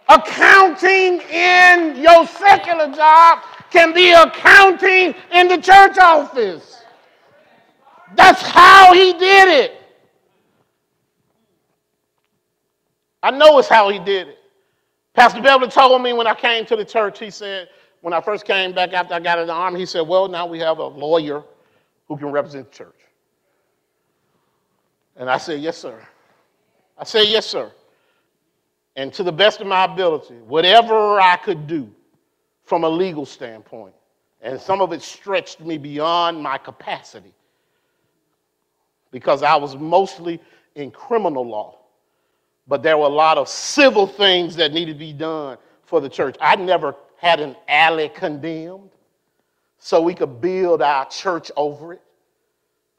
Accounting 0.09 1.21
in 1.23 1.97
your 1.97 2.27
secular 2.29 2.95
job 2.95 3.41
can 3.71 3.93
be 3.93 4.13
accounting 4.13 5.15
in 5.33 5.49
the 5.49 5.59
church 5.59 5.99
office. 5.99 6.82
That's 8.15 8.43
how 8.43 8.93
he 8.95 9.13
did 9.13 9.49
it. 9.49 9.83
I 13.23 13.31
know 13.31 13.59
it's 13.59 13.69
how 13.69 13.89
he 13.89 13.99
did 13.99 14.29
it. 14.29 14.39
Pastor 15.15 15.41
Beverly 15.41 15.71
told 15.71 16.03
me 16.03 16.13
when 16.13 16.27
I 16.27 16.35
came 16.35 16.65
to 16.67 16.77
the 16.77 16.85
church, 16.85 17.19
he 17.19 17.31
said, 17.31 17.69
when 18.01 18.13
I 18.13 18.21
first 18.21 18.45
came 18.45 18.73
back 18.73 18.93
after 18.93 19.15
I 19.15 19.21
got 19.21 19.39
in 19.39 19.47
the 19.47 19.53
army, 19.53 19.81
he 19.81 19.87
said, 19.87 20.01
Well, 20.01 20.29
now 20.29 20.47
we 20.47 20.59
have 20.59 20.79
a 20.79 20.87
lawyer 20.87 21.43
who 22.09 22.17
can 22.17 22.31
represent 22.33 22.71
the 22.71 22.77
church. 22.77 22.99
And 25.17 25.31
I 25.31 25.39
said, 25.39 25.61
Yes, 25.61 25.79
sir. 25.79 26.05
I 26.99 27.05
said, 27.05 27.29
Yes, 27.29 27.47
sir. 27.47 27.71
And 28.97 29.13
to 29.15 29.23
the 29.23 29.33
best 29.33 29.61
of 29.61 29.69
my 29.69 29.85
ability, 29.85 30.35
whatever 30.35 31.21
I 31.21 31.37
could 31.37 31.67
do 31.67 31.91
from 32.65 32.85
a 32.85 32.89
legal 32.89 33.25
standpoint, 33.25 33.95
and 34.41 34.61
some 34.61 34.81
of 34.81 34.93
it 34.93 35.01
stretched 35.01 35.61
me 35.61 35.79
beyond 35.79 36.43
my 36.43 36.59
capacity 36.59 37.33
because 39.13 39.45
I 39.45 39.55
was 39.55 39.77
mostly 39.77 40.41
in 40.75 40.91
criminal 40.91 41.47
law. 41.47 41.79
But 42.67 42.83
there 42.83 42.99
were 42.99 43.07
a 43.07 43.09
lot 43.09 43.39
of 43.39 43.49
civil 43.49 44.07
things 44.07 44.57
that 44.57 44.73
needed 44.73 44.95
to 44.95 44.99
be 44.99 45.13
done 45.13 45.59
for 45.85 46.01
the 46.01 46.09
church. 46.09 46.37
I 46.41 46.57
never 46.57 46.97
had 47.19 47.39
an 47.39 47.55
alley 47.69 48.09
condemned 48.09 48.91
so 49.79 50.01
we 50.01 50.15
could 50.15 50.41
build 50.41 50.83
our 50.83 51.07
church 51.07 51.51
over 51.57 51.93
it. 51.93 52.03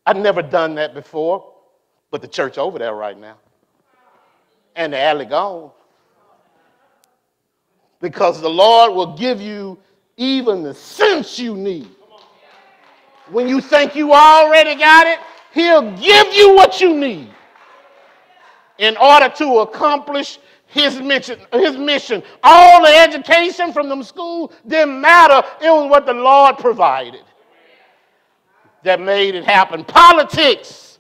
I'd 0.05 0.17
never 0.17 0.41
done 0.41 0.75
that 0.75 0.93
before, 0.93 1.53
but 2.11 2.21
the 2.21 2.27
church 2.27 2.57
over 2.57 2.77
there 2.77 2.93
right 2.93 3.17
now. 3.17 3.37
And 4.75 4.93
the 4.93 4.99
alley 4.99 5.25
gone. 5.25 5.71
Because 8.01 8.41
the 8.41 8.49
Lord 8.49 8.93
will 8.93 9.15
give 9.15 9.41
you 9.41 9.79
even 10.17 10.61
the 10.61 10.73
sense 10.73 11.39
you 11.39 11.55
need. 11.55 11.89
When 13.29 13.47
you 13.47 13.61
think 13.61 13.95
you 13.95 14.13
already 14.13 14.75
got 14.75 15.07
it, 15.07 15.19
He'll 15.53 15.95
give 15.97 16.33
you 16.33 16.55
what 16.55 16.81
you 16.81 16.95
need 16.95 17.29
in 18.79 18.97
order 18.97 19.29
to 19.29 19.59
accomplish 19.59 20.39
his 20.65 20.99
mission, 20.99 21.39
his 21.53 21.77
mission. 21.77 22.23
All 22.41 22.81
the 22.81 22.89
education 22.89 23.71
from 23.71 23.87
the 23.87 24.01
school 24.01 24.51
didn't 24.67 24.99
matter. 24.99 25.47
It 25.61 25.69
was 25.69 25.91
what 25.91 26.07
the 26.07 26.13
Lord 26.13 26.57
provided 26.57 27.21
that 28.81 28.99
made 28.99 29.35
it 29.35 29.45
happen. 29.45 29.85
Politics, 29.85 30.97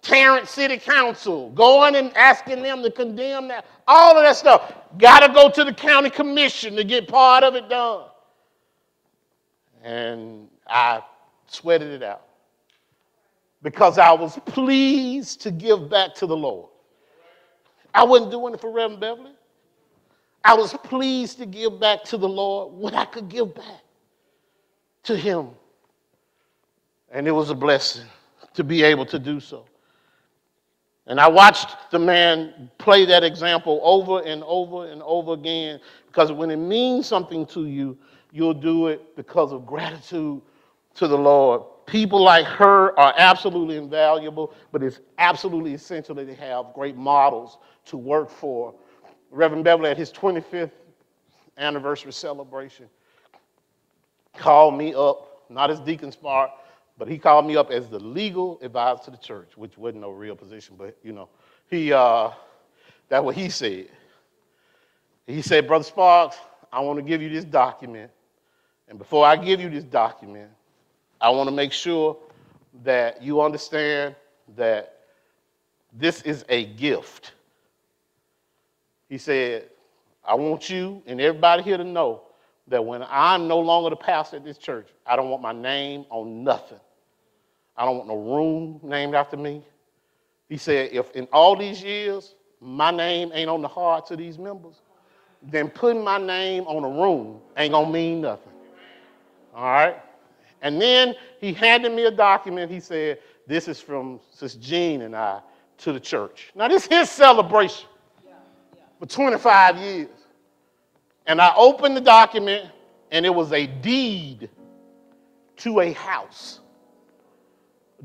Tarrant 0.00 0.48
City 0.48 0.78
Council, 0.78 1.50
going 1.50 1.96
and 1.96 2.16
asking 2.16 2.62
them 2.62 2.82
to 2.82 2.90
condemn 2.90 3.48
that, 3.48 3.66
all 3.86 4.16
of 4.16 4.22
that 4.24 4.36
stuff. 4.36 4.72
Got 4.96 5.20
to 5.20 5.32
go 5.34 5.50
to 5.50 5.64
the 5.64 5.74
county 5.74 6.08
commission 6.08 6.76
to 6.76 6.84
get 6.84 7.08
part 7.08 7.44
of 7.44 7.54
it 7.56 7.68
done. 7.68 8.06
And 9.82 10.48
I 10.66 11.02
sweated 11.46 11.90
it 11.90 12.02
out 12.02 12.22
because 13.64 13.96
I 13.96 14.12
was 14.12 14.38
pleased 14.44 15.40
to 15.40 15.50
give 15.50 15.88
back 15.88 16.14
to 16.16 16.26
the 16.26 16.36
Lord. 16.36 16.68
I 17.94 18.04
wasn't 18.04 18.30
doing 18.30 18.52
it 18.52 18.60
for 18.60 18.70
Reverend 18.70 19.00
Beverly. 19.00 19.32
I 20.44 20.54
was 20.54 20.74
pleased 20.84 21.38
to 21.38 21.46
give 21.46 21.80
back 21.80 22.04
to 22.04 22.18
the 22.18 22.28
Lord 22.28 22.74
what 22.74 22.92
I 22.92 23.06
could 23.06 23.30
give 23.30 23.54
back 23.54 23.80
to 25.04 25.16
Him. 25.16 25.48
And 27.10 27.26
it 27.26 27.30
was 27.30 27.48
a 27.48 27.54
blessing 27.54 28.04
to 28.52 28.62
be 28.62 28.82
able 28.82 29.06
to 29.06 29.18
do 29.18 29.40
so. 29.40 29.64
And 31.06 31.18
I 31.18 31.28
watched 31.28 31.90
the 31.90 31.98
man 31.98 32.70
play 32.76 33.06
that 33.06 33.24
example 33.24 33.80
over 33.82 34.20
and 34.26 34.42
over 34.44 34.90
and 34.90 35.02
over 35.02 35.32
again 35.32 35.80
because 36.06 36.30
when 36.32 36.50
it 36.50 36.56
means 36.56 37.06
something 37.06 37.46
to 37.46 37.66
you, 37.66 37.96
you'll 38.30 38.52
do 38.52 38.88
it 38.88 39.16
because 39.16 39.52
of 39.52 39.64
gratitude 39.64 40.42
to 40.94 41.08
the 41.08 41.18
Lord 41.18 41.62
people 41.86 42.22
like 42.22 42.46
Hur 42.46 42.94
are 42.96 43.14
absolutely 43.16 43.76
invaluable, 43.76 44.54
but 44.72 44.82
it's 44.82 45.00
absolutely 45.18 45.74
essential 45.74 46.14
that 46.16 46.26
they 46.26 46.34
have 46.34 46.72
great 46.74 46.96
models 46.96 47.58
to 47.86 47.96
work 47.96 48.30
for. 48.30 48.74
Reverend 49.30 49.64
Beverly, 49.64 49.90
at 49.90 49.96
his 49.96 50.12
25th 50.12 50.70
anniversary 51.58 52.12
celebration, 52.12 52.88
called 54.36 54.76
me 54.76 54.94
up, 54.94 55.44
not 55.48 55.70
as 55.70 55.80
Deacon 55.80 56.12
Spark, 56.12 56.50
but 56.96 57.08
he 57.08 57.18
called 57.18 57.46
me 57.46 57.56
up 57.56 57.70
as 57.70 57.88
the 57.88 57.98
legal 57.98 58.58
advisor 58.62 59.04
to 59.04 59.10
the 59.10 59.16
church, 59.16 59.56
which 59.56 59.76
wasn't 59.76 60.00
no 60.00 60.10
real 60.10 60.36
position, 60.36 60.76
but 60.78 60.96
you 61.02 61.12
know, 61.12 61.28
he, 61.68 61.92
uh, 61.92 62.30
that's 63.08 63.24
what 63.24 63.34
he 63.34 63.48
said. 63.48 63.88
He 65.26 65.42
said, 65.42 65.66
Brother 65.66 65.84
Sparks, 65.84 66.36
I 66.72 66.80
want 66.80 66.98
to 66.98 67.02
give 67.02 67.22
you 67.22 67.28
this 67.28 67.44
document. 67.44 68.10
And 68.88 68.98
before 68.98 69.24
I 69.24 69.36
give 69.36 69.60
you 69.60 69.70
this 69.70 69.84
document, 69.84 70.50
I 71.24 71.30
want 71.30 71.48
to 71.48 71.54
make 71.54 71.72
sure 71.72 72.18
that 72.82 73.22
you 73.22 73.40
understand 73.40 74.14
that 74.56 74.98
this 75.94 76.20
is 76.20 76.44
a 76.50 76.66
gift. 76.66 77.32
He 79.08 79.16
said, 79.16 79.70
I 80.22 80.34
want 80.34 80.68
you 80.68 81.02
and 81.06 81.22
everybody 81.22 81.62
here 81.62 81.78
to 81.78 81.84
know 81.84 82.24
that 82.68 82.84
when 82.84 83.06
I'm 83.08 83.48
no 83.48 83.58
longer 83.58 83.88
the 83.88 83.96
pastor 83.96 84.36
at 84.36 84.44
this 84.44 84.58
church, 84.58 84.88
I 85.06 85.16
don't 85.16 85.30
want 85.30 85.42
my 85.42 85.54
name 85.54 86.04
on 86.10 86.44
nothing. 86.44 86.80
I 87.74 87.86
don't 87.86 87.96
want 87.96 88.08
no 88.08 88.16
room 88.36 88.80
named 88.82 89.14
after 89.14 89.38
me. 89.38 89.62
He 90.50 90.58
said, 90.58 90.90
if 90.92 91.10
in 91.12 91.26
all 91.32 91.56
these 91.56 91.82
years 91.82 92.34
my 92.60 92.90
name 92.90 93.30
ain't 93.32 93.48
on 93.48 93.62
the 93.62 93.68
hearts 93.68 94.10
of 94.10 94.18
these 94.18 94.36
members, 94.38 94.82
then 95.42 95.70
putting 95.70 96.04
my 96.04 96.18
name 96.18 96.64
on 96.64 96.84
a 96.84 97.02
room 97.02 97.40
ain't 97.56 97.72
gonna 97.72 97.90
mean 97.90 98.20
nothing. 98.20 98.52
All 99.54 99.64
right? 99.64 100.03
And 100.64 100.80
then 100.80 101.14
he 101.40 101.52
handed 101.52 101.92
me 101.92 102.06
a 102.06 102.10
document. 102.10 102.72
He 102.72 102.80
said, 102.80 103.18
This 103.46 103.68
is 103.68 103.80
from 103.80 104.18
Sis 104.32 104.54
Jean 104.54 105.02
and 105.02 105.14
I 105.14 105.40
to 105.78 105.92
the 105.92 106.00
church. 106.00 106.50
Now, 106.54 106.68
this 106.68 106.84
is 106.84 106.88
his 106.88 107.10
celebration 107.10 107.86
for 108.98 109.06
25 109.06 109.76
years. 109.76 110.08
And 111.26 111.40
I 111.40 111.52
opened 111.54 111.96
the 111.96 112.00
document, 112.00 112.70
and 113.10 113.26
it 113.26 113.34
was 113.34 113.52
a 113.52 113.66
deed 113.66 114.48
to 115.58 115.80
a 115.80 115.92
house. 115.92 116.60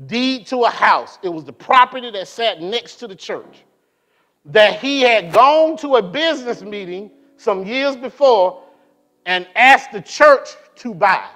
Deed 0.06 0.46
to 0.48 0.64
a 0.64 0.70
house. 0.70 1.18
It 1.22 1.30
was 1.30 1.44
the 1.44 1.52
property 1.52 2.10
that 2.10 2.28
sat 2.28 2.60
next 2.60 2.96
to 2.96 3.08
the 3.08 3.16
church 3.16 3.64
that 4.46 4.80
he 4.80 5.00
had 5.00 5.32
gone 5.32 5.78
to 5.78 5.96
a 5.96 6.02
business 6.02 6.60
meeting 6.60 7.10
some 7.36 7.64
years 7.64 7.96
before 7.96 8.62
and 9.24 9.46
asked 9.54 9.92
the 9.92 10.00
church 10.02 10.50
to 10.76 10.94
buy. 10.94 11.26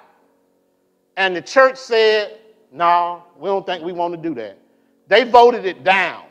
And 1.17 1.35
the 1.37 1.43
church 1.43 1.77
said, 1.77 2.41
no, 2.73 3.23
we 3.39 3.49
don't 3.49 3.65
think 3.65 3.85
we 3.85 3.93
want 3.93 4.15
to 4.15 4.21
do 4.21 4.35
that. 4.35 4.59
They 5.07 5.25
voted 5.25 5.65
it 5.65 5.85
down. 5.85 6.25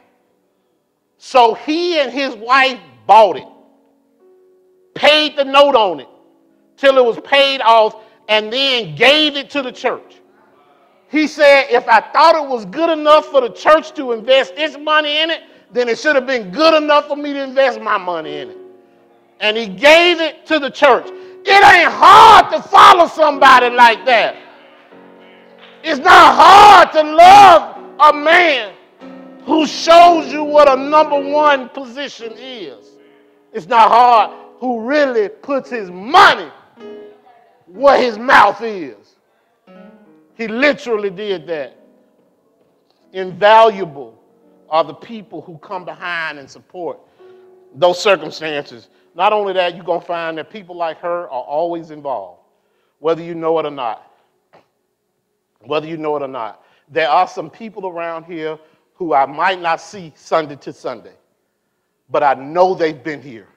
So 1.17 1.53
he 1.53 1.99
and 1.99 2.11
his 2.11 2.35
wife 2.35 2.79
bought 3.07 3.37
it, 3.37 3.47
paid 4.93 5.37
the 5.37 5.45
note 5.45 5.75
on 5.75 6.01
it 6.01 6.09
till 6.75 6.97
it 6.97 7.05
was 7.05 7.17
paid 7.21 7.61
off, 7.61 7.95
and 8.27 8.51
then 8.51 8.95
gave 8.95 9.37
it 9.37 9.49
to 9.51 9.61
the 9.61 9.71
church. 9.71 10.15
He 11.09 11.27
said, 11.27 11.67
if 11.69 11.87
I 11.87 12.01
thought 12.01 12.35
it 12.35 12.49
was 12.49 12.65
good 12.65 12.89
enough 12.89 13.27
for 13.27 13.39
the 13.41 13.49
church 13.49 13.93
to 13.93 14.11
invest 14.11 14.53
its 14.57 14.77
money 14.77 15.21
in 15.21 15.29
it, 15.29 15.43
then 15.71 15.87
it 15.87 15.97
should 15.97 16.15
have 16.15 16.25
been 16.25 16.51
good 16.51 16.73
enough 16.73 17.07
for 17.07 17.15
me 17.15 17.33
to 17.33 17.43
invest 17.43 17.79
my 17.79 17.97
money 17.97 18.39
in 18.39 18.49
it. 18.49 18.57
And 19.39 19.55
he 19.55 19.67
gave 19.67 20.19
it 20.19 20.45
to 20.47 20.59
the 20.59 20.69
church. 20.69 21.07
It 21.07 21.49
ain't 21.49 21.91
hard 21.91 22.51
to 22.51 22.61
follow 22.67 23.07
somebody 23.07 23.69
like 23.69 24.05
that. 24.05 24.35
It's 25.83 25.99
not 25.99 26.35
hard 26.35 26.93
to 26.93 27.03
love 27.03 27.77
a 27.99 28.13
man 28.13 28.73
who 29.45 29.67
shows 29.67 30.31
you 30.31 30.43
what 30.43 30.71
a 30.71 30.81
number 30.81 31.19
one 31.19 31.67
position 31.69 32.33
is. 32.37 32.91
It's 33.51 33.67
not 33.67 33.89
hard 33.89 34.31
who 34.59 34.87
really 34.87 35.27
puts 35.27 35.69
his 35.69 35.91
money 35.91 36.49
where 37.67 38.01
his 38.01 38.17
mouth 38.17 38.61
is. 38.61 39.15
He 40.35 40.47
literally 40.47 41.09
did 41.09 41.45
that. 41.47 41.77
Invaluable 43.11 44.23
are 44.69 44.85
the 44.85 44.93
people 44.93 45.41
who 45.41 45.57
come 45.57 45.83
behind 45.83 46.39
and 46.39 46.49
support 46.49 46.97
those 47.75 48.01
circumstances. 48.01 48.87
Not 49.15 49.33
only 49.33 49.51
that, 49.53 49.75
you're 49.75 49.83
going 49.83 49.99
to 49.99 50.07
find 50.07 50.37
that 50.37 50.49
people 50.49 50.77
like 50.77 50.99
Hur 50.99 51.23
are 51.23 51.27
always 51.27 51.91
involved, 51.91 52.39
whether 52.99 53.21
you 53.21 53.35
know 53.35 53.59
it 53.59 53.65
or 53.65 53.71
not. 53.71 54.12
Whether 55.65 55.87
you 55.87 55.97
know 55.97 56.15
it 56.15 56.21
or 56.21 56.27
not. 56.27 56.63
There 56.89 57.09
are 57.09 57.27
some 57.27 57.49
people 57.49 57.87
around 57.87 58.25
here 58.25 58.57
who 58.95 59.13
I 59.13 59.25
might 59.25 59.61
not 59.61 59.81
see 59.81 60.13
Sunday 60.15 60.55
to 60.57 60.73
Sunday, 60.73 61.13
but 62.09 62.23
I 62.23 62.33
know 62.35 62.73
they've 62.73 63.03
been 63.03 63.21
here. 63.21 63.47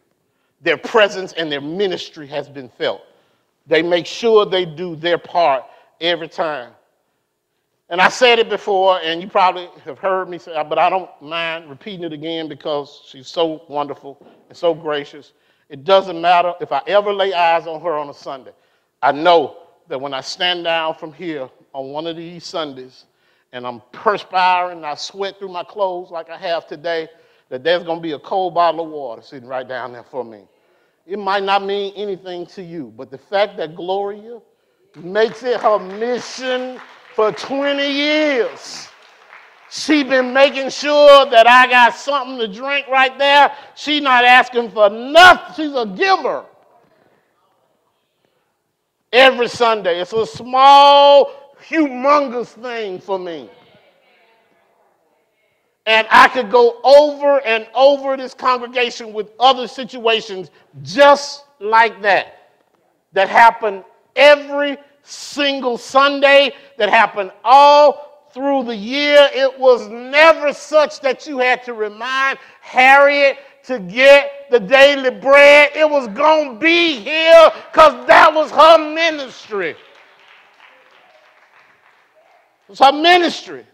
Their 0.62 0.78
presence 0.78 1.32
and 1.34 1.50
their 1.52 1.60
ministry 1.60 2.26
has 2.28 2.48
been 2.48 2.68
felt. 2.68 3.02
They 3.66 3.82
make 3.82 4.06
sure 4.06 4.46
they 4.46 4.64
do 4.64 4.96
their 4.96 5.18
part 5.18 5.64
every 6.00 6.28
time. 6.28 6.72
And 7.88 8.00
I 8.00 8.08
said 8.08 8.40
it 8.40 8.48
before, 8.48 9.00
and 9.00 9.22
you 9.22 9.28
probably 9.28 9.68
have 9.84 9.98
heard 9.98 10.28
me 10.28 10.38
say, 10.38 10.52
but 10.68 10.78
I 10.78 10.90
don't 10.90 11.10
mind 11.20 11.70
repeating 11.70 12.04
it 12.04 12.12
again 12.12 12.48
because 12.48 13.02
she's 13.06 13.28
so 13.28 13.62
wonderful 13.68 14.24
and 14.48 14.56
so 14.56 14.74
gracious. 14.74 15.32
It 15.68 15.84
doesn't 15.84 16.20
matter 16.20 16.52
if 16.60 16.72
I 16.72 16.82
ever 16.86 17.12
lay 17.12 17.32
eyes 17.32 17.66
on 17.66 17.80
her 17.80 17.96
on 17.96 18.08
a 18.08 18.14
Sunday. 18.14 18.52
I 19.02 19.12
know 19.12 19.58
that 19.88 20.00
when 20.00 20.14
I 20.14 20.20
stand 20.20 20.64
down 20.64 20.94
from 20.94 21.12
here 21.12 21.48
on 21.76 21.90
one 21.90 22.06
of 22.06 22.16
these 22.16 22.42
Sundays 22.42 23.04
and 23.52 23.66
I'm 23.66 23.82
perspiring 23.92 24.82
I 24.82 24.94
sweat 24.94 25.38
through 25.38 25.52
my 25.52 25.62
clothes 25.62 26.10
like 26.10 26.30
I 26.30 26.38
have 26.38 26.66
today, 26.66 27.06
that 27.50 27.62
there's 27.62 27.84
going 27.84 27.98
to 27.98 28.02
be 28.02 28.12
a 28.12 28.18
cold 28.18 28.54
bottle 28.54 28.86
of 28.86 28.90
water 28.90 29.20
sitting 29.20 29.46
right 29.46 29.68
down 29.68 29.92
there 29.92 30.02
for 30.02 30.24
me. 30.24 30.48
It 31.06 31.18
might 31.18 31.42
not 31.42 31.64
mean 31.64 31.92
anything 31.94 32.46
to 32.46 32.62
you, 32.62 32.94
but 32.96 33.10
the 33.10 33.18
fact 33.18 33.58
that 33.58 33.76
Gloria 33.76 34.40
makes 34.96 35.42
it 35.42 35.60
her 35.60 35.78
mission 35.78 36.80
for 37.14 37.30
20 37.30 37.86
years. 37.86 38.88
She 39.70 40.02
been 40.02 40.32
making 40.32 40.70
sure 40.70 41.26
that 41.26 41.46
I 41.46 41.68
got 41.68 41.94
something 41.94 42.38
to 42.38 42.48
drink 42.48 42.88
right 42.88 43.16
there. 43.18 43.54
She 43.74 44.00
not 44.00 44.24
asking 44.24 44.70
for 44.70 44.88
nothing. 44.88 45.54
She's 45.54 45.74
a 45.74 45.84
giver. 45.86 46.44
Every 49.12 49.48
Sunday. 49.48 50.00
It's 50.00 50.12
a 50.14 50.24
small, 50.26 51.45
humongous 51.68 52.48
thing 52.48 53.00
for 53.00 53.18
me. 53.18 53.50
And 55.86 56.06
I 56.10 56.28
could 56.28 56.50
go 56.50 56.80
over 56.82 57.40
and 57.46 57.66
over 57.74 58.16
this 58.16 58.34
congregation 58.34 59.12
with 59.12 59.30
other 59.38 59.68
situations 59.68 60.50
just 60.82 61.44
like 61.60 62.02
that, 62.02 62.50
that 63.12 63.28
happened 63.28 63.84
every 64.16 64.76
single 65.02 65.78
Sunday, 65.78 66.52
that 66.76 66.88
happened 66.88 67.30
all 67.44 68.28
through 68.32 68.64
the 68.64 68.74
year. 68.74 69.30
It 69.32 69.58
was 69.58 69.88
never 69.88 70.52
such 70.52 71.00
that 71.00 71.26
you 71.26 71.38
had 71.38 71.62
to 71.64 71.72
remind 71.72 72.38
Harriet 72.60 73.38
to 73.64 73.78
get 73.78 74.50
the 74.50 74.60
daily 74.60 75.10
bread. 75.10 75.70
It 75.74 75.88
was 75.88 76.08
going 76.08 76.54
to 76.54 76.60
be 76.60 77.00
here 77.00 77.50
because 77.72 78.06
that 78.06 78.32
was 78.34 78.50
her 78.50 78.92
ministry. 78.92 79.76
It's 82.68 82.80
our 82.80 82.92
ministry. 82.92 83.64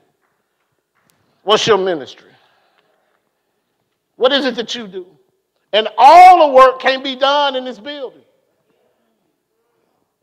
What's 1.43 1.67
your 1.67 1.79
ministry? 1.79 2.31
What 4.17 4.33
is 4.33 4.45
it 4.45 4.55
that 4.57 4.75
you 4.75 4.87
do? 4.87 5.07
And 5.73 5.89
all 5.97 6.49
the 6.49 6.55
work 6.55 6.81
can't 6.81 7.03
be 7.03 7.17
done 7.17 7.57
in 7.57 7.65
this 7.65 7.79
building. 7.79 8.23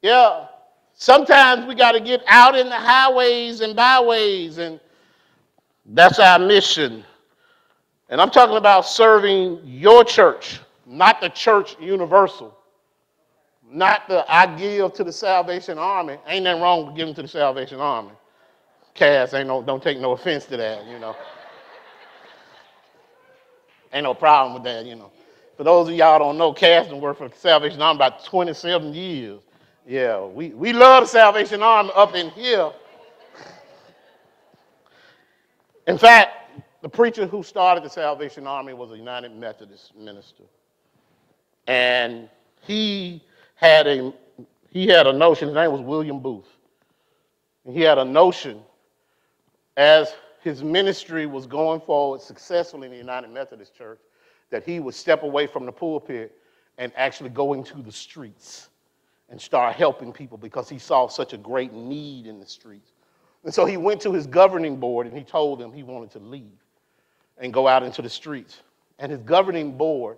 Yeah. 0.02 0.46
Sometimes 0.94 1.66
we 1.66 1.76
got 1.76 1.94
to 1.94 2.00
get 2.00 2.22
out 2.28 2.56
in 2.58 2.70
the 2.70 2.76
highways 2.76 3.62
and 3.62 3.76
byways, 3.76 4.58
and 4.58 4.80
that's 5.86 6.20
our 6.20 6.38
mission. 6.38 7.04
And 8.10 8.20
I'm 8.20 8.30
talking 8.30 8.58
about 8.58 8.86
serving 8.86 9.62
your 9.66 10.04
church, 10.04 10.60
not 10.86 11.22
the 11.22 11.30
church 11.30 11.76
universal, 11.80 12.58
not 13.70 14.08
the 14.08 14.26
I 14.28 14.56
give 14.58 14.94
to 14.94 15.04
the 15.04 15.12
Salvation 15.14 15.78
Army. 15.78 16.18
Ain't 16.28 16.44
nothing 16.44 16.62
wrong 16.62 16.88
with 16.88 16.96
giving 16.96 17.14
to 17.16 17.22
the 17.22 17.28
Salvation 17.28 17.80
Army. 17.80 18.12
Cass, 18.94 19.34
ain't 19.34 19.48
no, 19.48 19.62
don't 19.62 19.82
take 19.82 20.00
no 20.00 20.12
offense 20.12 20.46
to 20.46 20.58
that, 20.58 20.86
you 20.88 21.00
know. 21.00 21.16
ain't 23.94 24.04
no 24.04 24.14
problem 24.14 24.54
with 24.54 24.64
that, 24.64 24.86
you 24.86 24.96
know. 24.96 25.12
For 25.58 25.64
those 25.64 25.90
of 25.90 25.96
y'all 25.96 26.20
don't 26.20 26.38
know, 26.38 26.54
Cass 26.54 26.88
and 26.88 27.02
worked 27.02 27.20
for 27.20 27.30
Salvation 27.36 27.82
Army 27.82 27.98
about 27.98 28.24
27 28.26 28.94
years. 28.94 29.42
Yeah, 29.86 30.24
we, 30.24 30.50
we 30.50 30.74
love 30.74 31.10
Salvation 31.10 31.62
Army 31.62 31.92
up 31.96 32.16
in 32.16 32.30
here. 32.30 32.72
In 35.88 35.98
fact, 35.98 36.62
the 36.82 36.90
preacher 36.90 37.26
who 37.26 37.44
started 37.44 37.84
the 37.84 37.90
Salvation 37.90 38.48
Army 38.48 38.74
was 38.74 38.92
a 38.92 38.98
United 38.98 39.36
Methodist 39.36 39.96
minister. 39.96 40.44
And 41.68 42.30
he 42.62 43.24
had 43.56 43.88
a 43.88 44.14
he 44.72 44.88
had 44.88 45.08
a 45.08 45.14
notion, 45.14 45.48
his 45.48 45.56
name 45.56 45.72
was 45.72 45.82
William 45.82 46.20
Booth. 46.20 46.48
And 47.66 47.76
he 47.76 47.82
had 47.82 47.98
a 47.98 48.06
notion 48.06 48.62
as 49.80 50.14
his 50.42 50.62
ministry 50.62 51.26
was 51.26 51.48
going 51.48 51.80
forward 51.80 52.20
successfully 52.20 52.88
in 52.88 52.92
the 52.92 52.98
United 52.98 53.30
Methodist 53.30 53.74
Church, 53.74 54.02
that 54.50 54.66
he 54.66 54.82
would 54.82 54.94
step 54.94 55.24
away 55.24 55.48
from 55.48 55.66
the 55.66 55.72
pulpit 55.72 56.36
and 56.78 56.92
actually 56.98 57.30
go 57.30 57.54
into 57.54 57.82
the 57.82 57.92
streets 57.92 58.68
and 59.30 59.40
start 59.40 59.78
helping 59.78 60.12
people 60.12 60.38
because 60.38 60.68
he 60.68 60.78
saw 60.78 61.08
such 61.08 61.32
a 61.32 61.38
great 61.38 61.72
need 61.72 62.28
in 62.28 62.42
the 62.42 62.46
streets. 62.46 62.92
And 63.46 63.54
so 63.54 63.66
he 63.66 63.78
went 63.78 64.02
to 64.02 64.12
his 64.12 64.28
governing 64.28 64.76
board 64.76 65.08
and 65.08 65.18
he 65.18 65.24
told 65.24 65.60
them 65.60 65.72
he 65.72 65.84
wanted 65.84 66.12
to 66.12 66.20
leave 66.20 66.60
and 67.38 67.54
go 67.54 67.66
out 67.66 67.82
into 67.82 68.02
the 68.02 68.10
streets. 68.10 68.62
And 68.98 69.10
his 69.10 69.22
governing 69.22 69.78
board 69.78 70.18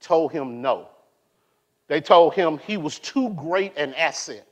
told 0.00 0.32
him 0.32 0.60
no. 0.60 0.88
They 1.86 2.02
told 2.02 2.34
him 2.34 2.58
he 2.58 2.76
was 2.76 2.98
too 2.98 3.30
great 3.30 3.74
an 3.78 3.94
asset 3.94 4.46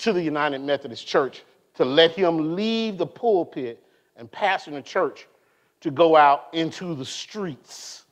to 0.00 0.12
the 0.12 0.22
United 0.22 0.60
Methodist 0.60 1.06
Church 1.06 1.42
to 1.74 1.84
let 1.84 2.12
him 2.12 2.54
leave 2.54 2.98
the 2.98 3.06
pulpit 3.06 3.82
and 4.16 4.30
pastor 4.30 4.70
the 4.72 4.82
church 4.82 5.26
to 5.80 5.90
go 5.90 6.16
out 6.16 6.48
into 6.52 6.94
the 6.94 7.04
streets. 7.04 8.04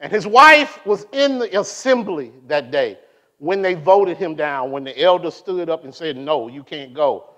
And 0.00 0.12
his 0.12 0.26
wife 0.26 0.84
was 0.86 1.06
in 1.12 1.38
the 1.38 1.60
assembly 1.60 2.32
that 2.46 2.70
day 2.70 2.98
when 3.38 3.62
they 3.62 3.74
voted 3.74 4.16
him 4.16 4.34
down, 4.34 4.70
when 4.70 4.84
the 4.84 5.00
elder 5.00 5.30
stood 5.30 5.68
up 5.70 5.84
and 5.84 5.94
said, 5.94 6.16
No, 6.16 6.48
you 6.48 6.62
can't 6.62 6.92
go. 6.92 7.30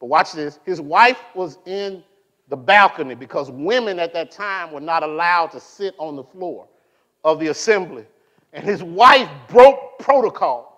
But 0.00 0.06
watch 0.06 0.32
this 0.32 0.58
his 0.64 0.80
wife 0.80 1.20
was 1.34 1.58
in 1.66 2.02
the 2.48 2.56
balcony 2.56 3.14
because 3.14 3.50
women 3.50 3.98
at 3.98 4.12
that 4.12 4.30
time 4.30 4.72
were 4.72 4.80
not 4.80 5.02
allowed 5.02 5.48
to 5.52 5.60
sit 5.60 5.94
on 5.98 6.16
the 6.16 6.24
floor 6.24 6.68
of 7.24 7.40
the 7.40 7.48
assembly. 7.48 8.04
And 8.52 8.64
his 8.64 8.82
wife 8.82 9.28
broke 9.48 9.98
protocol 9.98 10.74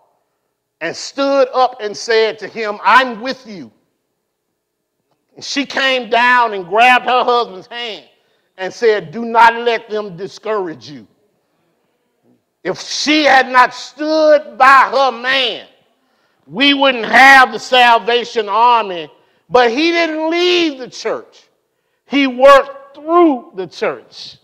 and 0.81 0.95
stood 0.95 1.49
up 1.53 1.79
and 1.81 1.97
said 1.97 2.39
to 2.39 2.49
him, 2.49 2.79
I'm 2.83 3.21
with 3.21 3.47
you. 3.47 3.73
And 5.37 5.45
she 5.45 5.67
came 5.67 6.09
down 6.09 6.55
and 6.55 6.67
grabbed 6.67 7.05
her 7.05 7.23
husband's 7.23 7.67
hand 7.67 8.07
and 8.57 8.73
said, 8.73 9.13
Do 9.13 9.25
not 9.25 9.55
let 9.55 9.89
them 9.89 10.17
discourage 10.17 10.91
you. 10.91 11.07
If 12.65 12.81
she 12.81 13.25
had 13.25 13.49
not 13.49 13.73
stood 13.75 14.59
by 14.59 14.91
her 14.91 15.13
man, 15.13 15.69
we 16.47 16.75
wouldn't 16.75 17.05
have 17.05 17.53
the 17.53 17.59
Salvation 17.59 18.49
Army. 18.49 19.11
But 19.49 19.71
he 19.71 19.93
didn't 19.93 20.31
leave 20.31 20.79
the 20.79 20.89
church, 20.89 21.45
he 22.07 22.27
worked 22.27 22.97
through 22.97 23.53
the 23.55 23.67
church 23.67 24.39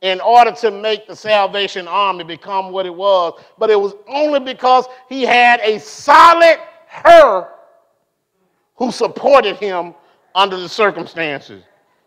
in 0.00 0.20
order 0.20 0.50
to 0.50 0.70
make 0.70 1.06
the 1.06 1.14
Salvation 1.14 1.86
Army 1.86 2.24
become 2.24 2.72
what 2.72 2.86
it 2.86 2.94
was. 2.94 3.40
But 3.58 3.70
it 3.70 3.78
was 3.78 3.94
only 4.08 4.40
because 4.40 4.86
he 5.08 5.22
had 5.22 5.60
a 5.60 5.78
solid 5.78 6.58
Hur 6.88 7.48
who 8.74 8.90
supported 8.90 9.56
him 9.56 9.94
under 10.34 10.56
the 10.56 10.68
circumstances. 10.68 11.62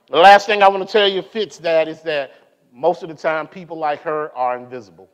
The 0.09 0.17
last 0.17 0.45
thing 0.45 0.61
I 0.61 0.67
want 0.67 0.87
to 0.87 0.91
tell 0.91 1.07
you 1.07 1.21
fits 1.21 1.57
that 1.59 1.87
is 1.87 2.01
that 2.01 2.33
most 2.71 3.03
of 3.03 3.09
the 3.09 3.15
time 3.15 3.47
people 3.47 3.77
like 3.77 4.01
Hur 4.01 4.31
are 4.35 4.57
invisible. 4.57 5.09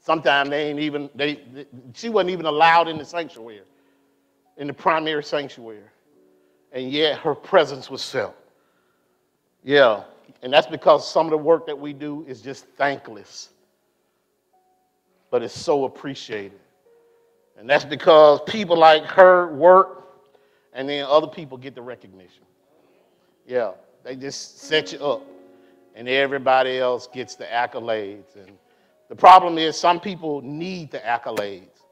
Sometimes 0.00 0.50
they 0.50 0.68
ain't 0.68 0.78
even, 0.78 1.10
they, 1.14 1.42
they, 1.52 1.66
she 1.92 2.08
wasn't 2.08 2.30
even 2.30 2.46
allowed 2.46 2.88
in 2.88 2.96
the 2.96 3.04
sanctuary, 3.04 3.62
in 4.56 4.68
the 4.68 4.72
primary 4.72 5.22
sanctuary. 5.24 5.82
And 6.72 6.90
yet 6.90 7.18
her 7.18 7.34
presence 7.34 7.90
was 7.90 8.08
felt. 8.08 8.36
Yeah, 9.64 10.04
and 10.42 10.52
that's 10.52 10.66
because 10.66 11.10
some 11.10 11.26
of 11.26 11.30
the 11.30 11.38
work 11.38 11.66
that 11.66 11.78
we 11.78 11.92
do 11.92 12.24
is 12.28 12.40
just 12.40 12.66
thankless, 12.76 13.48
but 15.30 15.42
it's 15.42 15.58
so 15.58 15.84
appreciated. 15.84 16.60
And 17.58 17.68
that's 17.68 17.84
because 17.84 18.40
people 18.46 18.76
like 18.78 19.04
Hur 19.04 19.52
work 19.54 20.05
and 20.76 20.86
then 20.88 21.04
other 21.08 21.26
people 21.26 21.56
get 21.58 21.74
the 21.74 21.82
recognition. 21.82 22.44
Yeah, 23.46 23.72
they 24.04 24.14
just 24.14 24.60
set 24.60 24.92
you 24.92 24.98
up, 24.98 25.22
and 25.94 26.06
everybody 26.08 26.78
else 26.78 27.08
gets 27.08 27.34
the 27.34 27.46
accolades. 27.46 28.36
And 28.36 28.52
the 29.08 29.16
problem 29.16 29.56
is, 29.56 29.76
some 29.76 29.98
people 29.98 30.42
need 30.42 30.90
the 30.90 30.98
accolades. 30.98 31.82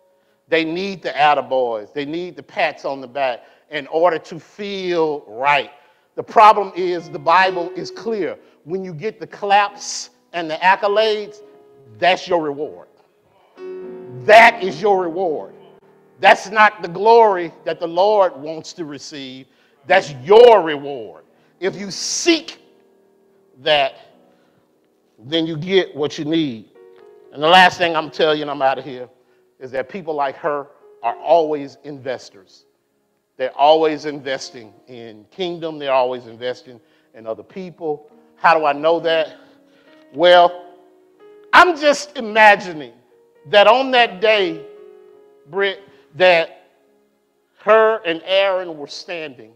They 0.48 0.64
need 0.64 1.02
the 1.02 1.10
attaboys. 1.10 1.94
They 1.94 2.04
need 2.04 2.36
the 2.36 2.42
pats 2.42 2.84
on 2.84 3.00
the 3.00 3.08
back 3.08 3.40
in 3.70 3.86
order 3.86 4.18
to 4.18 4.38
feel 4.38 5.24
right. 5.26 5.70
The 6.14 6.22
problem 6.22 6.70
is, 6.76 7.08
the 7.08 7.18
Bible 7.18 7.72
is 7.74 7.90
clear. 7.90 8.36
When 8.64 8.84
you 8.84 8.92
get 8.92 9.18
the 9.18 9.26
claps 9.26 10.10
and 10.34 10.50
the 10.50 10.56
accolades, 10.56 11.40
that's 11.98 12.28
your 12.28 12.42
reward. 12.42 12.88
That 14.26 14.62
is 14.62 14.82
your 14.82 15.02
reward. 15.02 15.53
That's 16.24 16.48
not 16.48 16.80
the 16.80 16.88
glory 16.88 17.52
that 17.66 17.78
the 17.78 17.86
Lord 17.86 18.34
wants 18.34 18.72
to 18.72 18.86
receive. 18.86 19.46
That's 19.86 20.12
your 20.24 20.62
reward. 20.62 21.24
If 21.60 21.76
you 21.76 21.90
seek 21.90 22.62
that, 23.62 23.96
then 25.18 25.46
you 25.46 25.54
get 25.58 25.94
what 25.94 26.18
you 26.18 26.24
need. 26.24 26.70
And 27.34 27.42
the 27.42 27.48
last 27.48 27.76
thing 27.76 27.94
I'm 27.94 28.10
telling 28.10 28.38
you, 28.38 28.42
and 28.44 28.50
I'm 28.50 28.62
out 28.62 28.78
of 28.78 28.86
here, 28.86 29.06
is 29.60 29.70
that 29.72 29.90
people 29.90 30.14
like 30.14 30.36
Hur 30.36 30.66
are 31.02 31.14
always 31.16 31.76
investors. 31.84 32.64
They're 33.36 33.54
always 33.54 34.06
investing 34.06 34.72
in 34.86 35.26
kingdom, 35.30 35.78
they're 35.78 35.92
always 35.92 36.26
investing 36.26 36.80
in 37.12 37.26
other 37.26 37.42
people. 37.42 38.10
How 38.36 38.58
do 38.58 38.64
I 38.64 38.72
know 38.72 38.98
that? 39.00 39.36
Well, 40.14 40.72
I'm 41.52 41.78
just 41.78 42.16
imagining 42.16 42.94
that 43.50 43.66
on 43.66 43.90
that 43.90 44.22
day, 44.22 44.64
Britt, 45.50 45.82
that 46.14 46.68
Hur 47.58 48.02
and 48.04 48.22
Aaron 48.24 48.76
were 48.78 48.86
standing 48.86 49.52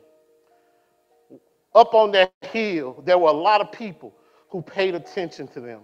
up 1.75 1.95
on 1.95 2.11
that 2.13 2.33
hill. 2.43 3.03
There 3.05 3.19
were 3.19 3.29
a 3.29 3.33
lot 3.33 3.61
of 3.61 3.71
people 3.71 4.15
who 4.51 4.63
paid 4.63 4.95
attention 4.95 5.47
to 5.49 5.61
them. 5.61 5.83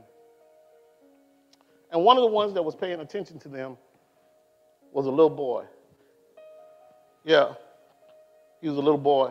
And 1.93 2.03
one 2.03 2.17
of 2.17 2.23
the 2.23 2.31
ones 2.31 2.55
that 2.55 2.63
was 2.63 2.75
paying 2.75 3.01
attention 3.01 3.39
to 3.41 3.49
them 3.49 3.77
was 4.93 5.07
a 5.07 5.11
little 5.11 5.31
boy. 5.31 5.65
Yeah, 7.25 7.55
he 8.61 8.69
was 8.69 8.77
a 8.79 8.81
little 8.81 8.99
boy. 8.99 9.31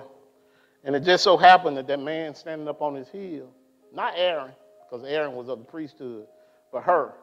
And 0.84 0.96
it 0.96 1.04
just 1.04 1.24
so 1.24 1.38
happened 1.38 1.78
that 1.78 1.88
that 1.88 2.00
man 2.00 2.36
standing 2.36 2.68
up 2.68 2.82
on 2.82 2.96
his 2.96 3.08
hill, 3.10 3.50
not 3.94 4.14
Aaron, 4.16 4.52
because 4.84 5.06
Aaron 5.06 5.34
was 5.34 5.50
of 5.50 5.60
the 5.60 5.66
priesthood, 5.66 6.28
but 6.72 6.84
Hur 6.84 7.14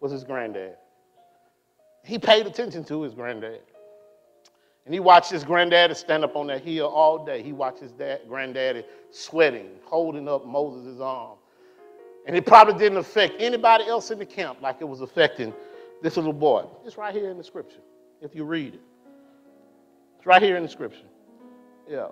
was 0.00 0.12
his 0.12 0.24
granddad. 0.24 0.76
He 2.04 2.18
paid 2.18 2.46
attention 2.46 2.84
to 2.84 3.02
his 3.02 3.14
granddad. 3.14 3.60
And 4.84 4.92
he 4.92 5.00
watched 5.00 5.30
his 5.30 5.44
granddaddy 5.44 5.94
stand 5.94 6.24
up 6.24 6.34
on 6.34 6.48
that 6.48 6.62
hill 6.62 6.88
all 6.88 7.24
day. 7.24 7.42
He 7.42 7.52
watched 7.52 7.78
his 7.78 7.92
dad, 7.92 8.22
granddaddy 8.28 8.84
sweating, 9.10 9.70
holding 9.84 10.28
up 10.28 10.44
Moses' 10.44 11.00
arm. 11.00 11.38
And 12.26 12.36
it 12.36 12.46
probably 12.46 12.74
didn't 12.74 12.98
affect 12.98 13.40
anybody 13.40 13.86
else 13.86 14.10
in 14.10 14.18
the 14.18 14.26
camp 14.26 14.60
like 14.60 14.76
it 14.80 14.88
was 14.88 15.00
affecting 15.00 15.54
this 16.02 16.16
little 16.16 16.32
boy. 16.32 16.64
It's 16.84 16.98
right 16.98 17.14
here 17.14 17.30
in 17.30 17.38
the 17.38 17.44
scripture, 17.44 17.80
if 18.20 18.34
you 18.34 18.44
read 18.44 18.74
it. 18.74 18.80
It's 20.16 20.26
right 20.26 20.42
here 20.42 20.56
in 20.56 20.64
the 20.64 20.68
scripture. 20.68 21.06
Yeah. 21.88 22.08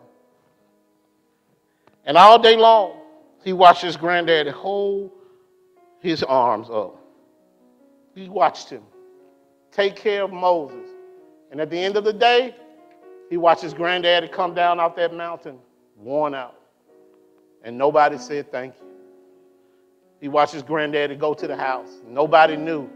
And 2.04 2.16
all 2.16 2.38
day 2.38 2.56
long, 2.56 3.00
he 3.42 3.52
watched 3.52 3.82
his 3.82 3.96
granddaddy 3.96 4.50
hold 4.50 5.10
his 6.00 6.22
arms 6.22 6.70
up. 6.70 6.96
He 8.14 8.28
watched 8.28 8.70
him 8.70 8.82
take 9.72 9.96
care 9.96 10.22
of 10.22 10.32
Moses. 10.32 10.88
And 11.50 11.60
at 11.60 11.70
the 11.70 11.78
end 11.78 11.96
of 11.96 12.04
the 12.04 12.12
day, 12.12 12.54
he 13.28 13.36
watched 13.36 13.62
his 13.62 13.74
granddaddy 13.74 14.28
come 14.28 14.54
down 14.54 14.80
off 14.80 14.96
that 14.96 15.14
mountain, 15.14 15.58
worn 15.96 16.34
out. 16.34 16.56
And 17.62 17.76
nobody 17.76 18.18
said 18.18 18.50
thank 18.50 18.74
you. 18.80 18.86
He 20.20 20.28
watched 20.28 20.52
his 20.52 20.62
granddaddy 20.62 21.16
go 21.16 21.34
to 21.34 21.46
the 21.46 21.56
house. 21.56 22.00
Nobody 22.06 22.56
knew 22.56 22.88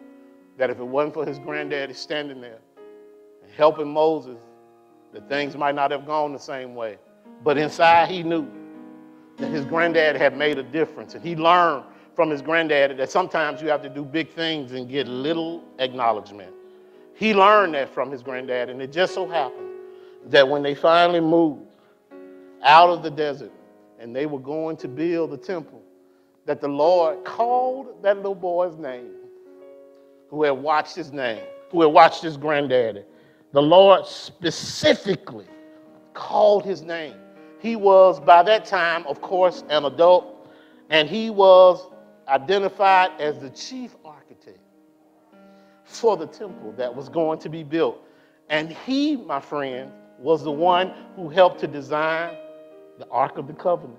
that 0.58 0.70
if 0.70 0.78
it 0.78 0.84
wasn't 0.84 1.14
for 1.14 1.26
his 1.26 1.38
granddaddy 1.38 1.94
standing 1.94 2.40
there 2.40 2.58
and 3.42 3.50
helping 3.52 3.92
Moses, 3.92 4.36
that 5.12 5.28
things 5.28 5.56
might 5.56 5.74
not 5.74 5.90
have 5.90 6.06
gone 6.06 6.32
the 6.32 6.38
same 6.38 6.74
way. 6.74 6.98
But 7.42 7.56
inside, 7.56 8.10
he 8.10 8.22
knew 8.22 8.48
that 9.36 9.50
his 9.50 9.64
granddad 9.64 10.16
had 10.16 10.36
made 10.36 10.58
a 10.58 10.62
difference. 10.62 11.14
And 11.14 11.24
he 11.24 11.36
learned 11.36 11.84
from 12.14 12.30
his 12.30 12.42
granddaddy 12.42 12.94
that 12.94 13.10
sometimes 13.10 13.62
you 13.62 13.68
have 13.68 13.82
to 13.82 13.88
do 13.88 14.04
big 14.04 14.30
things 14.30 14.72
and 14.72 14.88
get 14.88 15.06
little 15.08 15.62
acknowledgement. 15.78 16.52
He 17.14 17.32
learned 17.32 17.74
that 17.74 17.88
from 17.88 18.10
his 18.10 18.22
granddad, 18.22 18.68
and 18.70 18.82
it 18.82 18.92
just 18.92 19.14
so 19.14 19.26
happened 19.26 19.70
that 20.26 20.48
when 20.48 20.62
they 20.62 20.74
finally 20.74 21.20
moved 21.20 21.62
out 22.62 22.90
of 22.90 23.02
the 23.02 23.10
desert 23.10 23.52
and 24.00 24.14
they 24.14 24.26
were 24.26 24.38
going 24.38 24.76
to 24.78 24.88
build 24.88 25.30
the 25.30 25.36
temple, 25.36 25.82
that 26.46 26.60
the 26.60 26.68
Lord 26.68 27.24
called 27.24 28.02
that 28.02 28.16
little 28.16 28.34
boy's 28.34 28.76
name, 28.76 29.12
who 30.28 30.42
had 30.42 30.52
watched 30.52 30.96
his 30.96 31.12
name, 31.12 31.42
who 31.70 31.82
had 31.82 31.92
watched 31.92 32.22
his 32.22 32.36
granddaddy. 32.36 33.04
The 33.52 33.62
Lord 33.62 34.06
specifically 34.06 35.46
called 36.12 36.64
his 36.64 36.82
name. 36.82 37.14
He 37.60 37.76
was, 37.76 38.18
by 38.20 38.42
that 38.42 38.64
time, 38.64 39.06
of 39.06 39.20
course, 39.20 39.62
an 39.70 39.84
adult, 39.84 40.48
and 40.90 41.08
he 41.08 41.30
was 41.30 41.88
identified 42.28 43.12
as 43.20 43.38
the 43.38 43.50
chief 43.50 43.94
for 45.84 46.16
the 46.16 46.26
temple 46.26 46.72
that 46.76 46.94
was 46.94 47.08
going 47.08 47.38
to 47.40 47.48
be 47.48 47.62
built. 47.62 47.98
And 48.48 48.70
he, 48.70 49.16
my 49.16 49.40
friend, 49.40 49.90
was 50.18 50.42
the 50.42 50.50
one 50.50 50.92
who 51.16 51.28
helped 51.28 51.60
to 51.60 51.66
design 51.66 52.36
the 52.98 53.06
Ark 53.08 53.38
of 53.38 53.46
the 53.46 53.52
Covenant. 53.52 53.98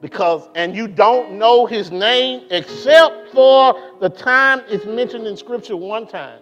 Because, 0.00 0.48
and 0.54 0.76
you 0.76 0.86
don't 0.86 1.38
know 1.38 1.64
his 1.64 1.90
name 1.90 2.46
except 2.50 3.32
for 3.32 3.94
the 4.00 4.08
time 4.08 4.62
it's 4.68 4.84
mentioned 4.84 5.26
in 5.26 5.36
Scripture 5.36 5.76
one 5.76 6.06
time. 6.06 6.40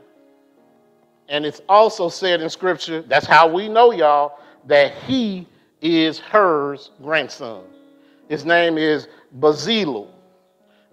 And 1.28 1.46
it's 1.46 1.60
also 1.68 2.08
said 2.08 2.40
in 2.40 2.50
Scripture, 2.50 3.02
that's 3.02 3.26
how 3.26 3.46
we 3.46 3.68
know, 3.68 3.92
y'all, 3.92 4.38
that 4.66 4.94
he 5.04 5.46
is 5.80 6.18
Hur's 6.18 6.90
grandson. 7.02 7.64
His 8.28 8.44
name 8.44 8.78
is 8.78 9.08
Bezalel. 9.38 10.08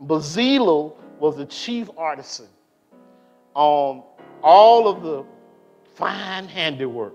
Bezalel 0.03 0.95
was 1.19 1.37
the 1.37 1.45
chief 1.45 1.89
artisan 1.97 2.47
on 3.59 4.01
all 4.41 4.87
of 4.87 5.03
the 5.03 5.25
fine 5.93 6.47
handiwork 6.47 7.13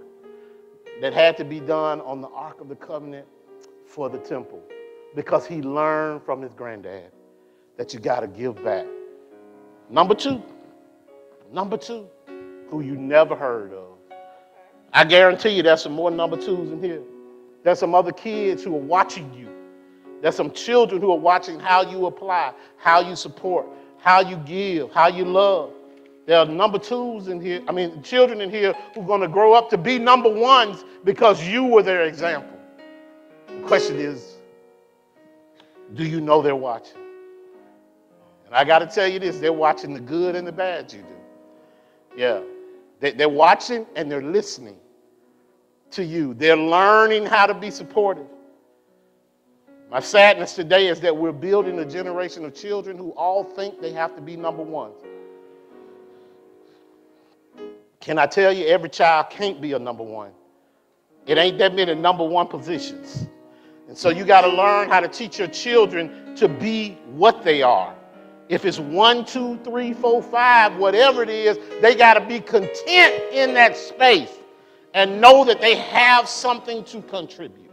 that 1.01 1.15
had 1.15 1.39
to 1.39 1.45
be 1.45 1.59
done 1.59 2.03
on 2.03 2.21
the 2.21 2.29
Ark 2.29 2.61
of 2.61 2.69
the 2.69 2.77
Covenant 2.77 3.27
for 3.87 4.11
the 4.11 4.19
temple 4.19 4.63
because 5.15 5.47
he 5.47 5.63
learned 5.63 6.23
from 6.23 6.43
his 6.43 6.53
granddad 6.53 7.11
that 7.79 7.95
you 7.95 7.99
got 7.99 8.21
to 8.21 8.27
give 8.27 8.63
back. 8.63 8.85
Number 9.89 10.15
two, 10.15 10.43
number 11.51 11.79
two, 11.79 12.07
who 12.69 12.83
you 12.83 12.95
never 12.95 13.35
heard 13.35 13.73
of. 13.73 13.97
I 14.93 15.05
guarantee 15.05 15.49
you 15.49 15.63
there's 15.63 15.81
some 15.81 15.93
more 15.93 16.11
number 16.11 16.37
twos 16.37 16.71
in 16.71 16.83
here. 16.83 17.01
There's 17.63 17.79
some 17.79 17.95
other 17.95 18.13
kids 18.13 18.63
who 18.63 18.75
are 18.75 18.79
watching 18.79 19.33
you. 19.33 19.49
There's 20.21 20.37
some 20.37 20.51
children 20.51 21.01
who 21.01 21.11
are 21.11 21.19
watching 21.19 21.59
how 21.59 21.91
you 21.91 22.05
apply, 22.05 22.53
how 22.77 23.01
you 23.01 23.17
support, 23.17 23.67
how 23.97 24.21
you 24.21 24.37
give, 24.37 24.93
how 24.93 25.07
you 25.07 25.25
love. 25.25 25.73
There 26.27 26.39
are 26.39 26.47
number 26.47 26.79
twos 26.79 27.29
in 27.29 27.41
here, 27.41 27.63
I 27.69 27.73
mean, 27.73 28.03
children 28.03 28.41
in 28.41 28.51
here 28.51 28.73
who 28.95 29.03
are 29.03 29.07
going 29.07 29.21
to 29.21 29.29
grow 29.29 29.53
up 29.53 29.69
to 29.71 29.79
be 29.79 29.99
number 29.99 30.29
ones 30.29 30.85
because 31.05 31.47
you 31.47 31.65
were 31.65 31.83
their 31.83 32.05
example. 32.05 32.59
The 33.49 33.67
question 33.67 33.99
is, 33.99 34.37
do 35.95 36.05
you 36.05 36.21
know 36.21 36.41
they're 36.41 36.57
watching? 36.57 36.97
And 38.47 38.55
I 38.55 38.65
got 38.65 38.79
to 38.79 38.87
tell 38.87 39.07
you 39.07 39.19
this 39.19 39.39
they're 39.39 39.53
watching 39.53 39.93
the 39.93 40.01
good 40.01 40.35
and 40.35 40.47
the 40.47 40.53
bad 40.53 40.93
you 40.93 41.03
do. 41.03 42.17
Yeah. 42.17 42.41
They're 43.01 43.29
watching 43.29 43.87
and 43.97 44.11
they're 44.11 44.23
listening 44.23 44.79
to 45.91 46.05
you, 46.05 46.35
they're 46.35 46.57
learning 46.57 47.27
how 47.27 47.47
to 47.47 47.55
be 47.55 47.71
supportive. 47.71 48.27
My 49.91 50.01
sadness 50.01 50.55
today 50.55 50.89
is 50.89 51.01
that 51.01 51.17
we're 51.17 51.31
building 51.31 51.79
a 51.79 51.85
generation 51.85 52.45
of 52.45 52.55
children 52.55 52.99
who 52.99 53.11
all 53.11 53.45
think 53.45 53.81
they 53.81 53.93
have 53.93 54.17
to 54.17 54.23
be 54.23 54.37
number 54.37 54.63
ones. 54.63 54.97
Can 58.05 58.19
I 58.19 58.27
tell 58.27 58.53
you, 58.53 58.67
every 58.67 58.91
child 58.91 59.31
can't 59.31 59.63
be 59.63 59.73
a 59.73 59.79
number 59.79 60.03
one? 60.03 60.33
It 61.27 61.39
ain't 61.39 61.57
that 61.57 61.75
many 61.75 61.95
number 61.95 62.23
one 62.23 62.47
positions. 62.49 63.27
And 63.89 63.97
so 63.97 64.11
you 64.11 64.27
got 64.27 64.43
to 64.43 64.49
learn 64.49 64.91
how 64.91 65.01
to 65.01 65.09
teach 65.09 65.39
your 65.39 65.49
children 65.49 66.37
to 66.37 66.47
be 66.47 66.99
what 67.15 67.43
they 67.43 67.63
are. 67.63 67.95
If 68.51 68.67
it's 68.67 68.79
one, 68.79 69.25
two, 69.25 69.59
three, 69.65 69.95
four, 69.95 70.23
five, 70.23 70.77
whatever 70.77 71.23
it 71.23 71.31
is, 71.31 71.59
they 71.81 71.95
got 71.95 72.15
to 72.15 72.21
be 72.21 72.41
content 72.41 73.33
in 73.33 73.55
that 73.55 73.75
space 73.75 74.33
and 74.93 75.19
know 75.19 75.43
that 75.47 75.63
they 75.63 75.77
have 75.77 76.29
something 76.29 76.85
to 76.85 77.01
contribute. 77.01 77.73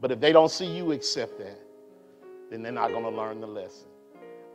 But 0.00 0.12
if 0.12 0.18
they 0.18 0.32
don't 0.32 0.50
see 0.50 0.64
you 0.64 0.92
accept 0.92 1.38
that, 1.40 1.60
then 2.50 2.62
they're 2.62 2.72
not 2.72 2.88
going 2.88 3.04
to 3.04 3.10
learn 3.10 3.42
the 3.42 3.46
lesson. 3.46 3.88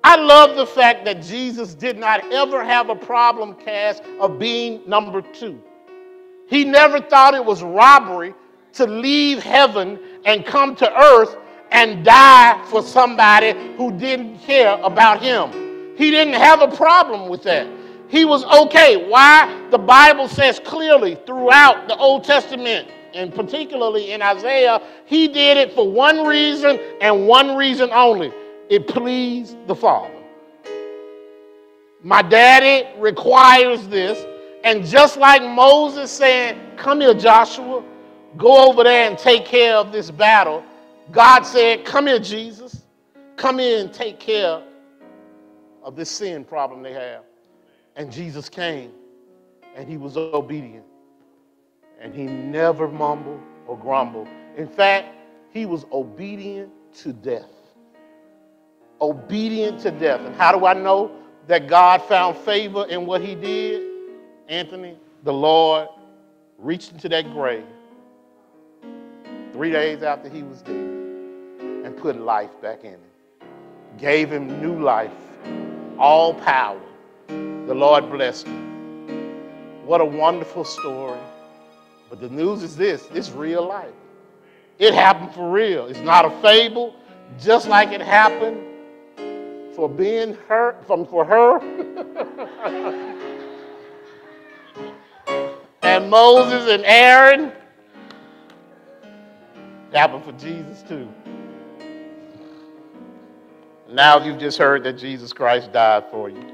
I 0.03 0.15
love 0.15 0.55
the 0.55 0.65
fact 0.65 1.05
that 1.05 1.21
Jesus 1.21 1.75
did 1.75 1.97
not 1.97 2.31
ever 2.33 2.63
have 2.63 2.89
a 2.89 2.95
problem, 2.95 3.53
Cass, 3.55 4.01
of 4.19 4.39
being 4.39 4.81
number 4.87 5.21
two. 5.21 5.61
He 6.47 6.65
never 6.65 6.99
thought 6.99 7.33
it 7.33 7.45
was 7.45 7.61
robbery 7.61 8.33
to 8.73 8.85
leave 8.87 9.43
heaven 9.43 9.99
and 10.25 10.45
come 10.45 10.75
to 10.77 10.91
earth 10.91 11.37
and 11.71 12.03
die 12.03 12.61
for 12.65 12.81
somebody 12.81 13.53
who 13.77 13.91
didn't 13.97 14.39
care 14.39 14.77
about 14.81 15.21
him. 15.21 15.95
He 15.97 16.09
didn't 16.09 16.33
have 16.33 16.61
a 16.61 16.75
problem 16.75 17.29
with 17.29 17.43
that. 17.43 17.67
He 18.09 18.25
was 18.25 18.43
okay. 18.43 19.07
Why? 19.07 19.67
The 19.69 19.77
Bible 19.77 20.27
says 20.27 20.59
clearly 20.59 21.17
throughout 21.25 21.87
the 21.87 21.95
Old 21.95 22.23
Testament, 22.23 22.89
and 23.13 23.33
particularly 23.33 24.11
in 24.11 24.21
Isaiah, 24.21 24.81
he 25.05 25.27
did 25.27 25.57
it 25.57 25.73
for 25.73 25.89
one 25.89 26.25
reason 26.25 26.79
and 27.01 27.27
one 27.27 27.55
reason 27.55 27.89
only 27.91 28.33
it 28.71 28.87
pleased 28.87 29.57
the 29.67 29.75
Father. 29.75 30.15
My 32.01 32.21
daddy 32.21 32.87
requires 32.97 33.85
this, 33.89 34.25
And 34.63 34.85
just 34.85 35.17
like 35.17 35.43
Moses 35.43 36.09
saying, 36.09 36.57
Come 36.77 37.01
here, 37.01 37.13
Joshua, 37.13 37.83
go 38.37 38.69
over 38.69 38.83
there 38.83 39.09
and 39.09 39.17
take 39.17 39.43
care 39.43 39.75
of 39.75 39.91
this 39.91 40.09
battle, 40.09 40.63
God 41.11 41.43
said, 41.43 41.83
Come 41.83 42.07
here, 42.07 42.19
Jesus. 42.19 42.83
Come 43.35 43.59
here 43.59 43.81
and 43.81 43.93
take 43.93 44.19
care 44.19 44.61
of 45.83 45.95
this 45.95 46.09
sin 46.09 46.45
problem 46.45 46.81
they 46.81 46.93
have. 46.93 47.23
And 47.97 48.09
Jesus 48.09 48.47
came 48.47 48.91
and 49.75 49.89
he 49.89 49.97
was 49.97 50.15
obedient. 50.15 50.85
And 51.99 52.15
he 52.15 52.23
never 52.23 52.87
mumbled 52.87 53.41
or 53.67 53.77
grumbled. 53.77 54.29
In 54.55 54.67
fact, 54.67 55.13
he 55.49 55.65
was 55.65 55.85
obedient 55.91 56.71
to 56.99 57.11
death. 57.11 57.60
Obedient 59.01 59.79
to 59.81 59.91
death. 59.91 60.21
And 60.21 60.35
how 60.35 60.57
do 60.57 60.65
I 60.65 60.73
know 60.73 61.11
that 61.47 61.67
God 61.67 62.01
found 62.03 62.37
favor 62.37 62.85
in 62.85 63.05
what 63.05 63.21
he 63.21 63.33
did? 63.33 63.89
Anthony, 64.47 64.95
the 65.23 65.33
Lord 65.33 65.87
reached 66.59 66.91
into 66.91 67.09
that 67.09 67.31
grave 67.33 67.65
three 69.51 69.71
days 69.71 70.03
after 70.03 70.29
he 70.29 70.43
was 70.43 70.61
dead 70.61 70.75
and 70.75 71.97
put 71.97 72.19
life 72.19 72.49
back 72.61 72.83
in 72.83 72.91
him. 72.91 72.99
Gave 73.97 74.31
him 74.31 74.61
new 74.61 74.81
life, 74.81 75.11
all 75.97 76.33
power. 76.33 76.79
The 77.27 77.73
Lord 77.73 78.09
blessed 78.11 78.47
him. 78.47 79.85
What 79.85 79.99
a 79.99 80.05
wonderful 80.05 80.63
story. 80.63 81.19
But 82.09 82.21
the 82.21 82.29
news 82.29 82.61
is 82.61 82.75
this 82.75 83.07
it's 83.13 83.31
real 83.31 83.67
life. 83.67 83.93
It 84.79 84.93
happened 84.93 85.33
for 85.33 85.49
real. 85.49 85.87
It's 85.87 85.99
not 85.99 86.25
a 86.25 86.29
fable, 86.41 86.95
just 87.39 87.67
like 87.67 87.91
it 87.91 88.01
happened 88.01 88.70
for 89.81 89.89
being 89.89 90.37
her 90.47 90.75
from 90.85 91.07
for 91.07 91.25
Hur. 91.25 91.57
and 95.81 96.07
Moses 96.07 96.69
and 96.69 96.83
Aaron. 96.85 97.51
Happened 99.91 100.23
for 100.23 100.33
Jesus 100.33 100.83
too. 100.83 101.09
Now 103.89 104.23
you've 104.23 104.37
just 104.37 104.59
heard 104.59 104.83
that 104.83 104.99
Jesus 104.99 105.33
Christ 105.33 105.73
died 105.73 106.03
for 106.11 106.29
you. 106.29 106.45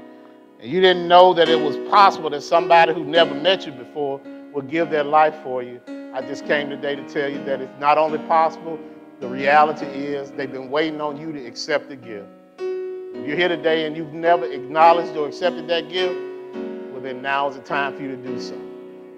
And 0.58 0.72
you 0.72 0.80
didn't 0.80 1.06
know 1.06 1.34
that 1.34 1.50
it 1.50 1.60
was 1.60 1.76
possible 1.90 2.30
that 2.30 2.40
somebody 2.40 2.94
who 2.94 3.04
never 3.04 3.34
met 3.34 3.66
you 3.66 3.72
before 3.72 4.22
would 4.54 4.70
give 4.70 4.88
their 4.88 5.04
life 5.04 5.34
for 5.42 5.62
you. 5.62 5.82
I 6.14 6.22
just 6.22 6.46
came 6.46 6.70
today 6.70 6.96
to 6.96 7.06
tell 7.06 7.28
you 7.28 7.44
that 7.44 7.60
it's 7.60 7.78
not 7.78 7.98
only 7.98 8.20
possible, 8.20 8.78
the 9.20 9.28
reality 9.28 9.84
is 9.84 10.30
they've 10.30 10.50
been 10.50 10.70
waiting 10.70 11.02
on 11.02 11.20
you 11.20 11.30
to 11.32 11.44
accept 11.44 11.90
the 11.90 11.96
gift. 11.96 12.37
If 13.18 13.26
you're 13.26 13.36
here 13.36 13.48
today 13.48 13.84
and 13.86 13.96
you've 13.96 14.12
never 14.12 14.44
acknowledged 14.44 15.16
or 15.16 15.26
accepted 15.26 15.66
that 15.68 15.88
gift, 15.88 16.14
well, 16.92 17.02
then 17.02 17.20
now 17.20 17.48
is 17.48 17.56
the 17.56 17.62
time 17.62 17.96
for 17.96 18.02
you 18.02 18.08
to 18.08 18.16
do 18.16 18.40
so. 18.40 18.54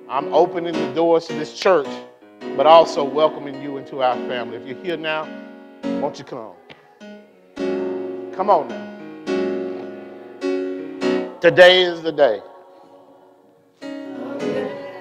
I'm 0.09 0.33
opening 0.33 0.73
the 0.73 0.93
doors 0.95 1.27
to 1.27 1.35
this 1.35 1.57
church, 1.57 1.87
but 2.57 2.67
also 2.67 3.05
welcoming 3.05 3.63
you 3.63 3.77
into 3.77 4.03
our 4.03 4.17
family. 4.27 4.57
If 4.57 4.67
you're 4.67 4.83
here 4.83 4.97
now, 4.97 5.29
won't 6.01 6.19
you 6.19 6.25
come? 6.25 6.55
Come 8.35 8.51
on 8.51 8.69
now. 8.69 8.87
Today 11.41 11.83
is 11.83 12.03
the 12.03 12.13
day. 12.13 12.43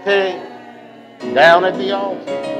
Hey, 0.03 0.39
down 1.33 1.63
at 1.65 1.77
the 1.77 1.91
altar. 1.91 2.58